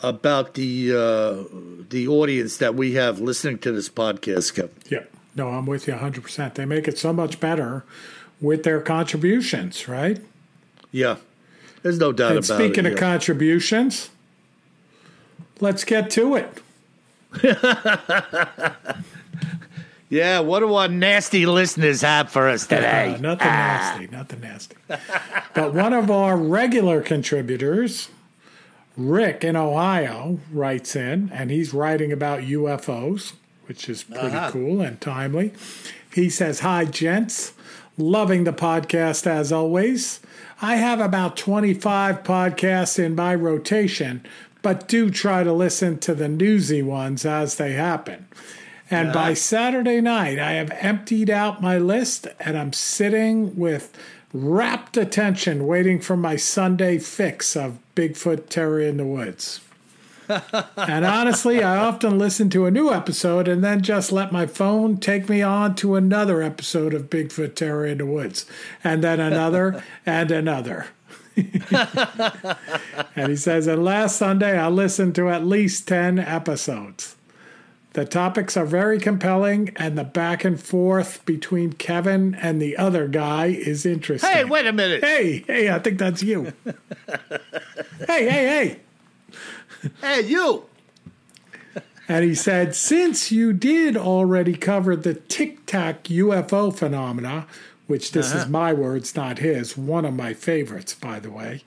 about 0.02 0.54
the 0.54 0.92
uh, 0.92 1.44
the 1.88 2.08
audience 2.08 2.56
that 2.56 2.74
we 2.74 2.94
have 2.94 3.20
listening 3.20 3.58
to 3.58 3.72
this 3.72 3.88
podcast, 3.88 4.54
Kevin. 4.54 4.74
Yeah, 4.90 5.04
no, 5.36 5.48
I'm 5.48 5.66
with 5.66 5.86
you 5.86 5.94
100. 5.94 6.22
percent 6.22 6.56
They 6.56 6.64
make 6.64 6.88
it 6.88 6.98
so 6.98 7.12
much 7.12 7.38
better 7.38 7.84
with 8.40 8.62
their 8.62 8.80
contributions, 8.80 9.88
right? 9.88 10.20
Yeah, 10.92 11.16
there's 11.82 11.98
no 11.98 12.12
doubt 12.12 12.36
and 12.36 12.38
about 12.38 12.44
speaking 12.44 12.64
it. 12.64 12.68
Speaking 12.68 12.86
of 12.86 12.92
yeah. 12.92 12.98
contributions, 12.98 14.10
let's 15.60 15.84
get 15.84 16.10
to 16.10 16.36
it. 16.36 16.60
Yeah, 20.14 20.38
what 20.38 20.60
do 20.60 20.72
our 20.74 20.86
nasty 20.86 21.44
listeners 21.44 22.02
have 22.02 22.30
for 22.30 22.48
us 22.48 22.68
today? 22.68 23.14
Uh, 23.14 23.20
nothing 23.20 23.48
ah. 23.48 23.96
nasty, 23.96 24.06
nothing 24.06 24.40
nasty. 24.42 24.76
but 25.54 25.74
one 25.74 25.92
of 25.92 26.08
our 26.08 26.36
regular 26.36 27.00
contributors, 27.00 28.10
Rick 28.96 29.42
in 29.42 29.56
Ohio, 29.56 30.38
writes 30.52 30.94
in, 30.94 31.30
and 31.32 31.50
he's 31.50 31.74
writing 31.74 32.12
about 32.12 32.42
UFOs, 32.42 33.32
which 33.66 33.88
is 33.88 34.04
pretty 34.04 34.36
uh-huh. 34.36 34.50
cool 34.52 34.80
and 34.80 35.00
timely. 35.00 35.52
He 36.12 36.30
says, 36.30 36.60
Hi, 36.60 36.84
gents. 36.84 37.52
Loving 37.96 38.44
the 38.44 38.52
podcast 38.52 39.26
as 39.26 39.52
always. 39.52 40.20
I 40.60 40.76
have 40.76 41.00
about 41.00 41.36
25 41.36 42.22
podcasts 42.22 42.98
in 42.98 43.14
my 43.14 43.34
rotation, 43.34 44.24
but 44.62 44.88
do 44.88 45.10
try 45.10 45.44
to 45.44 45.52
listen 45.52 45.98
to 45.98 46.14
the 46.14 46.28
newsy 46.28 46.82
ones 46.82 47.24
as 47.24 47.56
they 47.56 47.72
happen. 47.72 48.26
And 48.90 49.12
by 49.12 49.34
Saturday 49.34 50.00
night, 50.00 50.38
I 50.38 50.52
have 50.52 50.70
emptied 50.72 51.30
out 51.30 51.62
my 51.62 51.78
list 51.78 52.28
and 52.38 52.56
I'm 52.56 52.72
sitting 52.72 53.56
with 53.56 53.96
rapt 54.32 54.96
attention 54.96 55.66
waiting 55.66 56.00
for 56.00 56.16
my 56.16 56.36
Sunday 56.36 56.98
fix 56.98 57.56
of 57.56 57.78
Bigfoot 57.94 58.48
Terror 58.48 58.80
in 58.80 58.96
the 58.96 59.06
Woods. 59.06 59.60
And 60.28 61.04
honestly, 61.04 61.62
I 61.62 61.76
often 61.76 62.18
listen 62.18 62.50
to 62.50 62.66
a 62.66 62.70
new 62.70 62.92
episode 62.92 63.48
and 63.48 63.62
then 63.62 63.82
just 63.82 64.12
let 64.12 64.32
my 64.32 64.46
phone 64.46 64.98
take 64.98 65.28
me 65.28 65.42
on 65.42 65.74
to 65.76 65.96
another 65.96 66.42
episode 66.42 66.94
of 66.94 67.10
Bigfoot 67.10 67.54
Terror 67.54 67.86
in 67.86 67.98
the 67.98 68.06
Woods, 68.06 68.46
and 68.82 69.02
then 69.02 69.20
another 69.20 69.82
and 70.06 70.30
another. 70.30 70.86
and 73.16 73.28
he 73.28 73.36
says, 73.36 73.66
and 73.66 73.84
last 73.84 74.16
Sunday 74.16 74.58
I 74.58 74.68
listened 74.68 75.14
to 75.16 75.30
at 75.30 75.44
least 75.44 75.88
10 75.88 76.18
episodes. 76.18 77.16
The 77.94 78.04
topics 78.04 78.56
are 78.56 78.66
very 78.66 78.98
compelling, 78.98 79.70
and 79.76 79.96
the 79.96 80.02
back 80.02 80.44
and 80.44 80.60
forth 80.60 81.24
between 81.24 81.74
Kevin 81.74 82.34
and 82.34 82.60
the 82.60 82.76
other 82.76 83.06
guy 83.06 83.46
is 83.46 83.86
interesting. 83.86 84.30
Hey, 84.30 84.44
wait 84.44 84.66
a 84.66 84.72
minute. 84.72 85.04
Hey, 85.04 85.44
hey, 85.46 85.70
I 85.70 85.78
think 85.78 86.00
that's 86.00 86.20
you. 86.20 86.52
hey, 86.66 88.28
hey, 88.28 88.28
hey. 88.28 88.80
Hey, 90.00 90.22
you. 90.22 90.64
And 92.06 92.24
he 92.24 92.34
said, 92.34 92.74
since 92.74 93.32
you 93.32 93.52
did 93.52 93.96
already 93.96 94.54
cover 94.54 94.94
the 94.94 95.14
tic 95.14 95.64
tac 95.66 96.04
UFO 96.04 96.74
phenomena, 96.74 97.46
which 97.86 98.12
this 98.12 98.30
uh-huh. 98.30 98.40
is 98.40 98.48
my 98.48 98.72
words, 98.72 99.16
not 99.16 99.38
his, 99.38 99.76
one 99.76 100.04
of 100.04 100.14
my 100.14 100.34
favorites, 100.34 100.94
by 100.94 101.18
the 101.18 101.30
way. 101.30 101.62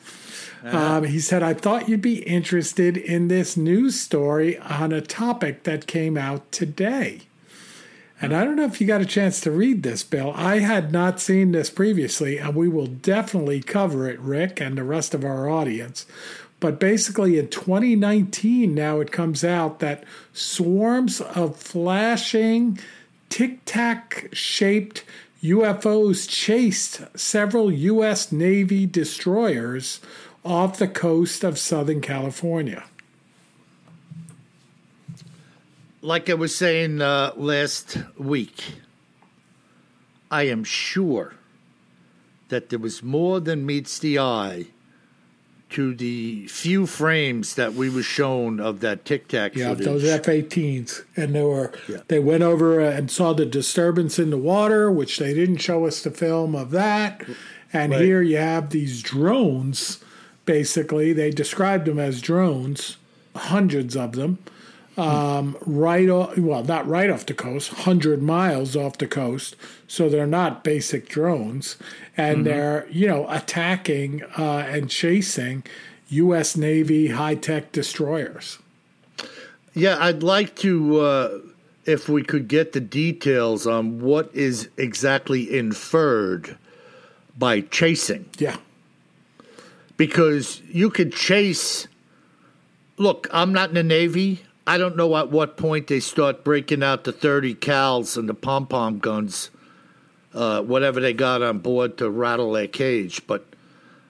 Uh-huh. 0.64 0.78
Um, 0.78 1.04
he 1.06 1.20
said, 1.20 1.44
I 1.44 1.54
thought 1.54 1.90
you'd 1.90 2.02
be 2.02 2.24
interested 2.24 2.98
in 2.98 3.28
this 3.28 3.56
news 3.56 4.00
story 4.00 4.58
on 4.60 4.92
a 4.92 5.02
topic 5.02 5.64
that 5.64 5.88
came 5.88 6.18
out 6.18 6.52
today. 6.52 7.22
And 8.20 8.36
I 8.36 8.44
don't 8.44 8.56
know 8.56 8.66
if 8.66 8.82
you 8.82 8.88
got 8.88 9.02
a 9.02 9.06
chance 9.06 9.40
to 9.42 9.52
read 9.52 9.84
this, 9.84 10.04
Bill. 10.04 10.34
I 10.36 10.60
had 10.60 10.92
not 10.92 11.20
seen 11.20 11.52
this 11.52 11.70
previously, 11.70 12.40
and 12.40 12.56
we 12.56 12.68
will 12.68 12.88
definitely 12.88 13.62
cover 13.62 14.10
it, 14.10 14.20
Rick, 14.20 14.60
and 14.60 14.76
the 14.76 14.84
rest 14.84 15.14
of 15.14 15.24
our 15.24 15.48
audience. 15.48 16.08
But 16.60 16.80
basically, 16.80 17.38
in 17.38 17.50
2019, 17.50 18.74
now 18.74 19.00
it 19.00 19.12
comes 19.12 19.44
out 19.44 19.80
that 19.80 20.04
swarms 20.34 21.22
of 21.22 21.56
flashing, 21.56 22.80
tic 23.30 23.60
tac 23.66 24.30
shaped 24.34 25.04
UFOs 25.44 26.28
chased 26.28 27.02
several 27.18 27.72
U.S. 27.72 28.32
Navy 28.32 28.88
destroyers 28.88 30.00
off 30.44 30.80
the 30.80 30.88
coast 30.88 31.44
of 31.44 31.60
Southern 31.60 32.02
California. 32.02 32.84
Like 36.02 36.30
I 36.30 36.34
was 36.34 36.56
saying 36.56 37.02
uh, 37.02 37.34
last 37.36 37.98
week, 38.18 38.64
I 40.32 40.44
am 40.44 40.64
sure 40.64 41.36
that 42.50 42.70
there 42.70 42.80
was 42.80 43.04
more 43.04 43.40
than 43.40 43.66
meets 43.66 44.00
the 44.00 44.18
eye 44.18 44.68
to 45.70 45.94
the 45.94 46.48
few 46.48 46.86
frames 46.86 47.56
that 47.56 47.74
we 47.74 47.90
were 47.90 48.04
shown 48.04 48.60
of 48.60 48.80
that 48.80 49.06
Tic 49.06 49.28
Tac. 49.28 49.56
Yeah, 49.56 49.70
footage. 49.70 49.86
those 49.86 50.06
F-18s, 50.06 51.04
and 51.16 51.36
they 51.36 51.44
were 51.44 51.74
yeah. 51.88 51.98
they 52.08 52.20
went 52.20 52.44
over 52.44 52.80
and 52.80 53.12
saw 53.12 53.34
the 53.34 53.46
disturbance 53.46 54.18
in 54.18 54.30
the 54.30 54.38
water, 54.38 54.92
which 54.92 55.18
they 55.18 55.34
didn't 55.34 55.58
show 55.58 55.86
us 55.86 56.02
the 56.02 56.12
film 56.12 56.56
of 56.56 56.72
that. 56.72 57.24
And 57.74 57.92
right. 57.92 58.02
here 58.02 58.22
you 58.22 58.38
have 58.38 58.70
these 58.70 59.02
drones 59.02 60.00
basically. 60.48 61.14
They 61.14 61.30
described 61.30 61.86
them 61.86 62.00
as 62.00 62.20
drones, 62.20 62.98
hundreds 63.36 63.96
of 63.96 64.14
them, 64.14 64.40
um, 64.98 65.58
right 65.66 66.10
off, 66.10 66.38
well, 66.38 66.64
not 66.64 66.88
right 66.88 67.10
off 67.10 67.26
the 67.26 67.34
coast, 67.34 67.72
100 67.72 68.22
miles 68.22 68.76
off 68.76 68.98
the 68.98 69.08
coast. 69.08 69.56
So 69.88 70.10
they're 70.10 70.28
not 70.28 70.64
basic 70.64 71.08
drones. 71.08 71.78
And 72.16 72.38
mm-hmm. 72.38 72.44
they're, 72.46 72.88
you 72.90 73.08
know, 73.08 73.30
attacking 73.30 74.24
uh, 74.38 74.66
and 74.68 74.90
chasing 74.90 75.64
U.S. 76.10 76.58
Navy 76.58 77.10
high 77.10 77.36
tech 77.36 77.72
destroyers. 77.72 78.60
Yeah, 79.74 79.98
I'd 80.00 80.24
like 80.24 80.56
to, 80.58 81.00
uh, 81.00 81.40
if 81.86 82.10
we 82.10 82.24
could 82.24 82.48
get 82.48 82.74
the 82.74 82.80
details 82.80 83.68
on 83.68 84.02
what 84.02 84.32
is 84.34 84.70
exactly 84.78 85.56
inferred 85.56 86.58
by 87.38 87.62
chasing. 87.62 88.26
Yeah 88.38 88.58
because 89.98 90.62
you 90.72 90.90
could 90.90 91.12
chase. 91.12 91.88
Look, 92.98 93.28
I'm 93.32 93.52
not 93.52 93.70
in 93.70 93.76
the 93.76 93.84
Navy. 93.84 94.44
I 94.68 94.78
don't 94.78 94.98
know 94.98 95.16
at 95.16 95.32
what 95.32 95.56
point 95.56 95.88
they 95.88 96.02
start 96.02 96.44
breaking 96.44 96.84
out 96.84 97.06
the 97.06 97.14
30 97.14 97.56
cals 97.56 98.18
and 98.18 98.28
the 98.28 98.34
pom 98.34 98.68
pom 98.68 99.00
guns, 99.00 99.50
uh, 100.34 100.62
whatever 100.62 101.00
they 101.00 101.14
got 101.14 101.42
on 101.42 101.60
board 101.60 101.98
to 102.00 102.10
rattle 102.10 102.52
their 102.52 102.68
cage. 102.68 103.26
But 103.26 103.46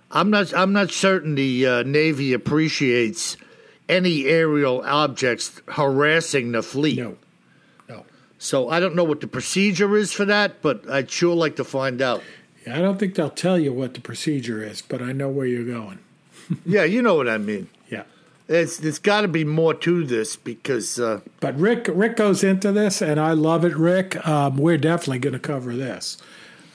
I'm 0.10 0.32
not. 0.32 0.54
I'm 0.56 0.74
not 0.74 0.90
certain 0.90 1.36
the 1.36 1.68
uh, 1.68 1.84
Navy 1.84 2.34
appreciates 2.34 3.38
any 3.88 4.26
aerial 4.26 4.82
objects 4.82 5.62
harassing 5.68 6.54
the 6.54 6.64
fleet. 6.64 6.98
No. 6.98 7.18
No. 7.88 8.06
So 8.40 8.70
I 8.70 8.80
don't 8.80 8.96
know 8.96 9.04
what 9.04 9.22
the 9.22 9.28
procedure 9.28 9.96
is 9.96 10.12
for 10.12 10.26
that, 10.26 10.64
but 10.64 10.90
I'd 10.90 11.12
sure 11.12 11.36
like 11.36 11.58
to 11.58 11.64
find 11.64 12.02
out. 12.02 12.24
I 12.66 12.80
don't 12.80 12.98
think 12.98 13.14
they'll 13.16 13.30
tell 13.30 13.60
you 13.60 13.74
what 13.74 13.94
the 13.94 14.02
procedure 14.02 14.64
is, 14.64 14.82
but 14.82 15.02
I 15.04 15.12
know 15.12 15.30
where 15.30 15.46
you're 15.46 15.64
going. 15.64 16.00
yeah, 16.66 16.84
you 16.84 17.02
know 17.02 17.16
what 17.16 17.30
I 17.30 17.38
mean. 17.38 17.70
It's 18.48 18.78
there's 18.78 19.00
got 19.00 19.22
to 19.22 19.28
be 19.28 19.44
more 19.44 19.74
to 19.74 20.06
this 20.06 20.36
because. 20.36 21.00
Uh, 21.00 21.22
but 21.40 21.60
Rick 21.60 21.90
Rick 21.92 22.16
goes 22.16 22.44
into 22.44 22.72
this, 22.72 23.02
and 23.02 23.20
I 23.20 23.34
love 23.34 23.66
it. 23.66 23.76
Rick, 23.76 24.26
um, 24.26 24.58
we're 24.58 24.78
definitely 24.78 25.20
going 25.20 25.34
to 25.34 25.40
cover 25.40 25.76
this. 25.76 26.18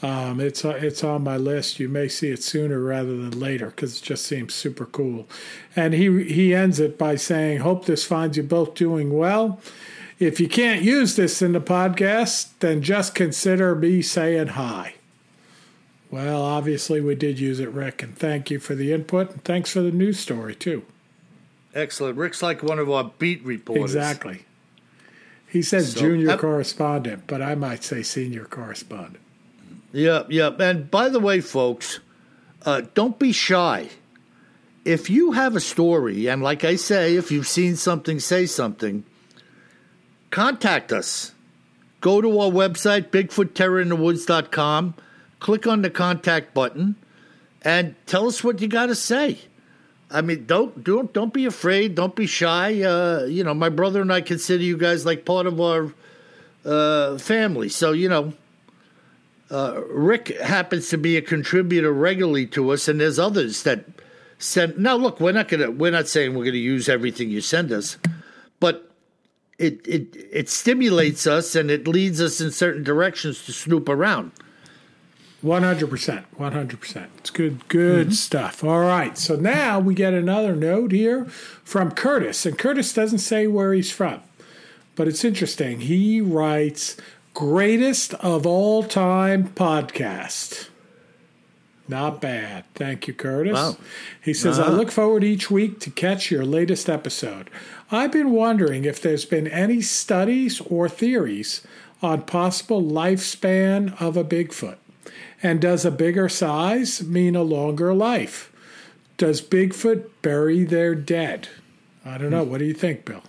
Um, 0.03 0.41
it's 0.41 0.65
uh, 0.65 0.79
it's 0.81 1.05
on 1.05 1.23
my 1.23 1.37
list. 1.37 1.79
You 1.79 1.89
may 1.89 2.09
see 2.09 2.31
it 2.31 2.43
sooner 2.43 2.81
rather 2.81 3.17
than 3.17 3.39
later 3.39 3.67
because 3.67 3.99
it 3.99 4.03
just 4.03 4.27
seems 4.27 4.53
super 4.53 4.85
cool. 4.85 5.29
And 5.77 5.95
he 5.95 6.25
he 6.25 6.55
ends 6.55 6.81
it 6.81 6.99
by 6.99 7.17
saying, 7.17 7.61
"Hope 7.61 7.87
this 7.87 8.05
finds 8.05 8.37
you 8.37 8.43
both 8.43 8.75
doing 8.75 9.17
well. 9.17 9.61
If 10.19 10.41
you 10.41 10.49
can't 10.49 10.83
use 10.83 11.17
this 11.17 11.41
in 11.41 11.53
the 11.53 11.61
podcast, 11.61 12.51
then 12.59 12.83
just 12.83 13.15
consider 13.15 13.75
me 13.75 14.03
saying 14.03 14.49
hi." 14.49 14.95
Well, 16.11 16.43
obviously 16.43 17.01
we 17.01 17.15
did 17.15 17.39
use 17.39 17.59
it, 17.61 17.71
Rick, 17.71 18.03
and 18.03 18.15
thank 18.15 18.51
you 18.51 18.59
for 18.59 18.75
the 18.75 18.93
input 18.93 19.31
and 19.31 19.45
thanks 19.45 19.71
for 19.71 19.81
the 19.81 19.91
news 19.91 20.19
story 20.19 20.55
too. 20.55 20.83
Excellent. 21.75 22.17
Rick's 22.17 22.43
like 22.43 22.63
one 22.63 22.79
of 22.79 22.91
our 22.91 23.13
beat 23.19 23.45
reporters. 23.45 23.95
Exactly. 23.95 24.45
He 25.49 25.63
says 25.63 25.93
so, 25.93 26.01
junior 26.01 26.37
correspondent, 26.37 27.25
but 27.27 27.43
I 27.43 27.55
might 27.55 27.85
say 27.85 28.03
senior 28.03 28.45
correspondent. 28.45 29.21
Yeah, 29.93 30.23
yeah. 30.29 30.51
And 30.59 30.91
by 30.91 31.09
the 31.09 31.21
way, 31.21 31.41
folks, 31.41 32.01
uh, 32.65 32.83
don't 32.95 33.19
be 33.19 33.33
shy. 33.33 33.91
If 34.85 35.11
you 35.11 35.33
have 35.33 35.55
a 35.55 35.61
story, 35.61 36.27
and 36.27 36.43
like 36.43 36.65
I 36.65 36.77
say, 36.77 37.17
if 37.17 37.31
you've 37.31 37.47
seen 37.47 37.77
something, 37.77 38.19
say 38.19 38.47
something, 38.47 39.05
contact 40.31 40.93
us. 40.93 41.33
Go 42.01 42.21
to 42.21 42.41
our 42.41 42.51
website, 42.51 43.11
bigfootterrorinthewoods.com 43.11 44.95
click 45.43 45.67
on 45.67 45.83
the 45.83 45.91
contact 45.91 46.55
button 46.55 46.95
and 47.63 47.95
tell 48.07 48.29
us 48.29 48.43
what 48.43 48.61
you 48.61 48.69
got 48.69 48.87
to 48.87 48.95
say. 48.95 49.39
I 50.13 50.21
mean, 50.21 50.45
don't 50.47 50.85
don't 50.85 51.13
don't 51.13 51.33
be 51.33 51.47
afraid. 51.47 51.95
Don't 51.95 52.15
be 52.15 52.27
shy. 52.27 52.83
Uh, 52.83 53.25
you 53.25 53.43
know, 53.43 53.55
my 53.55 53.69
brother 53.69 54.01
and 54.01 54.13
I 54.13 54.21
consider 54.21 54.63
you 54.63 54.77
guys 54.77 55.07
like 55.07 55.25
part 55.25 55.47
of 55.47 55.61
our 55.61 55.93
uh, 56.65 57.19
family. 57.19 57.69
So 57.69 57.93
you 57.93 58.09
know, 58.09 58.33
uh, 59.51 59.81
Rick 59.89 60.29
happens 60.41 60.91
to 60.91 60.99
be 60.99 61.17
a 61.17 61.23
contributor 61.23 61.93
regularly 61.93 62.47
to 62.49 62.71
us, 62.71 62.89
and 62.89 63.01
there's 63.01 63.19
others 63.19 63.63
that 63.63 63.85
send. 64.39 64.79
Now, 64.79 64.97
look, 64.97 65.19
we're 65.19 65.33
not 65.33 65.49
gonna 65.49 65.71
we're 65.71 65.91
not 65.91 66.09
saying 66.09 66.35
we're 66.35 66.45
gonna 66.45 66.59
use 66.59 66.89
everything 66.89 67.31
you 67.31 67.41
send 67.41 67.73
us, 67.73 67.97
but 68.61 68.91
it 69.59 69.81
it 69.87 70.17
it 70.31 70.49
stimulates 70.49 71.27
us 71.27 71.55
and 71.55 71.71
it 71.71 71.89
leads 71.89 72.21
us 72.21 72.41
in 72.41 72.51
certain 72.51 72.83
directions 72.83 73.45
to 73.47 73.53
snoop 73.53 73.89
around. 73.89 74.33
One 75.43 75.65
hundred 75.65 75.91
percent, 75.91 76.25
one 76.37 76.53
hundred 76.53 76.81
percent. 76.81 77.11
It's 77.19 77.31
good, 77.31 77.67
good 77.69 78.07
mm-hmm. 78.07 78.15
stuff. 78.15 78.63
All 78.63 78.81
right, 78.81 79.19
so 79.19 79.35
now 79.35 79.81
we 79.81 79.93
get 79.93 80.15
another 80.15 80.55
note 80.55 80.93
here 80.93 81.25
from 81.65 81.91
Curtis, 81.91 82.47
and 82.47 82.57
Curtis 82.57 82.93
doesn't 82.93 83.19
say 83.19 83.49
where 83.49 83.75
he's 83.75 83.91
from, 83.91 84.23
but 84.95 85.09
it's 85.09 85.25
interesting. 85.25 85.81
He 85.81 86.21
writes, 86.21 86.97
"Greatest 87.35 88.15
of 88.15 88.47
all 88.47 88.85
time 88.85 89.49
podcast." 89.49 90.69
Not 91.89 92.21
bad. 92.21 92.65
Thank 92.77 93.09
you, 93.09 93.13
Curtis. 93.13 93.55
Wow. 93.55 93.77
He 94.23 94.33
says, 94.33 94.59
uh-huh. 94.59 94.71
I 94.71 94.75
look 94.75 94.93
forward 94.93 95.25
each 95.25 95.51
week 95.51 95.81
to 95.81 95.91
catch 95.91 96.31
your 96.31 96.45
latest 96.45 96.89
episode. 96.89 97.51
I've 97.91 98.13
been 98.13 98.31
wondering 98.31 98.85
if 98.85 99.03
there's 99.03 99.25
been 99.25 99.49
any 99.49 99.83
studies 99.83 100.61
or 100.61 100.89
theories 100.89 101.61
on 102.01 102.23
possible 102.23 102.81
lifespan 102.81 104.01
of 104.01 104.17
a 104.17 104.25
Bigfoot. 104.25 104.77
And 105.43 105.61
does 105.61 105.85
a 105.85 105.91
bigger 105.91 106.29
size 106.29 107.03
mean 107.03 107.35
a 107.35 107.43
longer 107.43 107.93
life? 107.93 108.53
Does 109.17 109.43
Bigfoot 109.43 110.09
bury 110.23 110.65
their 110.65 110.95
dead? 110.95 111.49
I 112.05 112.19
don't 112.19 112.31
know. 112.31 112.45
What 112.45 112.59
do 112.59 112.65
you 112.65 112.75
think, 112.75 113.05
Bill? 113.05 113.23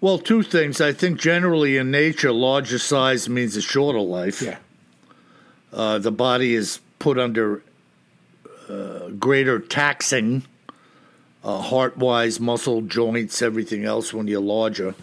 Well, 0.00 0.18
two 0.18 0.42
things. 0.42 0.80
I 0.80 0.92
think 0.92 1.18
generally 1.18 1.76
in 1.76 1.90
nature, 1.90 2.32
larger 2.32 2.78
size 2.78 3.28
means 3.28 3.56
a 3.56 3.60
shorter 3.62 4.00
life. 4.00 4.40
Yeah. 4.40 4.58
Uh, 5.72 5.98
the 5.98 6.12
body 6.12 6.54
is 6.54 6.80
put 6.98 7.18
under 7.18 7.62
uh, 8.68 9.08
greater 9.18 9.58
taxing, 9.58 10.44
uh, 11.42 11.58
heart 11.60 11.96
wise, 11.96 12.38
muscle, 12.38 12.82
joints, 12.82 13.42
everything 13.42 13.84
else 13.84 14.14
when 14.14 14.28
you're 14.28 14.40
larger. 14.40 14.94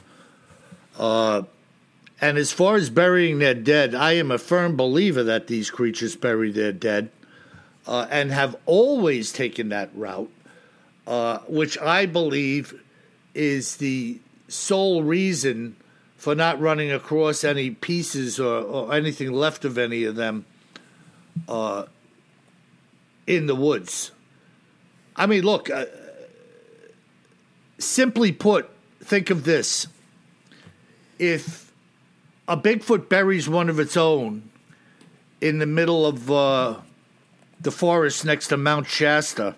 And 2.21 2.37
as 2.37 2.51
far 2.51 2.75
as 2.75 2.89
burying 2.89 3.39
their 3.39 3.53
dead, 3.53 3.93
I 3.93 4.13
am 4.13 4.31
a 4.31 4.37
firm 4.37 4.77
believer 4.77 5.23
that 5.23 5.47
these 5.47 5.69
creatures 5.69 6.15
bury 6.15 6.51
their 6.51 6.71
dead 6.71 7.09
uh, 7.85 8.07
and 8.09 8.31
have 8.31 8.55
always 8.65 9.31
taken 9.33 9.69
that 9.69 9.89
route, 9.93 10.31
uh, 11.05 11.39
which 11.47 11.77
I 11.79 12.05
believe 12.05 12.81
is 13.33 13.77
the 13.77 14.19
sole 14.47 15.03
reason 15.03 15.75
for 16.15 16.35
not 16.35 16.59
running 16.59 16.91
across 16.91 17.43
any 17.43 17.69
pieces 17.69 18.39
or, 18.39 18.61
or 18.61 18.93
anything 18.93 19.31
left 19.31 19.65
of 19.65 19.77
any 19.77 20.05
of 20.05 20.15
them 20.15 20.45
uh, 21.49 21.85
in 23.27 23.45
the 23.45 23.55
woods. 23.55 24.11
I 25.15 25.25
mean, 25.25 25.43
look, 25.43 25.69
uh, 25.69 25.85
simply 27.77 28.31
put, 28.31 28.69
think 29.01 29.29
of 29.29 29.43
this. 29.43 29.87
If 31.19 31.64
a 32.47 32.57
Bigfoot 32.57 33.09
buries 33.09 33.49
one 33.49 33.69
of 33.69 33.79
its 33.79 33.97
own 33.97 34.49
in 35.41 35.59
the 35.59 35.65
middle 35.65 36.05
of 36.05 36.31
uh, 36.31 36.75
the 37.59 37.71
forest 37.71 38.25
next 38.25 38.47
to 38.49 38.57
Mount 38.57 38.87
Shasta, 38.87 39.55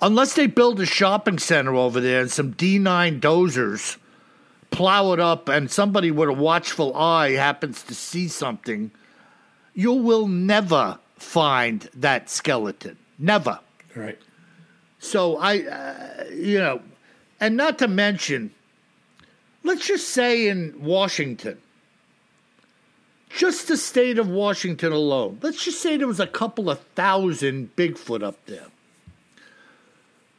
unless 0.00 0.34
they 0.34 0.46
build 0.46 0.80
a 0.80 0.86
shopping 0.86 1.38
center 1.38 1.74
over 1.74 2.00
there 2.00 2.20
and 2.20 2.30
some 2.30 2.54
D9 2.54 3.20
dozers 3.20 3.96
plow 4.70 5.12
it 5.12 5.20
up 5.20 5.48
and 5.48 5.70
somebody 5.70 6.10
with 6.10 6.28
a 6.28 6.32
watchful 6.32 6.94
eye 6.94 7.32
happens 7.32 7.82
to 7.84 7.94
see 7.94 8.28
something, 8.28 8.90
you 9.74 9.92
will 9.92 10.28
never 10.28 10.98
find 11.16 11.88
that 11.94 12.28
skeleton. 12.28 12.96
Never. 13.18 13.58
Right. 13.94 14.18
So 14.98 15.36
I, 15.38 15.62
uh, 15.62 16.24
you 16.32 16.58
know, 16.58 16.82
and 17.40 17.56
not 17.56 17.78
to 17.78 17.88
mention, 17.88 18.52
let's 19.64 19.86
just 19.86 20.08
say 20.08 20.48
in 20.48 20.74
Washington, 20.82 21.58
just 23.30 23.68
the 23.68 23.76
state 23.76 24.18
of 24.18 24.28
Washington 24.28 24.92
alone, 24.92 25.38
let's 25.42 25.64
just 25.64 25.80
say 25.80 25.96
there 25.96 26.06
was 26.06 26.20
a 26.20 26.26
couple 26.26 26.70
of 26.70 26.80
thousand 26.94 27.74
Bigfoot 27.76 28.22
up 28.22 28.44
there. 28.46 28.66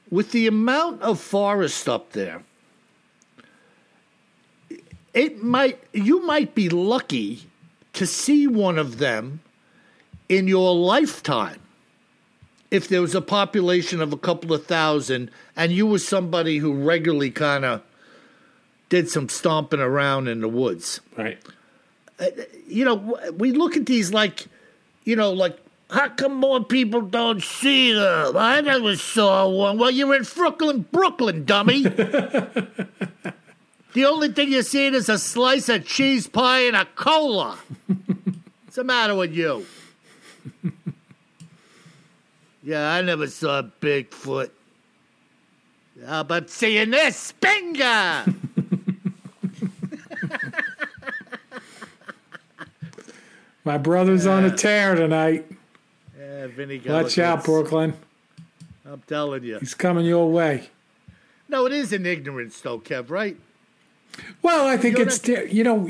With 0.10 0.32
the 0.32 0.48
amount 0.48 1.02
of 1.02 1.20
forest 1.20 1.88
up 1.88 2.14
there, 2.14 2.44
it 5.14 5.44
might 5.44 5.80
you 5.94 6.26
might 6.26 6.56
be 6.56 6.70
lucky 6.70 7.48
to 7.94 8.06
see 8.08 8.48
one 8.48 8.78
of 8.78 8.98
them 8.98 9.42
in 10.28 10.48
your 10.48 10.76
lifetime 10.76 11.60
if 12.72 12.88
there 12.88 13.02
was 13.02 13.16
a 13.16 13.22
population 13.22 14.02
of 14.02 14.14
a 14.14 14.18
couple 14.18 14.54
of 14.54 14.66
thousand 14.66 15.32
and 15.56 15.72
you 15.72 15.88
were 15.88 16.00
somebody 16.00 16.58
who 16.58 16.74
regularly 16.74 17.32
kind 17.32 17.66
of 17.66 17.82
did 18.90 19.10
some 19.10 19.30
stomping 19.30 19.80
around 19.80 20.28
in 20.28 20.42
the 20.42 20.50
woods. 20.50 21.00
Right. 21.18 21.38
Uh, 22.20 22.26
you 22.68 22.84
know, 22.84 23.18
we 23.38 23.52
look 23.52 23.78
at 23.78 23.86
these 23.86 24.12
like, 24.12 24.48
you 25.06 25.16
know, 25.16 25.32
like, 25.32 25.58
how 25.90 26.10
come 26.10 26.36
more 26.36 26.64
people 26.64 27.02
don't 27.02 27.42
see 27.42 27.94
them? 27.94 28.38
I 28.38 28.62
never 28.62 28.96
saw 28.96 29.48
one. 29.48 29.80
Well, 29.80 29.90
you're 29.90 30.16
in 30.16 30.24
Brooklyn, 30.24 30.86
Brooklyn, 30.92 31.46
dummy. 31.46 31.82
the 31.84 32.78
only 34.06 34.32
thing 34.32 34.52
you're 34.52 34.62
seeing 34.62 34.94
is 34.94 35.10
a 35.10 35.18
slice 35.18 35.68
of 35.70 35.88
cheese 35.88 36.28
pie 36.28 36.60
and 36.60 36.76
a 36.76 36.86
cola. 36.86 37.58
What's 37.88 38.76
the 38.76 38.84
matter 38.84 39.16
with 39.16 39.34
you? 39.34 39.66
Yeah, 42.62 42.92
I 42.92 43.02
never 43.02 43.28
saw 43.28 43.64
Bigfoot. 43.82 44.52
How 46.06 46.22
about 46.22 46.52
seeing 46.52 46.92
this? 46.92 47.32
Bingo! 47.32 48.26
My 53.70 53.78
brother's 53.78 54.26
on 54.26 54.46
a 54.46 54.50
tear 54.50 54.96
tonight. 54.96 55.46
yeah, 56.20 56.48
Vinny 56.48 56.82
Watch 56.84 57.20
out, 57.20 57.44
Brooklyn. 57.44 57.94
I'm 58.84 59.04
telling 59.06 59.44
you. 59.44 59.60
He's 59.60 59.76
coming 59.76 60.08
your 60.08 60.28
way. 60.32 60.70
No, 61.48 61.68
it 61.68 61.74
is 61.74 61.94
an 61.94 62.08
ignorance, 62.08 62.60
though, 62.62 62.80
Kev, 62.80 63.12
right? 63.12 63.38
Well, 64.42 64.66
I 64.66 64.76
think 64.76 64.98
You 64.98 65.06
know, 65.06 65.12
it's 65.12 65.54
you 65.54 65.64
know 65.64 65.88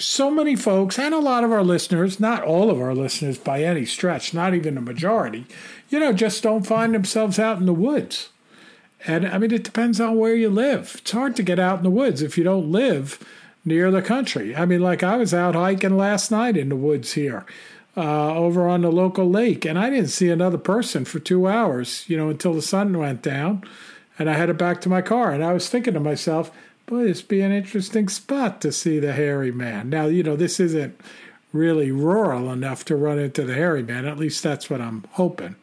so 0.00 0.32
many 0.32 0.56
folks 0.56 0.98
and 0.98 1.14
a 1.14 1.20
lot 1.20 1.44
of 1.44 1.52
our 1.52 1.62
listeners, 1.62 2.18
not 2.18 2.42
all 2.42 2.70
of 2.70 2.80
our 2.80 2.92
listeners 2.92 3.38
by 3.38 3.62
any 3.62 3.86
stretch, 3.86 4.34
not 4.34 4.52
even 4.52 4.76
a 4.76 4.80
majority, 4.80 5.46
you 5.90 6.00
know, 6.00 6.12
just 6.12 6.42
don't 6.42 6.66
find 6.66 6.92
themselves 6.92 7.38
out 7.38 7.58
in 7.58 7.66
the 7.66 7.72
woods. 7.72 8.30
And 9.06 9.28
I 9.28 9.38
mean, 9.38 9.52
it 9.52 9.62
depends 9.62 10.00
on 10.00 10.18
where 10.18 10.34
you 10.34 10.50
live. 10.50 10.96
It's 10.98 11.12
hard 11.12 11.36
to 11.36 11.44
get 11.44 11.60
out 11.60 11.78
in 11.78 11.84
the 11.84 11.90
woods 11.90 12.20
if 12.20 12.36
you 12.36 12.42
don't 12.42 12.72
live 12.72 13.20
near 13.64 13.90
the 13.90 14.02
country. 14.02 14.54
I 14.54 14.64
mean, 14.64 14.80
like 14.80 15.02
I 15.02 15.16
was 15.16 15.32
out 15.32 15.54
hiking 15.54 15.96
last 15.96 16.30
night 16.30 16.56
in 16.56 16.68
the 16.68 16.76
woods 16.76 17.12
here, 17.12 17.44
uh, 17.96 18.34
over 18.34 18.68
on 18.68 18.82
the 18.82 18.90
local 18.90 19.28
lake, 19.28 19.64
and 19.64 19.78
I 19.78 19.90
didn't 19.90 20.08
see 20.08 20.28
another 20.28 20.58
person 20.58 21.04
for 21.04 21.18
two 21.18 21.46
hours, 21.46 22.04
you 22.08 22.16
know, 22.16 22.28
until 22.28 22.54
the 22.54 22.62
sun 22.62 22.96
went 22.98 23.22
down, 23.22 23.64
and 24.18 24.28
I 24.28 24.34
headed 24.34 24.58
back 24.58 24.80
to 24.82 24.88
my 24.88 25.02
car. 25.02 25.32
And 25.32 25.44
I 25.44 25.52
was 25.52 25.68
thinking 25.68 25.94
to 25.94 26.00
myself, 26.00 26.50
boy, 26.86 27.04
this 27.04 27.22
be 27.22 27.40
an 27.40 27.52
interesting 27.52 28.08
spot 28.08 28.60
to 28.62 28.72
see 28.72 28.98
the 28.98 29.12
hairy 29.12 29.52
man. 29.52 29.90
Now, 29.90 30.06
you 30.06 30.22
know, 30.22 30.36
this 30.36 30.58
isn't 30.58 31.00
really 31.52 31.92
rural 31.92 32.50
enough 32.50 32.84
to 32.86 32.96
run 32.96 33.18
into 33.18 33.44
the 33.44 33.54
hairy 33.54 33.82
man. 33.82 34.06
At 34.06 34.18
least 34.18 34.42
that's 34.42 34.70
what 34.70 34.80
I'm 34.80 35.04
hoping. 35.12 35.56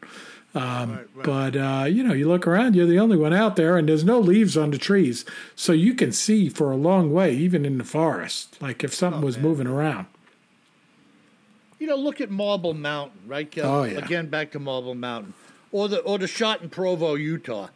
Um, 0.54 0.62
Right, 0.62 1.06
right. 1.14 1.24
But 1.24 1.56
uh, 1.56 1.84
you 1.84 2.02
know, 2.02 2.12
you 2.12 2.26
look 2.26 2.46
around, 2.46 2.74
you're 2.74 2.86
the 2.86 2.98
only 2.98 3.16
one 3.16 3.32
out 3.32 3.56
there, 3.56 3.76
and 3.76 3.88
there's 3.88 4.04
no 4.04 4.18
leaves 4.18 4.56
on 4.56 4.70
the 4.70 4.78
trees, 4.78 5.24
so 5.54 5.72
you 5.72 5.94
can 5.94 6.10
see 6.12 6.48
for 6.48 6.72
a 6.72 6.76
long 6.76 7.12
way, 7.12 7.34
even 7.34 7.64
in 7.64 7.78
the 7.78 7.84
forest. 7.84 8.60
Like 8.60 8.82
if 8.82 8.92
something 8.92 9.22
was 9.22 9.38
moving 9.38 9.66
around. 9.66 10.06
You 11.78 11.86
know, 11.86 11.96
look 11.96 12.20
at 12.20 12.30
Marble 12.30 12.74
Mountain, 12.74 13.20
right, 13.26 13.50
Kev? 13.50 13.64
Oh, 13.64 13.84
yeah. 13.84 13.98
Again, 13.98 14.26
back 14.26 14.50
to 14.52 14.58
Marble 14.58 14.94
Mountain. 14.94 15.32
Or 15.72 15.88
the, 15.88 16.00
or 16.00 16.18
the 16.18 16.26
shot 16.26 16.60
in 16.60 16.68
Provo, 16.68 17.14
Utah. 17.14 17.68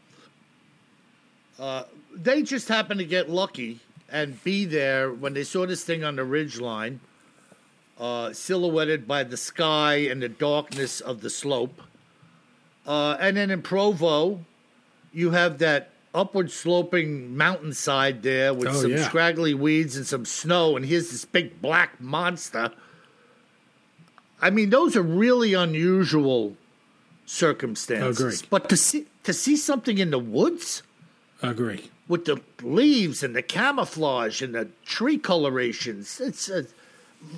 Uh, 1.59 1.85
they 2.15 2.43
just 2.43 2.69
happened 2.69 3.01
to 3.01 3.07
get 3.07 3.31
lucky 3.31 3.81
and 4.11 4.43
be 4.45 4.67
there 4.67 5.11
when 5.11 5.33
they 5.33 5.43
saw 5.43 5.65
this 5.65 5.85
thing 5.85 6.05
on 6.05 6.17
the 6.17 6.25
ridge 6.25 6.61
line, 6.61 7.01
uh, 7.99 8.33
silhouetted 8.35 9.09
by 9.09 9.25
the 9.25 9.39
sky 9.39 9.95
and 9.95 10.21
the 10.21 10.29
darkness 10.29 11.01
of 11.01 11.23
the 11.23 11.31
slope. 11.31 11.81
Uh, 12.87 13.17
and 13.21 13.37
then 13.37 13.51
in 13.51 13.63
Provo, 13.63 14.45
you 15.13 15.31
have 15.31 15.59
that 15.59 15.91
upward 16.15 16.51
sloping 16.51 17.37
mountainside 17.37 18.23
there 18.23 18.53
with 18.55 18.69
Oh, 18.69 18.73
some 18.83 18.91
yeah. 18.93 19.09
scraggly 19.09 19.55
weeds 19.55 19.97
and 19.97 20.07
some 20.07 20.25
snow, 20.25 20.77
and 20.77 20.85
here's 20.87 21.11
this 21.11 21.25
big 21.25 21.61
black 21.61 22.01
monster. 22.01 22.71
I 24.41 24.51
mean, 24.51 24.71
those 24.71 24.95
are 24.97 25.03
really 25.03 25.55
unusual 25.55 26.57
circumstances. 27.27 28.41
Agreed. 28.41 28.51
But 28.51 28.69
to 28.69 28.77
see 28.77 29.07
to 29.25 29.33
see 29.33 29.57
something 29.57 29.99
in 29.99 30.11
the 30.11 30.19
woods 30.19 30.83
Agree. 31.43 31.91
with 32.09 32.27
the 32.27 32.41
leaves 32.63 33.23
and 33.23 33.35
the 33.35 33.43
camouflage 33.43 34.43
and 34.43 34.55
the 34.55 34.69
tree 34.85 35.17
colorations, 35.19 36.21
it's 36.21 36.51
uh, 36.51 36.65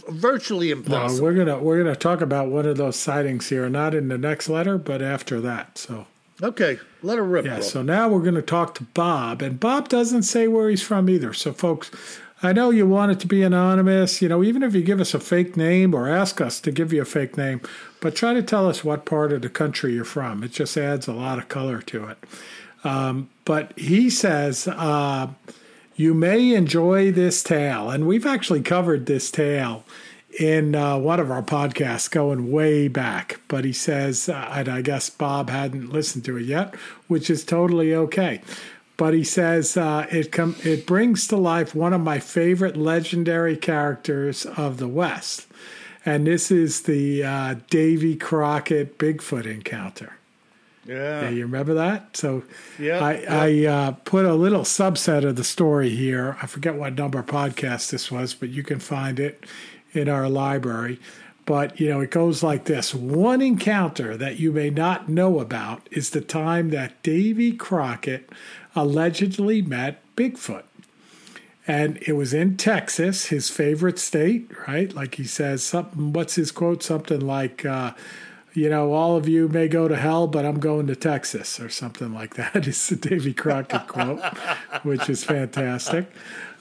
virtually 0.09 0.69
No, 0.69 0.77
impossible. 0.79 1.25
we're 1.25 1.35
gonna 1.35 1.59
we're 1.59 1.79
gonna 1.83 1.97
talk 1.97 2.21
about 2.21 2.49
one 2.49 2.67
of 2.67 2.77
those 2.77 2.97
sightings 2.97 3.49
here, 3.49 3.69
not 3.69 3.95
in 3.95 4.09
the 4.09 4.19
next 4.19 4.49
letter, 4.49 4.79
but 4.79 5.03
after 5.03 5.41
that. 5.41 5.79
So 5.79 6.07
okay, 6.43 6.79
let 7.03 7.19
her 7.19 7.25
rip. 7.25 7.45
yeah. 7.45 7.55
bro. 7.57 7.61
So 7.63 7.83
now 7.83 8.09
we're 8.09 8.23
gonna 8.23 8.43
talk 8.43 8.75
to 8.77 8.85
Bob, 8.85 9.43
and 9.43 9.59
Bob 9.61 9.89
doesn't 9.89 10.23
say 10.25 10.49
where 10.49 10.69
he's 10.71 10.83
from 10.83 11.09
either. 11.11 11.33
So 11.33 11.53
folks, 11.53 11.91
I 12.43 12.53
know 12.53 12.71
you 12.71 12.87
want 12.87 13.13
it 13.13 13.21
to 13.21 13.27
be 13.27 13.43
anonymous. 13.43 14.21
You 14.23 14.29
know, 14.29 14.43
even 14.45 14.63
if 14.63 14.75
you 14.75 14.83
give 14.83 15.01
us 15.01 15.15
a 15.15 15.21
fake 15.21 15.57
name 15.57 15.95
or 15.95 16.09
ask 16.09 16.41
us 16.41 16.61
to 16.61 16.71
give 16.71 16.93
you 16.93 17.03
a 17.03 17.07
fake 17.07 17.37
name, 17.37 17.61
but 18.01 18.15
try 18.15 18.35
to 18.35 18.43
tell 18.43 18.69
us 18.69 18.85
what 18.85 19.05
part 19.07 19.33
of 19.33 19.43
the 19.43 19.49
country 19.49 19.95
you're 19.95 20.05
from. 20.05 20.43
It 20.43 20.53
just 20.53 20.77
adds 20.77 21.09
a 21.09 21.13
lot 21.15 21.39
of 21.39 21.49
color 21.49 21.81
to 21.83 22.07
it. 22.09 22.19
Um, 22.85 23.31
but 23.45 23.77
he 23.79 24.11
says. 24.11 24.69
Uh, 24.69 25.29
you 25.97 26.13
may 26.15 26.55
enjoy 26.55 27.11
this 27.11 27.43
tale. 27.43 27.91
And 27.91 28.07
we've 28.07 28.27
actually 28.27 28.63
covered 28.63 29.07
this 29.07 29.31
tale 29.31 29.85
in 30.39 30.75
uh, 30.75 30.99
one 30.99 31.19
of 31.19 31.31
our 31.31 31.43
podcasts 31.43 32.11
going 32.11 32.53
way 32.53 32.89
back. 32.89 33.41
But 33.49 33.65
he 33.65 33.73
says, 33.73 34.29
uh, 34.29 34.51
and 34.53 34.69
I 34.69 34.83
guess 34.83 35.09
Bob 35.09 35.49
hadn't 35.49 35.91
listened 35.91 36.25
to 36.27 36.37
it 36.37 36.45
yet, 36.45 36.75
which 37.09 37.31
is 37.31 37.45
totally 37.45 37.95
okay. 37.95 38.43
But 38.99 39.15
he 39.15 39.25
says 39.25 39.77
uh, 39.77 40.07
it 40.11 40.33
com- 40.33 40.57
it 40.63 40.87
brings 40.87 41.27
to 41.29 41.37
life 41.37 41.75
one 41.75 41.93
of 41.93 42.01
my 42.01 42.19
favorite 42.19 42.77
legendary 42.77 43.57
characters 43.57 44.47
of 44.47 44.79
the 44.79 44.89
West. 44.89 45.47
and 46.05 46.27
this 46.27 46.51
is 46.51 46.83
the 46.83 47.25
uh, 47.25 47.55
Davy 47.69 48.17
Crockett 48.17 48.97
Bigfoot 48.97 49.45
encounter. 49.45 50.17
Yeah. 50.87 51.23
Yeah, 51.23 51.29
you 51.31 51.43
remember 51.43 51.75
that? 51.75 52.17
So 52.17 52.43
Yeah, 52.79 53.05
I, 53.05 53.21
yeah. 53.21 53.41
I 53.41 53.67
uh, 53.67 53.91
put 53.93 54.25
a 54.25 54.35
little 54.35 54.63
subset 54.63 55.25
of 55.25 55.37
the 55.37 55.45
story 55.45 55.91
here. 55.91 56.37
I 56.43 56.47
forget 56.47 56.75
what 56.75 56.95
number 56.95 57.23
podcast 57.23 57.91
this 57.91 58.11
was, 58.11 58.35
but 58.35 58.49
you 58.51 58.63
can 58.63 58.79
find 58.79 59.19
it 59.19 59.45
in 59.93 60.09
our 60.09 60.29
library. 60.29 61.01
But, 61.45 61.81
you 61.81 61.89
know, 61.89 62.01
it 62.01 62.11
goes 62.11 62.43
like 62.43 62.65
this 62.65 62.93
One 62.95 63.41
encounter 63.41 64.17
that 64.17 64.39
you 64.41 64.53
may 64.53 64.69
not 64.69 65.09
know 65.09 65.39
about 65.39 65.89
is 65.91 66.11
the 66.11 66.21
time 66.21 66.71
that 66.71 67.01
Davy 67.03 67.53
Crockett 67.53 68.31
allegedly 68.75 69.63
met 69.63 70.03
Bigfoot. 70.17 70.65
And 71.69 71.99
it 72.03 72.13
was 72.13 72.33
in 72.33 72.57
Texas, 72.57 73.27
his 73.27 73.51
favorite 73.51 73.99
state, 73.99 74.51
right? 74.69 74.93
Like 74.93 75.17
he 75.17 75.25
says, 75.25 75.65
something, 75.65 76.13
what's 76.13 76.37
his 76.37 76.53
quote? 76.53 76.83
Something 76.83 77.21
like, 77.21 77.65
uh, 77.65 77.93
you 78.57 78.71
know, 78.71 78.95
all 78.95 79.17
of 79.17 79.29
you 79.29 79.49
may 79.49 79.69
go 79.69 79.87
to 79.87 79.97
hell, 79.97 80.27
but 80.27 80.47
I'm 80.47 80.59
going 80.59 80.87
to 80.87 80.97
Texas, 80.97 81.61
or 81.61 81.69
something 81.69 82.15
like 82.15 82.35
that. 82.35 82.67
Is 82.67 82.89
the 82.89 82.97
Davy 82.97 83.35
Crockett 83.35 83.87
quote, 83.87 84.21
which 84.83 85.11
is 85.11 85.25
fantastic. 85.25 86.11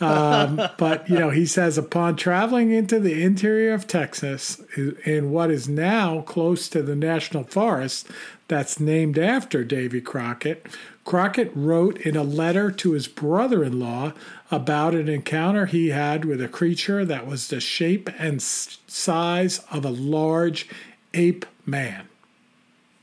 Um, 0.01 0.61
but 0.77 1.09
you 1.09 1.17
know, 1.17 1.29
he 1.29 1.45
says 1.45 1.77
upon 1.77 2.17
traveling 2.17 2.71
into 2.71 2.99
the 2.99 3.23
interior 3.23 3.73
of 3.73 3.87
Texas, 3.87 4.61
in 5.05 5.31
what 5.31 5.49
is 5.49 5.69
now 5.69 6.21
close 6.21 6.67
to 6.69 6.81
the 6.81 6.97
national 6.97 7.45
forest, 7.45 8.09
that's 8.49 8.79
named 8.79 9.17
after 9.17 9.63
Davy 9.63 10.01
Crockett. 10.01 10.67
Crockett 11.05 11.51
wrote 11.55 11.97
in 12.01 12.17
a 12.17 12.23
letter 12.23 12.71
to 12.71 12.91
his 12.91 13.07
brother-in-law 13.07 14.11
about 14.51 14.95
an 14.95 15.07
encounter 15.07 15.65
he 15.67 15.89
had 15.89 16.25
with 16.25 16.41
a 16.41 16.47
creature 16.49 17.05
that 17.05 17.25
was 17.25 17.47
the 17.47 17.61
shape 17.61 18.09
and 18.19 18.41
size 18.41 19.59
of 19.71 19.85
a 19.85 19.89
large 19.89 20.67
ape 21.13 21.45
man. 21.65 22.07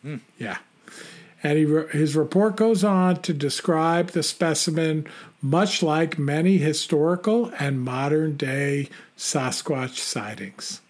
Hmm. 0.02 0.16
Yeah. 0.38 0.58
And 1.44 1.58
he, 1.58 1.64
his 1.98 2.14
report 2.14 2.56
goes 2.56 2.84
on 2.84 3.20
to 3.22 3.32
describe 3.32 4.10
the 4.10 4.22
specimen 4.22 5.06
much 5.40 5.82
like 5.82 6.18
many 6.18 6.58
historical 6.58 7.52
and 7.58 7.80
modern 7.80 8.36
day 8.36 8.88
Sasquatch 9.18 9.96
sightings. 9.98 10.80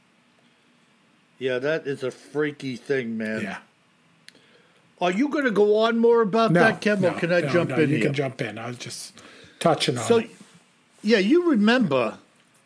Yeah, 1.39 1.59
that 1.59 1.87
is 1.87 2.03
a 2.03 2.11
freaky 2.11 2.77
thing, 2.77 3.17
man. 3.17 3.41
Yeah. 3.43 3.59
Are 5.01 5.11
you 5.11 5.29
going 5.29 5.45
to 5.45 5.51
go 5.51 5.79
on 5.79 5.99
more 5.99 6.21
about 6.21 6.53
No, 6.53 6.61
that, 6.61 6.81
Kev, 6.81 7.01
no, 7.01 7.09
or 7.09 7.19
can 7.19 7.33
I 7.33 7.41
no, 7.41 7.49
jump 7.49 7.71
in 7.73 7.91
You 7.91 7.97
here? 7.97 8.05
can 8.07 8.15
jump 8.15 8.41
in. 8.43 8.59
I 8.59 8.69
was 8.69 8.77
just 8.77 9.21
touching 9.59 9.99
on 9.99 10.05
So, 10.05 10.19
it. 10.19 10.31
yeah, 11.03 11.19
you 11.19 11.51
remember. 11.51 12.19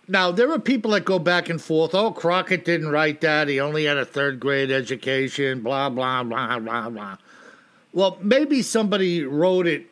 Now, 0.09 0.31
there 0.31 0.53
are 0.53 0.59
people 0.59 0.93
that 0.93 1.05
go 1.05 1.19
back 1.19 1.49
and 1.49 1.61
forth. 1.61 1.95
Oh, 1.95 2.13
Crockett 2.13 2.65
didn't 2.65 2.91
write 2.91 3.21
that. 3.23 3.49
He 3.49 3.59
only 3.59 3.85
had 3.85 3.99
a 3.99 4.05
third 4.05 4.39
grade 4.39 4.71
education, 4.71 5.63
blah, 5.63 5.89
blah, 5.89 6.23
blah, 6.23 6.59
blah, 6.61 6.89
blah. 6.89 7.17
Well, 7.93 8.19
maybe 8.21 8.63
somebody 8.63 9.25
wrote 9.25 9.67
it 9.67 9.87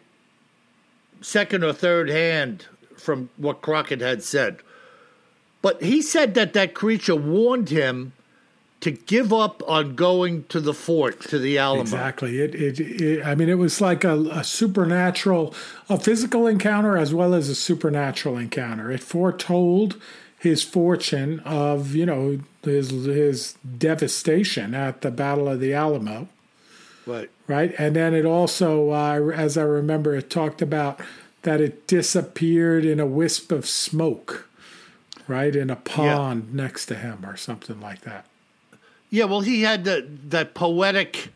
second 1.20 1.64
or 1.64 1.72
third 1.72 2.08
hand 2.08 2.66
from 2.96 3.30
what 3.38 3.62
Crockett 3.62 4.00
had 4.00 4.22
said. 4.22 4.58
But 5.62 5.82
he 5.82 6.02
said 6.02 6.34
that 6.34 6.52
that 6.52 6.74
creature 6.74 7.16
warned 7.16 7.70
him 7.70 8.12
to 8.84 8.90
give 8.92 9.32
up 9.32 9.62
on 9.66 9.94
going 9.96 10.44
to 10.44 10.60
the 10.60 10.72
fort, 10.74 11.20
to 11.22 11.38
the 11.38 11.58
Alamo. 11.58 11.80
Exactly. 11.82 12.38
It, 12.40 12.54
it, 12.54 12.80
it. 12.80 13.26
I 13.26 13.34
mean, 13.34 13.48
it 13.48 13.58
was 13.58 13.80
like 13.80 14.04
a, 14.04 14.14
a 14.30 14.44
supernatural, 14.44 15.54
a 15.88 15.98
physical 15.98 16.46
encounter 16.46 16.96
as 16.96 17.12
well 17.12 17.34
as 17.34 17.48
a 17.48 17.54
supernatural 17.54 18.38
encounter. 18.38 18.90
It 18.92 19.00
foretold 19.02 20.00
his 20.38 20.62
fortune 20.62 21.40
of, 21.40 21.94
you 21.94 22.04
know, 22.06 22.38
his 22.62 22.90
his 22.90 23.54
devastation 23.78 24.74
at 24.74 25.00
the 25.00 25.10
Battle 25.10 25.48
of 25.48 25.60
the 25.60 25.72
Alamo, 25.72 26.28
Right. 27.06 27.30
right? 27.48 27.74
And 27.78 27.96
then 27.96 28.14
it 28.14 28.26
also, 28.26 28.90
uh, 28.90 29.30
as 29.34 29.56
I 29.56 29.62
remember, 29.62 30.14
it 30.14 30.28
talked 30.30 30.60
about 30.62 31.00
that 31.42 31.60
it 31.60 31.86
disappeared 31.86 32.84
in 32.84 33.00
a 33.00 33.06
wisp 33.06 33.52
of 33.52 33.66
smoke, 33.66 34.48
right, 35.28 35.54
in 35.56 35.70
a 35.70 35.76
pond 35.76 36.54
next 36.54 36.86
to 36.86 36.94
him 36.94 37.24
or 37.24 37.36
something 37.36 37.80
like 37.80 38.02
that. 38.02 38.26
Yeah, 39.10 39.24
well, 39.24 39.40
he 39.40 39.62
had 39.62 39.84
that 39.84 40.30
that 40.30 40.54
poetic, 40.54 41.30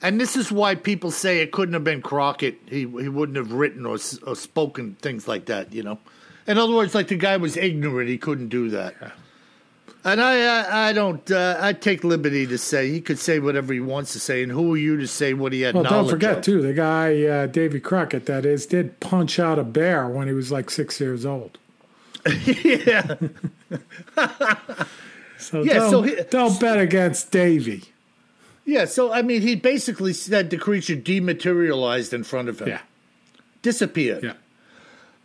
and 0.00 0.20
this 0.20 0.36
is 0.36 0.50
why 0.50 0.74
people 0.74 1.10
say 1.10 1.40
it 1.40 1.52
couldn't 1.52 1.74
have 1.74 1.84
been 1.84 2.02
Crockett. 2.02 2.58
He 2.66 2.80
he 2.80 3.08
wouldn't 3.08 3.36
have 3.36 3.52
written 3.52 3.86
or, 3.86 3.98
or 4.26 4.36
spoken 4.36 4.96
things 4.96 5.28
like 5.28 5.46
that. 5.46 5.72
You 5.72 5.82
know, 5.82 5.98
in 6.46 6.58
other 6.58 6.74
words, 6.74 6.94
like 6.94 7.08
the 7.08 7.16
guy 7.16 7.36
was 7.36 7.56
ignorant. 7.56 8.08
He 8.08 8.18
couldn't 8.18 8.48
do 8.48 8.70
that. 8.70 8.94
And 10.04 10.20
I 10.20 10.62
I, 10.62 10.88
I 10.88 10.92
don't 10.92 11.30
uh, 11.30 11.58
I 11.60 11.72
take 11.74 12.02
liberty 12.02 12.44
to 12.48 12.58
say 12.58 12.90
he 12.90 13.00
could 13.00 13.20
say 13.20 13.38
whatever 13.38 13.72
he 13.72 13.78
wants 13.78 14.12
to 14.14 14.20
say, 14.20 14.42
and 14.42 14.50
who 14.50 14.74
are 14.74 14.76
you 14.76 14.96
to 14.96 15.06
say 15.06 15.32
what 15.32 15.52
he 15.52 15.60
had 15.60 15.74
Well, 15.76 15.84
don't 15.84 16.08
forget 16.08 16.38
of? 16.38 16.44
too, 16.44 16.60
the 16.60 16.72
guy 16.72 17.22
uh, 17.24 17.46
Davy 17.46 17.78
Crockett, 17.78 18.26
that 18.26 18.44
is, 18.44 18.66
did 18.66 18.98
punch 18.98 19.38
out 19.38 19.60
a 19.60 19.64
bear 19.64 20.08
when 20.08 20.26
he 20.26 20.34
was 20.34 20.50
like 20.50 20.70
six 20.70 21.00
years 21.00 21.24
old. 21.24 21.56
yeah, 22.64 23.14
So 25.42 25.62
Yeah, 25.62 25.74
don't, 25.74 25.90
so 25.90 26.02
he- 26.02 26.16
don't 26.30 26.58
bet 26.60 26.78
against 26.78 27.30
Davy. 27.30 27.84
yeah. 28.64 28.84
So 28.86 29.12
I 29.12 29.22
mean, 29.22 29.42
he 29.42 29.54
basically 29.56 30.12
said 30.12 30.50
the 30.50 30.56
creature 30.56 30.94
dematerialized 30.96 32.12
in 32.12 32.24
front 32.24 32.48
of 32.48 32.60
him, 32.60 32.68
Yeah, 32.68 32.80
disappeared. 33.62 34.22
yeah, 34.24 34.32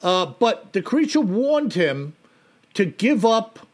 Uh, 0.02 0.26
but 0.26 0.74
the 0.74 0.82
creature 0.82 1.22
warned 1.22 1.74
him 1.74 2.14
to 2.74 2.86
give 2.86 3.26
up 3.26 3.68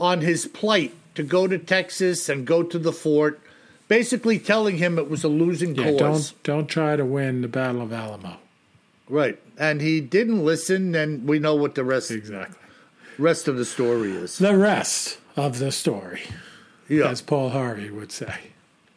on 0.00 0.20
his 0.20 0.46
plight 0.46 0.92
to 1.14 1.22
go 1.22 1.46
to 1.46 1.58
Texas 1.58 2.28
and 2.28 2.46
go 2.46 2.62
to 2.62 2.78
the 2.78 2.92
fort, 2.92 3.40
basically 3.88 4.38
telling 4.38 4.78
him 4.78 4.98
it 4.98 5.08
was 5.10 5.24
a 5.24 5.28
losing 5.28 5.74
yeah. 5.74 5.90
cause. 5.98 6.30
Don't 6.30 6.42
don't 6.44 6.66
try 6.68 6.96
to 6.96 7.04
win 7.04 7.42
the 7.42 7.48
Battle 7.48 7.82
of 7.82 7.92
Alamo. 7.92 8.36
Right. 9.08 9.38
And 9.56 9.80
he 9.80 10.00
didn't 10.00 10.44
listen, 10.44 10.94
and 10.94 11.26
we 11.26 11.38
know 11.38 11.54
what 11.56 11.74
the 11.74 11.82
rest 11.82 12.10
Exactly. 12.10 12.56
rest 13.18 13.48
of 13.48 13.56
the 13.56 13.64
story 13.64 14.12
is. 14.12 14.38
The 14.38 14.56
rest 14.56 15.18
of 15.38 15.58
the 15.58 15.72
story, 15.72 16.22
Yeah. 16.88 17.08
as 17.08 17.22
Paul 17.22 17.50
Harvey 17.50 17.90
would 17.90 18.12
say. 18.12 18.34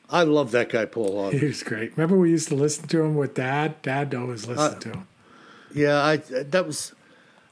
I 0.09 0.23
love 0.23 0.51
that 0.51 0.69
guy, 0.69 0.85
Paul 0.85 1.21
Harvey. 1.21 1.37
He 1.39 1.45
was 1.45 1.63
great. 1.63 1.95
Remember 1.95 2.17
we 2.17 2.31
used 2.31 2.49
to 2.49 2.55
listen 2.55 2.87
to 2.89 3.01
him 3.01 3.15
with 3.15 3.35
Dad. 3.35 3.81
Dad 3.81 4.13
always 4.13 4.45
Uh, 4.47 4.51
listened 4.51 4.81
to 4.81 4.89
him. 4.89 5.07
Yeah, 5.73 6.01
I 6.03 6.17
that 6.17 6.67
was 6.67 6.91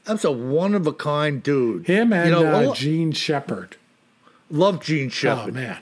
that 0.04 0.12
was 0.14 0.24
a 0.26 0.30
one 0.32 0.74
of 0.74 0.86
a 0.86 0.92
kind 0.92 1.42
dude. 1.42 1.86
Him 1.86 2.12
and 2.12 2.28
you 2.28 2.32
know, 2.42 2.70
uh, 2.70 2.74
Jean 2.74 3.12
Shepherd. 3.12 3.76
love 4.50 4.82
Jean 4.82 5.06
Oh 5.06 5.10
Shepherd. 5.10 5.54
man, 5.54 5.78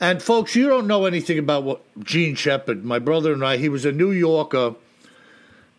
And 0.00 0.22
folks, 0.22 0.54
you 0.54 0.68
don't 0.68 0.86
know 0.86 1.04
anything 1.04 1.38
about 1.38 1.64
what 1.64 1.82
Jean 2.02 2.34
Shepherd, 2.34 2.84
my 2.84 2.98
brother 2.98 3.32
and 3.34 3.44
I, 3.44 3.56
he 3.58 3.68
was 3.68 3.84
a 3.84 3.92
New 3.92 4.12
Yorker. 4.12 4.74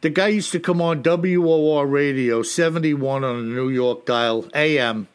The 0.02 0.10
guy 0.10 0.28
used 0.28 0.52
to 0.52 0.60
come 0.60 0.82
on 0.82 1.02
WOR 1.02 1.88
radio, 1.88 2.42
71 2.44 3.24
on 3.24 3.36
a 3.38 3.42
New 3.42 3.70
York 3.70 4.06
dial, 4.06 4.46
AM. 4.54 5.08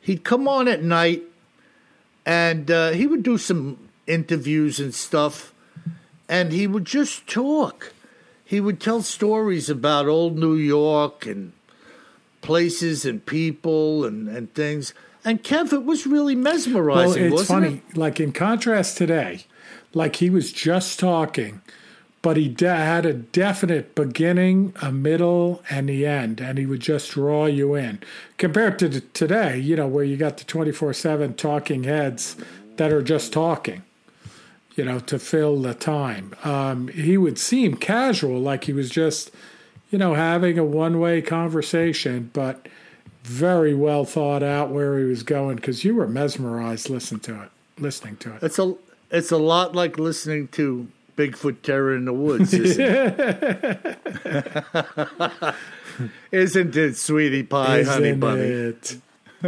He'd 0.00 0.24
come 0.24 0.48
on 0.48 0.68
at 0.68 0.82
night 0.82 1.22
and 2.26 2.70
uh, 2.70 2.90
he 2.90 3.06
would 3.06 3.22
do 3.22 3.38
some 3.38 3.88
interviews 4.06 4.80
and 4.80 4.94
stuff, 4.94 5.54
and 6.28 6.52
he 6.52 6.66
would 6.66 6.84
just 6.84 7.26
talk. 7.26 7.92
He 8.44 8.60
would 8.60 8.80
tell 8.80 9.02
stories 9.02 9.70
about 9.70 10.06
old 10.06 10.36
New 10.36 10.54
York 10.54 11.26
and 11.26 11.52
places 12.42 13.04
and 13.04 13.24
people 13.24 14.04
and, 14.04 14.28
and 14.28 14.52
things. 14.54 14.92
And 15.24 15.42
Kev, 15.42 15.72
it 15.72 15.84
was 15.84 16.06
really 16.06 16.34
well, 16.34 16.44
mesmerizing, 16.44 17.24
it's 17.24 17.32
wasn't 17.32 17.64
funny. 17.64 17.82
it? 17.90 17.96
Like 17.96 18.20
in 18.20 18.32
contrast 18.32 18.96
today, 18.96 19.46
like 19.94 20.16
he 20.16 20.30
was 20.30 20.52
just 20.52 20.98
talking, 20.98 21.62
but 22.22 22.36
he 22.36 22.48
de- 22.48 22.68
had 22.68 23.06
a 23.06 23.14
definite 23.14 23.94
beginning, 23.94 24.74
a 24.82 24.92
middle, 24.92 25.62
and 25.70 25.88
the 25.88 26.06
end, 26.06 26.40
and 26.40 26.58
he 26.58 26.66
would 26.66 26.80
just 26.80 27.12
draw 27.12 27.46
you 27.46 27.74
in. 27.74 28.00
Compared 28.36 28.78
to 28.80 28.88
the, 28.88 29.00
today, 29.00 29.58
you 29.58 29.76
know, 29.76 29.86
where 29.86 30.04
you 30.04 30.16
got 30.16 30.38
the 30.38 30.44
twenty 30.44 30.72
four 30.72 30.92
seven 30.92 31.34
talking 31.34 31.84
heads 31.84 32.36
that 32.76 32.92
are 32.92 33.02
just 33.02 33.32
talking. 33.32 33.82
You 34.76 34.84
know, 34.84 35.00
to 35.00 35.18
fill 35.18 35.60
the 35.60 35.74
time. 35.74 36.34
Um, 36.44 36.88
he 36.88 37.18
would 37.18 37.38
seem 37.38 37.74
casual, 37.74 38.40
like 38.40 38.64
he 38.64 38.72
was 38.72 38.88
just, 38.88 39.30
you 39.90 39.98
know, 39.98 40.14
having 40.14 40.58
a 40.58 40.64
one 40.64 41.00
way 41.00 41.20
conversation, 41.20 42.30
but 42.32 42.66
very 43.22 43.74
well 43.74 44.04
thought 44.04 44.42
out 44.42 44.70
where 44.70 44.98
he 44.98 45.04
was 45.04 45.22
going 45.22 45.56
because 45.56 45.84
you 45.84 45.94
were 45.94 46.06
mesmerized 46.06 46.88
listening 46.88 47.20
to 47.20 47.42
it. 47.42 47.50
Listening 47.78 48.16
to 48.18 48.36
it. 48.36 48.42
It's 48.42 48.58
a 48.58 48.74
it's 49.10 49.30
a 49.30 49.36
lot 49.36 49.74
like 49.74 49.98
listening 49.98 50.48
to 50.48 50.88
Bigfoot 51.20 51.60
Terror 51.60 51.94
in 51.94 52.06
the 52.06 52.14
Woods, 52.14 52.54
isn't 52.54 52.80
it? 52.80 53.98
isn't 56.32 56.76
it, 56.76 56.96
sweetie 56.96 57.42
pie, 57.42 57.82
honey 57.82 58.08
Isn't 58.08 58.20
bunny? 58.20 58.40
it? 58.40 58.96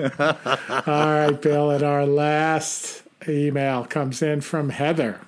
All 0.86 1.06
right, 1.06 1.40
Bill. 1.40 1.70
And 1.70 1.82
our 1.82 2.04
last 2.04 3.04
email 3.26 3.86
comes 3.86 4.20
in 4.20 4.42
from 4.42 4.68
Heather. 4.68 5.20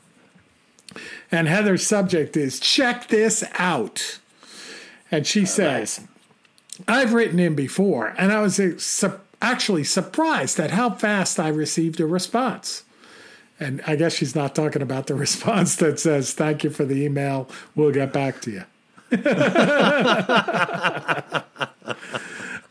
And 1.32 1.49
Heather's 1.49 1.86
subject 1.86 2.36
is 2.36 2.61
check 2.61 3.09
this 3.09 3.42
out. 3.55 4.18
And 5.11 5.26
she 5.26 5.47
says, 5.47 6.07
I've 6.86 7.14
written 7.14 7.38
in 7.38 7.55
before, 7.55 8.14
and 8.18 8.32
I 8.32 8.40
was 8.42 8.57
su- 8.57 9.20
actually 9.40 9.84
surprised 9.84 10.61
at 10.61 10.72
how 10.72 10.90
fast 10.90 11.40
I 11.40 11.49
received 11.49 12.01
a 12.01 12.07
response. 12.07 12.84
And 13.61 13.80
I 13.86 13.96
guess 13.96 14.14
she's 14.14 14.34
not 14.34 14.55
talking 14.55 14.82
about 14.82 15.07
the 15.07 15.14
response 15.26 15.76
that 15.76 15.98
says, 15.98 16.32
Thank 16.32 16.64
you 16.64 16.70
for 16.70 16.84
the 16.84 17.05
email. 17.05 17.48
We'll 17.74 17.92
get 17.92 18.12
back 18.12 18.40
to 18.42 18.50
you. 18.50 18.64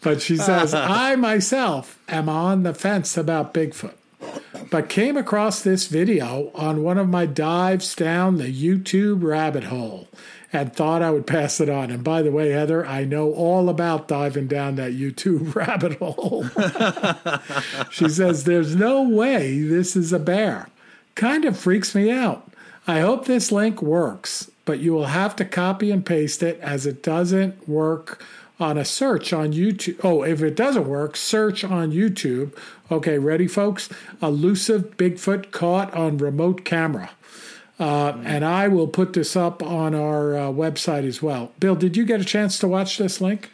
but 0.01 0.21
she 0.21 0.35
says, 0.35 0.73
I 0.73 1.15
myself 1.15 1.99
am 2.09 2.27
on 2.27 2.63
the 2.63 2.73
fence 2.73 3.15
about 3.15 3.53
Bigfoot, 3.53 3.93
but 4.69 4.89
came 4.89 5.15
across 5.15 5.61
this 5.61 5.87
video 5.87 6.51
on 6.53 6.83
one 6.83 6.97
of 6.97 7.07
my 7.07 7.25
dives 7.25 7.95
down 7.95 8.37
the 8.37 8.51
YouTube 8.51 9.23
rabbit 9.23 9.65
hole 9.65 10.09
and 10.51 10.73
thought 10.73 11.01
I 11.01 11.11
would 11.11 11.25
pass 11.25 11.61
it 11.61 11.69
on. 11.69 11.89
And 11.89 12.03
by 12.03 12.21
the 12.21 12.31
way, 12.31 12.49
Heather, 12.49 12.85
I 12.85 13.05
know 13.05 13.31
all 13.33 13.69
about 13.69 14.09
diving 14.09 14.47
down 14.47 14.75
that 14.75 14.91
YouTube 14.91 15.55
rabbit 15.55 15.97
hole. 15.99 16.45
she 17.89 18.09
says, 18.09 18.43
There's 18.43 18.75
no 18.75 19.01
way 19.01 19.61
this 19.61 19.95
is 19.95 20.11
a 20.11 20.19
bear. 20.19 20.67
Kind 21.15 21.45
of 21.45 21.57
freaks 21.57 21.93
me 21.93 22.11
out. 22.11 22.51
I 22.87 22.99
hope 22.99 23.25
this 23.25 23.51
link 23.51 23.81
works, 23.81 24.51
but 24.65 24.79
you 24.79 24.93
will 24.93 25.05
have 25.05 25.35
to 25.37 25.45
copy 25.45 25.91
and 25.91 26.05
paste 26.05 26.43
it 26.43 26.59
as 26.59 26.85
it 26.85 27.01
doesn't 27.01 27.67
work 27.67 28.23
on 28.59 28.77
a 28.77 28.85
search 28.85 29.33
on 29.33 29.53
YouTube. 29.53 29.99
Oh, 30.03 30.23
if 30.23 30.41
it 30.41 30.55
doesn't 30.55 30.87
work, 30.87 31.15
search 31.15 31.63
on 31.63 31.91
YouTube. 31.91 32.57
Okay, 32.91 33.17
ready, 33.17 33.47
folks? 33.47 33.89
Elusive 34.21 34.97
Bigfoot 34.97 35.51
caught 35.51 35.93
on 35.93 36.17
remote 36.17 36.65
camera. 36.65 37.11
Uh, 37.79 38.13
and 38.23 38.45
I 38.45 38.67
will 38.67 38.87
put 38.87 39.13
this 39.13 39.35
up 39.35 39.63
on 39.63 39.95
our 39.95 40.35
uh, 40.37 40.41
website 40.43 41.05
as 41.05 41.21
well. 41.21 41.51
Bill, 41.59 41.75
did 41.75 41.97
you 41.97 42.05
get 42.05 42.21
a 42.21 42.25
chance 42.25 42.59
to 42.59 42.67
watch 42.67 42.97
this 42.97 43.19
link? 43.19 43.49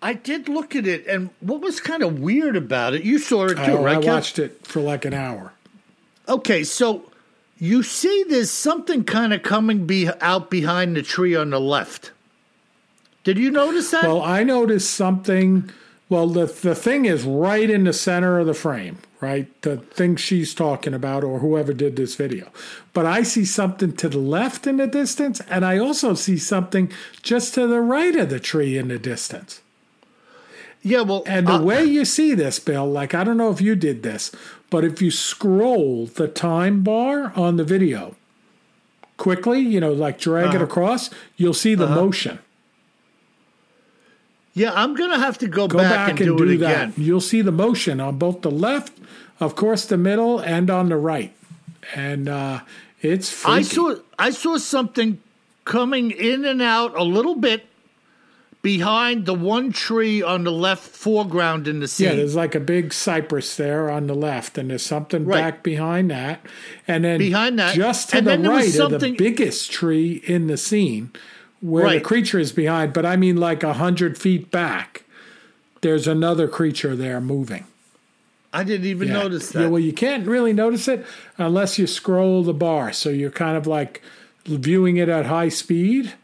I 0.00 0.12
did 0.12 0.48
look 0.48 0.76
at 0.76 0.86
it, 0.86 1.06
and 1.06 1.30
what 1.40 1.60
was 1.60 1.80
kind 1.80 2.02
of 2.02 2.20
weird 2.20 2.54
about 2.54 2.94
it, 2.94 3.02
you 3.02 3.18
saw 3.18 3.46
it 3.46 3.56
too, 3.56 3.78
oh, 3.78 3.82
right? 3.82 3.96
I 3.96 4.12
watched 4.12 4.38
it 4.38 4.64
for 4.66 4.80
like 4.80 5.04
an 5.04 5.14
hour. 5.14 5.52
Okay, 6.28 6.64
so 6.64 7.10
you 7.58 7.82
see 7.82 8.24
there's 8.28 8.50
something 8.50 9.04
kind 9.04 9.32
of 9.32 9.42
coming 9.42 9.86
be- 9.86 10.10
out 10.20 10.50
behind 10.50 10.96
the 10.96 11.02
tree 11.02 11.34
on 11.34 11.50
the 11.50 11.60
left. 11.60 12.10
Did 13.24 13.38
you 13.38 13.50
notice 13.50 13.90
that? 13.90 14.04
Well, 14.04 14.22
I 14.22 14.44
noticed 14.44 14.90
something. 14.90 15.70
Well, 16.08 16.28
the 16.28 16.46
the 16.46 16.74
thing 16.74 17.06
is 17.06 17.24
right 17.24 17.68
in 17.68 17.84
the 17.84 17.92
center 17.92 18.38
of 18.38 18.46
the 18.46 18.54
frame, 18.54 18.98
right? 19.20 19.50
The 19.62 19.78
thing 19.78 20.14
she's 20.14 20.54
talking 20.54 20.94
about, 20.94 21.24
or 21.24 21.40
whoever 21.40 21.72
did 21.72 21.96
this 21.96 22.14
video. 22.14 22.52
But 22.92 23.06
I 23.06 23.24
see 23.24 23.44
something 23.44 23.92
to 23.96 24.08
the 24.08 24.18
left 24.18 24.66
in 24.66 24.76
the 24.76 24.86
distance, 24.86 25.40
and 25.48 25.64
I 25.64 25.78
also 25.78 26.14
see 26.14 26.38
something 26.38 26.92
just 27.22 27.54
to 27.54 27.66
the 27.66 27.80
right 27.80 28.14
of 28.14 28.30
the 28.30 28.38
tree 28.38 28.78
in 28.78 28.88
the 28.88 28.98
distance. 28.98 29.60
Yeah, 30.86 31.00
well, 31.00 31.24
and 31.26 31.48
the 31.48 31.54
uh, 31.54 31.62
way 31.62 31.82
you 31.82 32.04
see 32.04 32.32
this, 32.34 32.60
Bill, 32.60 32.88
like 32.88 33.12
I 33.12 33.24
don't 33.24 33.36
know 33.36 33.50
if 33.50 33.60
you 33.60 33.74
did 33.74 34.04
this, 34.04 34.30
but 34.70 34.84
if 34.84 35.02
you 35.02 35.10
scroll 35.10 36.06
the 36.06 36.28
time 36.28 36.84
bar 36.84 37.32
on 37.34 37.56
the 37.56 37.64
video 37.64 38.14
quickly, 39.16 39.58
you 39.58 39.80
know, 39.80 39.92
like 39.92 40.20
drag 40.20 40.50
uh-huh. 40.50 40.58
it 40.58 40.62
across, 40.62 41.10
you'll 41.36 41.54
see 41.54 41.74
the 41.74 41.86
uh-huh. 41.86 41.94
motion. 41.96 42.38
Yeah, 44.54 44.74
I'm 44.74 44.94
gonna 44.94 45.18
have 45.18 45.38
to 45.38 45.48
go, 45.48 45.66
go 45.66 45.78
back, 45.78 45.90
back, 45.90 46.10
and, 46.10 46.20
and 46.20 46.38
do, 46.38 46.46
do, 46.46 46.52
it 46.52 46.54
again. 46.54 46.94
You'll 46.96 47.20
see 47.20 47.42
the 47.42 47.50
motion 47.50 47.98
on 48.00 48.16
both 48.16 48.42
the 48.42 48.50
left, 48.52 48.96
of 49.40 49.56
course, 49.56 49.86
the 49.86 49.98
middle, 49.98 50.38
and 50.38 50.70
on 50.70 50.88
the 50.88 50.96
right, 50.96 51.34
and 51.96 52.28
uh, 52.28 52.60
it's. 53.02 53.28
Freaky. 53.28 53.58
I 53.58 53.62
saw 53.62 53.94
I 54.20 54.30
saw 54.30 54.56
something 54.56 55.20
coming 55.64 56.12
in 56.12 56.44
and 56.44 56.62
out 56.62 56.96
a 56.96 57.02
little 57.02 57.34
bit 57.34 57.66
behind 58.66 59.26
the 59.26 59.34
one 59.34 59.70
tree 59.70 60.20
on 60.20 60.42
the 60.42 60.50
left 60.50 60.82
foreground 60.82 61.68
in 61.68 61.78
the 61.78 61.86
scene. 61.86 62.08
Yeah, 62.08 62.14
there's 62.16 62.34
like 62.34 62.56
a 62.56 62.60
big 62.60 62.92
cypress 62.92 63.56
there 63.56 63.88
on 63.88 64.08
the 64.08 64.14
left, 64.14 64.58
and 64.58 64.70
there's 64.70 64.84
something 64.84 65.24
right. 65.24 65.40
back 65.40 65.62
behind 65.62 66.10
that, 66.10 66.40
and 66.88 67.04
then 67.04 67.18
behind 67.18 67.60
that, 67.60 67.76
just 67.76 68.10
to 68.10 68.20
the 68.20 68.36
right 68.36 68.76
of 68.80 68.98
the 68.98 69.14
biggest 69.16 69.70
tree 69.70 70.20
in 70.26 70.48
the 70.48 70.56
scene 70.56 71.12
where 71.60 71.84
right. 71.84 71.98
the 71.98 72.00
creature 72.00 72.40
is 72.40 72.50
behind, 72.50 72.92
but 72.92 73.06
I 73.06 73.14
mean 73.14 73.36
like 73.36 73.62
a 73.62 73.74
hundred 73.74 74.18
feet 74.18 74.50
back. 74.50 75.04
There's 75.80 76.08
another 76.08 76.48
creature 76.48 76.96
there 76.96 77.20
moving. 77.20 77.66
I 78.52 78.64
didn't 78.64 78.86
even 78.86 79.06
yeah. 79.06 79.14
notice 79.14 79.50
that. 79.50 79.60
Yeah, 79.60 79.68
well, 79.68 79.78
you 79.78 79.92
can't 79.92 80.26
really 80.26 80.52
notice 80.52 80.88
it 80.88 81.06
unless 81.38 81.78
you 81.78 81.86
scroll 81.86 82.42
the 82.42 82.54
bar. 82.54 82.92
So 82.92 83.10
you're 83.10 83.30
kind 83.30 83.56
of 83.56 83.68
like 83.68 84.02
viewing 84.44 84.96
it 84.96 85.08
at 85.08 85.26
high 85.26 85.50
speed 85.50 86.14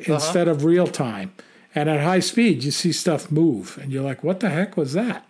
uh-huh. 0.00 0.14
instead 0.14 0.48
of 0.48 0.64
real 0.64 0.86
time. 0.86 1.32
And 1.74 1.88
at 1.88 2.00
high 2.00 2.20
speed, 2.20 2.64
you 2.64 2.70
see 2.70 2.92
stuff 2.92 3.30
move, 3.30 3.78
and 3.80 3.92
you're 3.92 4.02
like, 4.02 4.24
"What 4.24 4.40
the 4.40 4.48
heck 4.48 4.76
was 4.76 4.94
that?" 4.94 5.26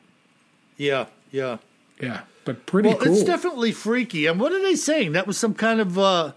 Yeah, 0.77 1.07
yeah, 1.31 1.59
yeah. 2.01 2.21
But 2.45 2.65
pretty 2.65 2.91
well, 2.91 2.99
cool. 2.99 3.13
It's 3.13 3.25
definitely 3.25 3.73
freaky. 3.73 4.27
And 4.27 4.41
what 4.41 4.53
are 4.53 4.63
they 4.63 4.77
saying? 4.77 5.13
That 5.13 5.27
was 5.27 5.37
some 5.37 5.53
kind 5.53 5.81
of 5.81 5.99
uh, 5.99 6.33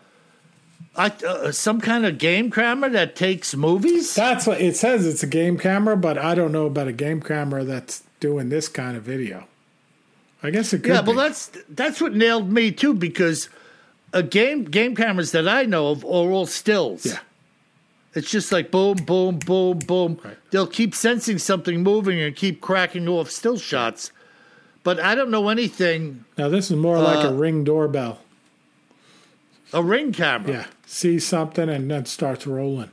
I, 0.96 1.08
uh, 1.26 1.52
some 1.52 1.80
kind 1.80 2.06
of 2.06 2.18
game 2.18 2.52
camera 2.52 2.90
that 2.90 3.16
takes 3.16 3.56
movies. 3.56 4.14
That's 4.14 4.46
what 4.46 4.60
it 4.60 4.76
says. 4.76 5.06
It's 5.06 5.24
a 5.24 5.28
game 5.28 5.58
camera, 5.58 5.96
but 5.96 6.18
I 6.18 6.36
don't 6.36 6.52
know 6.52 6.66
about 6.66 6.88
a 6.88 6.94
game 6.94 7.22
camera 7.22 7.64
that's 7.64 8.04
doing 8.20 8.50
this 8.50 8.68
kind 8.68 8.98
of 8.98 9.04
video. 9.04 9.46
I 10.44 10.50
guess 10.50 10.74
it 10.74 10.80
could. 10.80 10.94
Yeah, 10.94 11.02
well, 11.02 11.16
that's 11.16 11.52
that's 11.70 12.02
what 12.02 12.14
nailed 12.14 12.52
me 12.52 12.72
too 12.72 12.94
because 12.94 13.48
a 14.12 14.24
game 14.24 14.66
game 14.66 14.96
cameras 14.96 15.32
that 15.32 15.48
I 15.48 15.64
know 15.64 15.90
of 15.90 16.04
are 16.04 16.32
all 16.32 16.46
stills. 16.46 17.06
Yeah. 17.06 17.20
It's 18.14 18.30
just 18.30 18.52
like 18.52 18.72
boom, 18.72 18.98
boom, 18.98 19.40
boom, 19.40 19.80
boom. 19.80 20.20
Right. 20.24 20.38
They'll 20.52 20.68
keep 20.68 20.94
sensing 20.94 21.38
something 21.38 21.82
moving 21.82 22.20
and 22.20 22.36
keep 22.36 22.62
cracking 22.62 23.08
off 23.08 23.30
still 23.30 23.58
shots. 23.58 24.12
But 24.84 25.00
I 25.00 25.16
don't 25.16 25.32
know 25.32 25.50
anything. 25.50 26.26
Now 26.38 26.50
this 26.50 26.70
is 26.72 26.78
more 26.78 26.98
uh, 26.98 27.02
like 27.02 27.24
a 27.24 27.30
uh, 27.30 27.34
ring 27.34 27.64
doorbell. 27.64 28.20
A 29.74 29.82
ring 29.82 30.12
camera. 30.12 30.52
Yeah. 30.52 30.66
See 30.86 31.20
something 31.20 31.70
and 31.70 31.90
then 31.90 32.06
starts 32.06 32.46
rolling. 32.46 32.92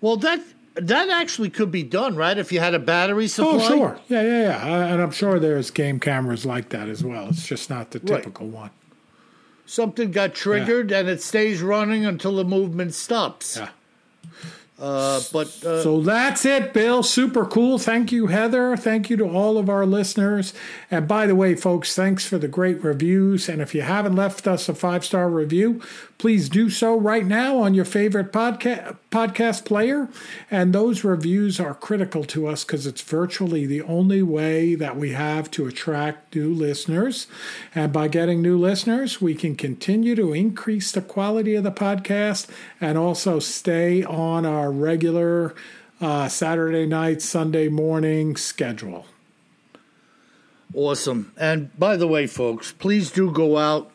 Well, 0.00 0.16
that 0.18 0.40
that 0.76 1.10
actually 1.10 1.50
could 1.50 1.70
be 1.70 1.82
done, 1.82 2.16
right? 2.16 2.38
If 2.38 2.52
you 2.52 2.60
had 2.60 2.72
a 2.72 2.78
battery 2.78 3.28
supply. 3.28 3.54
Oh, 3.54 3.68
sure. 3.68 4.00
Yeah, 4.08 4.22
yeah, 4.22 4.40
yeah. 4.40 4.86
And 4.86 5.02
I'm 5.02 5.10
sure 5.10 5.38
there's 5.38 5.70
game 5.70 6.00
cameras 6.00 6.46
like 6.46 6.70
that 6.70 6.88
as 6.88 7.04
well. 7.04 7.28
It's 7.28 7.46
just 7.46 7.68
not 7.68 7.90
the 7.90 7.98
typical 7.98 8.46
right. 8.46 8.54
one. 8.54 8.70
Something 9.66 10.12
got 10.12 10.34
triggered 10.34 10.90
yeah. 10.90 11.00
and 11.00 11.08
it 11.08 11.20
stays 11.20 11.60
running 11.60 12.06
until 12.06 12.36
the 12.36 12.44
movement 12.44 12.94
stops. 12.94 13.58
Yeah. 13.58 13.68
Uh, 14.78 15.20
but 15.32 15.48
uh, 15.64 15.82
so 15.82 16.00
that's 16.00 16.44
it, 16.44 16.72
Bill. 16.72 17.02
Super 17.02 17.44
cool. 17.44 17.78
Thank 17.78 18.12
you, 18.12 18.28
Heather. 18.28 18.76
Thank 18.76 19.10
you 19.10 19.16
to 19.16 19.28
all 19.28 19.58
of 19.58 19.68
our 19.68 19.84
listeners. 19.84 20.54
And 20.88 21.08
by 21.08 21.26
the 21.26 21.34
way, 21.34 21.56
folks, 21.56 21.96
thanks 21.96 22.24
for 22.24 22.38
the 22.38 22.46
great 22.46 22.84
reviews. 22.84 23.48
And 23.48 23.60
if 23.60 23.74
you 23.74 23.82
haven't 23.82 24.14
left 24.14 24.46
us 24.46 24.68
a 24.68 24.74
five 24.74 25.04
star 25.04 25.28
review, 25.28 25.82
please 26.16 26.48
do 26.48 26.70
so 26.70 26.96
right 26.96 27.26
now 27.26 27.58
on 27.58 27.74
your 27.74 27.84
favorite 27.84 28.32
podcast 28.32 28.96
podcast 29.10 29.64
player. 29.64 30.08
And 30.50 30.72
those 30.72 31.04
reviews 31.04 31.58
are 31.58 31.74
critical 31.74 32.24
to 32.24 32.46
us 32.46 32.64
because 32.64 32.86
it's 32.86 33.00
virtually 33.00 33.66
the 33.66 33.82
only 33.82 34.22
way 34.22 34.74
that 34.74 34.96
we 34.96 35.12
have 35.12 35.50
to 35.52 35.66
attract 35.66 36.34
new 36.34 36.52
listeners. 36.52 37.26
And 37.74 37.92
by 37.92 38.08
getting 38.08 38.42
new 38.42 38.58
listeners, 38.58 39.20
we 39.20 39.34
can 39.34 39.56
continue 39.56 40.14
to 40.14 40.32
increase 40.32 40.92
the 40.92 41.02
quality 41.02 41.54
of 41.54 41.64
the 41.64 41.72
podcast 41.72 42.46
and 42.80 42.98
also 42.98 43.38
stay 43.38 44.04
on 44.04 44.44
our 44.44 44.70
regular 44.70 45.54
uh, 46.00 46.28
Saturday 46.28 46.86
night, 46.86 47.22
Sunday 47.22 47.68
morning 47.68 48.36
schedule. 48.36 49.06
Awesome. 50.74 51.32
And 51.36 51.76
by 51.78 51.96
the 51.96 52.06
way, 52.06 52.26
folks, 52.26 52.72
please 52.72 53.10
do 53.10 53.32
go 53.32 53.56
out 53.56 53.90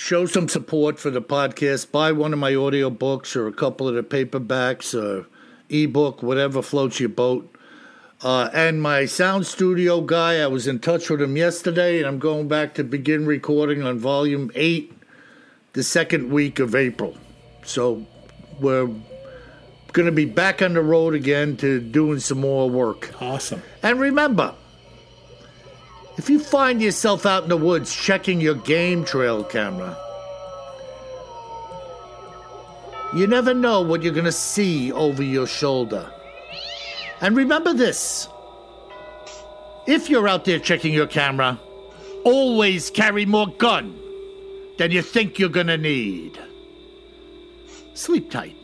show 0.00 0.24
some 0.24 0.48
support 0.48 0.98
for 0.98 1.10
the 1.10 1.20
podcast. 1.20 1.92
Buy 1.92 2.10
one 2.10 2.32
of 2.32 2.38
my 2.38 2.54
audio 2.54 2.88
books 2.88 3.36
or 3.36 3.46
a 3.46 3.52
couple 3.52 3.86
of 3.86 3.94
the 3.94 4.02
paperbacks 4.02 4.94
or 4.94 5.26
ebook, 5.68 6.22
whatever 6.22 6.62
floats 6.62 6.98
your 6.98 7.10
boat. 7.10 7.54
Uh, 8.22 8.48
and 8.54 8.80
my 8.80 9.04
sound 9.04 9.46
studio 9.46 10.00
guy, 10.00 10.40
I 10.40 10.46
was 10.46 10.66
in 10.66 10.78
touch 10.78 11.10
with 11.10 11.20
him 11.20 11.36
yesterday, 11.36 11.98
and 11.98 12.06
I'm 12.06 12.18
going 12.18 12.48
back 12.48 12.74
to 12.74 12.84
begin 12.84 13.26
recording 13.26 13.82
on 13.82 13.98
volume 13.98 14.50
eight 14.54 14.92
the 15.74 15.82
second 15.82 16.30
week 16.30 16.58
of 16.58 16.74
April. 16.74 17.16
So 17.62 18.06
we're 18.58 18.88
going 19.92 20.06
to 20.06 20.12
be 20.12 20.24
back 20.24 20.62
on 20.62 20.72
the 20.74 20.82
road 20.82 21.14
again 21.14 21.58
to 21.58 21.78
doing 21.78 22.20
some 22.20 22.40
more 22.40 22.70
work. 22.70 23.14
Awesome. 23.20 23.62
And 23.82 24.00
remember, 24.00 24.54
if 26.16 26.28
you 26.28 26.38
find 26.38 26.82
yourself 26.82 27.26
out 27.26 27.44
in 27.44 27.48
the 27.48 27.56
woods 27.56 27.94
checking 27.94 28.40
your 28.40 28.54
game 28.54 29.04
trail 29.04 29.44
camera, 29.44 29.96
you 33.14 33.26
never 33.26 33.54
know 33.54 33.80
what 33.80 34.02
you're 34.02 34.12
going 34.12 34.24
to 34.24 34.32
see 34.32 34.92
over 34.92 35.22
your 35.22 35.46
shoulder. 35.46 36.10
And 37.20 37.36
remember 37.36 37.72
this 37.72 38.28
if 39.86 40.08
you're 40.08 40.28
out 40.28 40.44
there 40.44 40.58
checking 40.58 40.92
your 40.94 41.06
camera, 41.06 41.58
always 42.24 42.90
carry 42.90 43.26
more 43.26 43.48
gun 43.48 43.98
than 44.78 44.90
you 44.90 45.02
think 45.02 45.38
you're 45.38 45.48
going 45.48 45.66
to 45.66 45.78
need. 45.78 46.38
Sleep 47.94 48.30
tight. 48.30 48.56